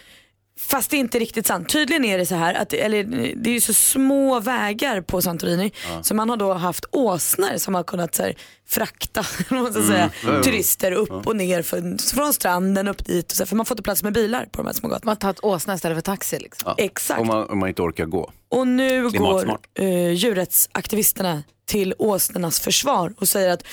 Fast 0.68 0.90
det 0.92 0.98
är 0.98 1.00
inte 1.00 1.20
riktigt 1.20 1.48
sant. 1.48 1.70
Tydligen 1.70 2.06
är 2.06 2.18
det 2.18 2.26
så 2.26 2.36
här 2.36 2.54
att 2.54 2.70
det, 2.70 2.82
eller, 2.82 3.04
det 3.36 3.50
är 3.50 3.54
ju 3.54 3.62
så 3.62 3.74
små 3.74 4.40
vägar 4.40 5.02
på 5.02 5.22
Santorini 5.22 5.72
Ja. 5.90 6.04
så 6.04 6.16
man 6.16 6.30
har 6.30 6.38
då 6.38 6.54
haft 6.54 6.86
åsnor 6.92 7.58
som 7.58 7.76
har 7.76 7.84
kunnat 7.84 8.16
så 8.16 8.24
här, 8.24 8.36
frakta 8.68 9.24
ska 9.46 9.56
Mm. 9.56 9.74
säga, 9.74 10.12
Ja, 10.26 10.34
ja. 10.36 10.44
turister 10.44 10.92
upp 10.92 11.28
och 11.28 11.36
ner 11.36 11.62
för, 11.62 12.14
från 12.16 12.34
stranden 12.34 12.88
upp 12.88 13.06
dit. 13.06 13.32
Och 13.32 13.38
så, 13.38 13.44
här, 13.44 13.48
för 13.48 13.56
man 13.56 13.66
får 13.66 13.76
inte 13.76 13.84
plats 13.84 14.04
med 14.04 14.14
bilar 14.14 14.46
på 14.52 14.58
de 14.62 14.66
här 14.66 14.74
små 14.74 14.90
gatorna. 14.90 15.06
Man 15.06 15.12
har 15.12 15.20
tagit 15.34 15.40
åsna 15.44 15.74
istället 15.76 15.98
för 15.98 16.02
taxi 16.02 16.40
liksom. 16.40 16.74
Ja. 16.78 16.84
Exakt. 16.84 17.22
Om 17.22 17.28
man, 17.28 17.50
om 17.50 17.60
man 17.60 17.70
inte 17.70 17.82
orkar 17.82 18.06
gå. 18.06 18.32
Och 18.50 18.68
nu 18.68 19.10
går 19.10 19.58
uh, 19.82 20.12
djurrättsaktivisterna 20.14 21.44
till 21.66 21.94
åsnornas 21.98 22.60
försvar 22.60 23.14
och 23.18 23.30
säger 23.30 23.50
att 23.50 23.64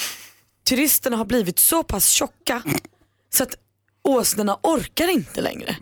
turisterna 0.68 1.16
har 1.16 1.24
blivit 1.24 1.59
så 1.59 1.82
pass 1.82 2.09
tjocka 2.11 2.62
så 3.34 3.43
att 3.43 3.55
åsnorna 4.05 4.59
orkar 4.62 5.09
inte 5.11 5.41
längre. 5.41 5.76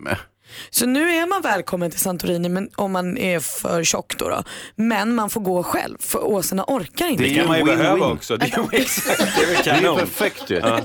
Så 0.69 0.85
nu 0.85 1.09
är 1.11 1.27
man 1.27 1.41
välkommen 1.41 1.91
till 1.91 1.99
Santorini 1.99 2.49
men, 2.49 2.69
om 2.75 2.91
man 2.91 3.17
är 3.17 3.39
för 3.39 3.83
tjock 3.83 4.17
då, 4.17 4.29
då. 4.29 4.43
Men 4.75 5.15
man 5.15 5.29
får 5.29 5.41
gå 5.41 5.63
själv 5.63 5.97
för 5.99 6.23
åsnorna 6.27 6.63
orkar 6.67 7.07
inte. 7.07 7.23
Det 7.23 7.35
kan 7.35 7.47
man 7.47 7.57
ju 7.57 7.63
behöva 7.63 8.05
också. 8.07 8.37
Det 8.37 8.45
är, 8.57 8.67
exakt, 8.71 9.17
det 9.17 9.43
är 9.43 9.47
väl 9.47 9.63
Det 9.63 9.69
är 9.69 9.75
kanon. 9.75 9.97
perfekt 9.97 10.49
ju. 10.49 10.55
Ja. 10.55 10.79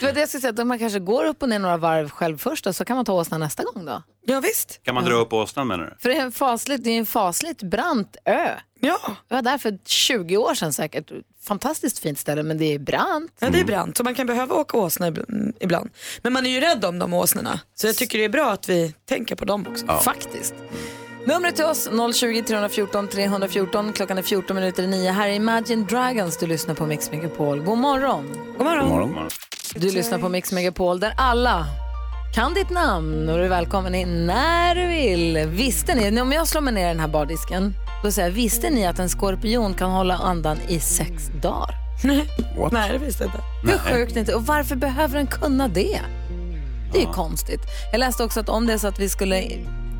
Det 0.00 0.06
var 0.06 0.12
det 0.12 0.20
jag 0.20 0.28
skulle 0.28 0.40
säga, 0.40 0.54
att 0.60 0.66
man 0.66 0.78
kanske 0.78 0.98
går 0.98 1.24
upp 1.24 1.42
och 1.42 1.48
ner 1.48 1.58
några 1.58 1.76
varv 1.76 2.10
själv 2.10 2.38
först 2.38 2.66
och 2.66 2.76
så 2.76 2.84
kan 2.84 2.96
man 2.96 3.04
ta 3.04 3.12
åsnan 3.12 3.40
nästa 3.40 3.62
gång 3.64 3.84
då. 3.84 4.02
Ja 4.26 4.40
visst. 4.40 4.80
Kan 4.84 4.94
man 4.94 5.04
dra 5.04 5.14
upp 5.14 5.32
åsnan 5.32 5.66
menar 5.66 5.84
du? 5.84 5.96
För 6.00 6.08
det 6.08 6.16
är 6.16 6.22
en 6.22 6.32
fasligt, 6.32 6.84
det 6.84 6.90
är 6.90 6.98
en 6.98 7.06
fasligt 7.06 7.62
brant 7.62 8.16
ö. 8.24 8.48
Ja. 8.80 8.98
Jag 9.28 9.36
var 9.36 9.42
där 9.42 9.58
för 9.58 9.78
20 9.86 10.36
år 10.36 10.54
sedan 10.54 10.72
säkert. 10.72 11.10
Fantastiskt 11.44 11.98
fint 11.98 12.18
ställe 12.18 12.42
men 12.42 12.58
det 12.58 12.74
är 12.74 12.78
brant. 12.78 13.32
Ja 13.38 13.50
det 13.50 13.60
är 13.60 13.64
brant 13.64 13.96
så 13.96 14.04
man 14.04 14.14
kan 14.14 14.26
behöva 14.26 14.54
åka 14.54 14.76
åsna 14.78 15.10
ib- 15.10 15.52
ibland. 15.60 15.90
Men 16.22 16.32
man 16.32 16.46
är 16.46 16.50
ju 16.50 16.60
rädd 16.60 16.84
om 16.84 16.98
de 16.98 17.12
åsnorna. 17.14 17.60
Så 17.74 17.86
jag 17.86 17.96
tycker 17.96 18.18
det 18.18 18.24
är 18.24 18.28
bra 18.28 18.50
att 18.50 18.68
vi 18.68 18.94
tänker 19.08 19.36
på 19.36 19.44
dem 19.44 19.66
också. 19.70 19.86
Faktiskt. 19.86 20.54
Numret 21.24 21.56
till 21.56 21.64
oss 21.64 21.88
020 22.14 22.42
314 22.42 23.08
314. 23.08 23.92
Klockan 23.92 24.18
är 24.18 24.22
14 24.22 24.54
minuter 24.56 24.82
i 24.82 24.86
9. 24.86 25.10
Här 25.10 25.28
är 25.28 25.32
Imagine 25.32 25.86
Dragons. 25.86 26.36
Du 26.36 26.46
lyssnar 26.46 26.74
på 26.74 26.86
Mix 26.86 27.10
Megapol. 27.10 27.60
God 27.60 27.78
morgon. 27.78 28.26
God 28.58 28.66
morgon. 28.66 28.88
God 28.88 29.08
morgon. 29.10 29.28
Du 29.74 29.90
lyssnar 29.90 30.18
på 30.18 30.28
Mix 30.28 30.52
Megapol 30.52 31.00
där 31.00 31.14
alla 31.18 31.66
kan 32.34 32.54
ditt 32.54 32.70
namn 32.70 33.28
och 33.28 33.38
du 33.38 33.44
är 33.44 33.48
välkommen 33.48 33.94
in 33.94 34.26
när 34.26 34.74
du 34.74 34.86
vill. 34.86 35.46
Visste 35.48 35.94
ni, 35.94 36.20
om 36.20 36.32
jag 36.32 36.48
slår 36.48 36.60
mig 36.60 36.74
ner 36.74 36.84
i 36.84 36.88
den 36.88 37.00
här 37.00 37.08
bardisken, 37.08 37.74
då 38.02 38.10
säger 38.10 38.28
jag, 38.28 38.34
visste 38.34 38.70
ni 38.70 38.86
att 38.86 38.98
en 38.98 39.08
skorpion 39.08 39.74
kan 39.74 39.90
hålla 39.90 40.14
andan 40.16 40.58
i 40.68 40.80
sex 40.80 41.30
dagar? 41.42 41.74
What? 42.58 42.72
Nej 42.72 42.92
det 42.92 42.98
visste 42.98 43.24
jag 43.24 43.28
inte. 43.32 43.72
Hur 43.72 43.78
sjukt 43.78 44.16
inte? 44.16 44.34
Och 44.34 44.46
varför 44.46 44.76
behöver 44.76 45.14
den 45.16 45.26
kunna 45.26 45.68
det? 45.68 46.00
Det 46.92 46.98
är 46.98 47.06
ju 47.06 47.12
konstigt. 47.12 47.60
Jag 47.92 47.98
läste 47.98 48.24
också 48.24 48.40
att 48.40 48.48
om 48.48 48.66
det 48.66 48.72
är 48.72 48.78
så 48.78 48.88
att 48.88 48.98
vi 48.98 49.08
skulle 49.08 49.44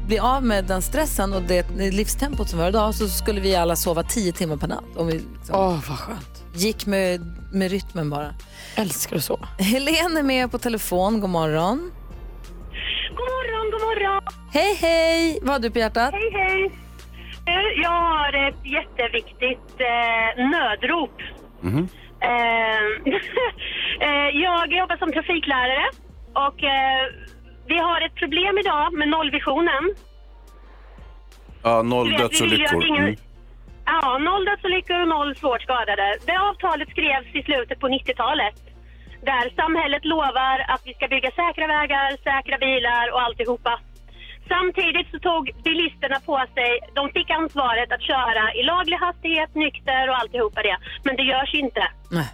bli 0.07 0.19
av 0.19 0.45
med 0.45 0.65
den 0.65 0.83
stressen 0.83 1.33
och 1.33 1.43
det 1.43 1.71
livstempot 1.79 2.49
som 2.49 2.59
vi 2.59 2.63
har 2.63 2.71
idag 2.71 2.95
så 2.95 3.09
skulle 3.09 3.41
vi 3.41 3.57
alla 3.57 3.77
sova 3.77 4.03
tio 4.03 4.33
timmar 4.33 4.57
per 4.57 4.69
natt. 4.69 4.85
Om 4.97 5.07
vi 5.07 5.13
liksom 5.13 5.55
Åh 5.55 5.79
vad 5.89 5.99
skönt. 5.99 6.45
gick 6.55 6.87
med, 6.87 7.21
med 7.53 7.71
rytmen 7.71 8.11
bara. 8.11 8.35
Älskar 8.75 9.17
att 9.17 9.25
sova. 9.25 9.49
Helene 9.59 10.19
är 10.19 10.23
med 10.23 10.51
på 10.51 10.59
telefon. 10.59 11.21
God 11.21 11.31
morgon. 11.31 11.91
God 13.09 13.29
morgon, 13.37 13.71
god 13.71 13.81
morgon. 13.81 14.23
Hej, 14.53 14.75
hej! 14.75 15.39
Vad 15.43 15.53
har 15.53 15.59
du 15.61 15.71
på 15.71 15.79
hjärtat? 15.79 16.13
Hej, 16.15 16.31
hej. 16.33 16.71
Du, 17.47 17.83
Jag 17.83 17.91
har 17.91 18.49
ett 18.49 18.67
jätteviktigt 18.79 19.81
eh, 19.81 20.45
nödrop. 20.51 21.15
Eh, 22.21 22.85
eh, 24.09 24.29
jag 24.45 24.73
jobbar 24.73 24.97
som 24.97 25.13
trafiklärare 25.13 25.87
och 26.33 26.63
eh, 26.65 27.03
vi 27.67 27.79
har 27.79 28.01
ett 28.07 28.15
problem 28.15 28.59
idag 28.59 28.93
med 28.95 29.09
nollvisionen. 29.09 29.95
Ja, 31.63 31.83
noll 31.83 32.09
vet, 32.11 32.19
dödsolyckor. 32.19 32.87
ingen- 32.87 33.03
Mm. 33.05 33.17
Ja, 34.03 34.19
noll 34.19 34.45
dödsolyckor 34.45 35.01
och 35.01 35.09
noll 35.09 35.37
svårt 35.37 35.63
skadade. 35.63 36.17
Det 36.27 36.37
avtalet 36.39 36.89
skrevs 36.89 37.35
i 37.35 37.43
slutet 37.43 37.81
på 37.81 37.89
90-talet. 37.89 38.55
Där 39.33 39.47
samhället 39.63 40.05
lovar 40.05 40.57
att 40.69 40.83
vi 40.85 40.95
ska 40.95 41.09
bygga 41.09 41.31
säkra 41.31 41.67
vägar, 41.67 42.09
säkra 42.29 42.59
bilar 42.59 43.05
och 43.13 43.23
alltihopa. 43.23 43.81
Samtidigt 44.49 45.11
så 45.11 45.19
tog 45.19 45.45
bilisterna 45.65 46.19
på 46.21 46.37
sig, 46.55 46.73
de 46.95 47.03
fick 47.17 47.31
ansvaret 47.31 47.93
att 47.93 48.03
köra 48.03 48.55
i 48.55 48.63
laglig 48.63 48.97
hastighet, 48.97 49.55
nykter 49.55 50.09
och 50.11 50.17
alltihopa 50.21 50.63
det. 50.63 50.79
Men 51.05 51.17
det 51.17 51.23
görs 51.23 51.55
inte. 51.55 51.85
Nej. 52.11 52.31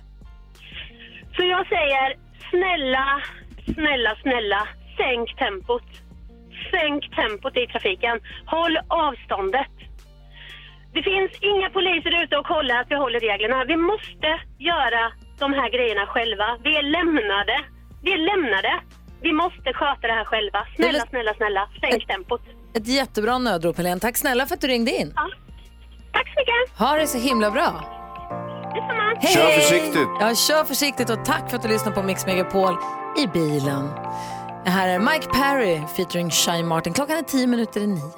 Så 1.37 1.43
jag 1.55 1.67
säger, 1.75 2.09
snälla, 2.51 3.07
snälla, 3.75 4.13
snälla, 4.23 4.69
sänk 4.97 5.37
tempot. 5.37 5.89
Sänk 6.71 7.03
tempot 7.17 7.57
i 7.57 7.67
trafiken. 7.67 8.21
Håll 8.47 8.79
avståndet. 8.89 9.75
Det 10.95 11.03
finns 11.03 11.33
inga 11.41 11.71
poliser 11.71 12.23
ute 12.23 12.37
och 12.37 12.47
kollar 12.47 12.81
att 12.81 12.91
vi 12.91 12.95
håller 12.95 13.21
reglerna. 13.21 13.65
Vi 13.65 13.77
måste 13.77 14.31
göra 14.59 15.13
de 15.39 15.53
här 15.53 15.70
grejerna 15.70 16.07
själva. 16.07 16.59
Vi 16.64 16.76
är 16.76 16.82
lämnade. 16.82 17.57
Vi 18.03 18.12
är 18.12 18.18
lämnade. 18.18 18.72
Vi 19.22 19.32
måste 19.32 19.72
sköta 19.72 20.07
det 20.07 20.12
här 20.12 20.24
själva. 20.24 20.66
Snälla, 20.76 21.05
snälla, 21.11 21.35
snälla, 21.35 21.68
sänk 21.80 22.07
tempot. 22.07 22.41
Ett 22.74 22.87
jättebra 22.89 23.39
nödrop, 23.39 23.76
Helene. 23.76 24.01
Tack 24.01 24.16
snälla 24.16 24.47
för 24.47 24.55
att 24.55 24.61
du 24.61 24.66
ringde 24.66 24.91
in. 24.91 25.12
Tack 26.12 26.28
så 26.35 26.41
mycket. 26.41 26.78
Ha 26.78 26.97
det 26.97 27.07
så 27.07 27.18
himla 27.18 27.51
bra. 27.51 27.70
Detsamma. 28.74 29.14
Hej! 29.20 29.35
Kör 29.35 29.51
försiktigt. 29.61 30.09
Ja, 30.20 30.35
kör 30.35 30.64
försiktigt 30.64 31.11
och 31.11 31.24
tack 31.24 31.51
för 31.51 31.57
att 31.57 31.62
du 31.62 31.68
lyssnar 31.68 31.93
på 31.93 32.03
Mix 32.03 32.26
Megapol 32.26 32.76
i 33.18 33.26
bilen. 33.26 33.91
Det 34.64 34.70
här 34.70 34.89
är 34.89 34.99
Mike 34.99 35.28
Perry 35.28 35.80
featuring 35.97 36.30
Shine 36.30 36.66
Martin. 36.66 36.93
Klockan 36.93 37.18
är 37.18 37.22
tio 37.22 37.47
minuter 37.47 37.80
i 37.80 37.87
nio. 37.87 38.11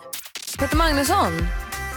Peter 0.58 0.76
Magnusson, 0.76 1.32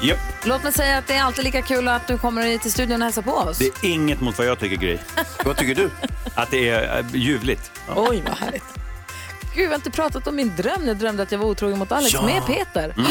Japp. 0.02 0.18
låt 0.43 0.64
mig 0.64 0.74
säga 0.74 0.97
att 0.97 1.08
det 1.08 1.14
är 1.14 1.24
alltid 1.24 1.43
lika 1.45 1.62
kul 1.62 1.88
att 1.88 2.08
du 2.08 2.18
kommer 2.18 2.58
till 2.58 2.72
studion 2.72 3.02
och 3.02 3.06
hälsar 3.06 3.22
på 3.22 3.32
oss. 3.32 3.58
Det 3.58 3.66
är 3.66 3.86
inget 3.93 4.22
mot 4.22 4.38
vad 4.38 4.47
jag 4.47 4.60
tycker 4.60 4.76
Gry. 4.76 4.97
Vad 5.45 5.58
tycker 5.58 5.76
du? 5.76 5.89
Att 6.36 6.52
det 6.52 6.70
är 6.70 7.00
äh, 7.00 7.06
ljuvligt. 7.16 7.72
Oj 7.95 8.24
vad 8.28 8.38
härligt. 8.38 8.64
Gud, 9.56 9.64
jag 9.66 9.70
har 9.70 9.76
inte 9.76 9.91
pratat 9.91 10.28
om 10.28 10.36
min 10.36 10.56
dröm. 10.58 10.88
Jag 10.88 10.97
drömde 10.97 11.24
att 11.24 11.32
jag 11.32 11.39
var 11.39 11.45
otrogen 11.45 11.80
mot 11.80 11.91
Alex 11.91 12.14
Ja. 12.14 12.22
med 12.22 12.45
Peter. 12.45 12.84
Mm, 12.84 12.93
det 12.95 13.02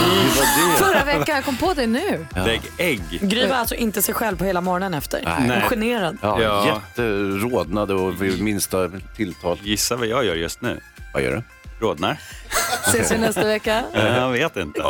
var 0.40 0.70
det. 0.70 0.78
Förra 0.78 1.04
veckan, 1.04 1.34
jag 1.36 1.44
kom 1.44 1.56
på 1.56 1.74
det 1.74 1.86
nu. 1.86 2.26
Lägg 2.46 2.60
ägg. 2.78 3.02
Gry 3.22 3.46
var 3.46 3.56
alltså 3.56 3.74
inte 3.74 4.02
sig 4.02 4.14
själv 4.14 4.36
på 4.36 4.44
hela 4.44 4.60
morgonen 4.60 4.94
efter. 4.94 5.34
Nej. 5.38 5.56
Är 5.56 5.60
generad. 5.60 6.18
Ja, 6.22 6.42
Ja. 6.42 6.66
jätterodnade 6.66 7.94
och 7.94 8.22
vid 8.22 8.42
minsta 8.42 8.90
tilltal. 9.16 9.58
Gissa 9.62 9.96
vad 9.96 10.06
jag 10.06 10.24
gör 10.24 10.34
just 10.34 10.60
nu. 10.60 10.80
Vad 11.14 11.22
gör 11.22 11.30
du? 11.32 11.42
Rodnar. 11.80 12.20
Ses 12.86 13.12
vi 13.12 13.18
nästa 13.18 13.44
vecka? 13.44 13.84
Jag 13.94 14.30
vet 14.30 14.56
inte. 14.56 14.80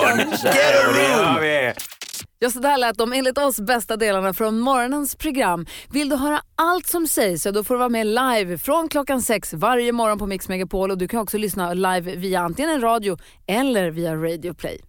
Ja, 2.41 2.51
så 2.51 2.59
där 2.59 2.77
lät 2.79 2.99
de 2.99 3.13
enligt 3.13 3.39
oss 3.39 3.61
bästa 3.61 3.97
delarna 3.97 4.35
från 4.35 4.61
morgonens 4.61 5.17
program. 5.17 5.67
Vill 5.91 6.09
du 6.09 6.17
höra 6.17 6.41
allt 6.57 6.87
som 6.87 7.09
sägs 7.09 7.43
så 7.43 7.51
då 7.51 7.65
får 7.65 7.75
du 7.75 7.79
vara 7.79 7.89
med 7.89 8.07
live 8.07 8.59
från 8.59 8.89
klockan 8.89 9.23
sex 9.23 9.53
varje 9.53 9.93
morgon 9.93 10.19
på 10.19 10.27
Mix 10.27 10.49
Megapol 10.49 10.91
och 10.91 10.99
du 10.99 11.09
kan 11.09 11.21
också 11.21 11.39
lyssna 11.39 11.75
live 11.75 12.17
via 12.17 12.41
antingen 12.41 12.71
en 12.71 12.81
radio 12.81 13.17
eller 13.49 13.91
via 13.91 14.15
Radio 14.15 14.55
Play. 14.55 14.81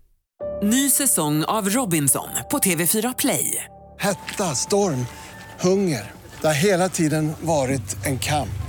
Ny 0.64 0.90
säsong 0.90 1.44
av 1.44 1.70
Robinson 1.70 2.30
på 2.52 2.58
TV4 2.58 3.16
Play. 3.18 3.64
Hetta, 4.00 4.44
storm, 4.44 5.06
hunger. 5.60 6.12
Det 6.42 6.48
har 6.48 6.54
hela 6.54 6.90
tiden 6.90 7.34
varit 7.42 8.06
en 8.06 8.20
kamp. 8.20 8.69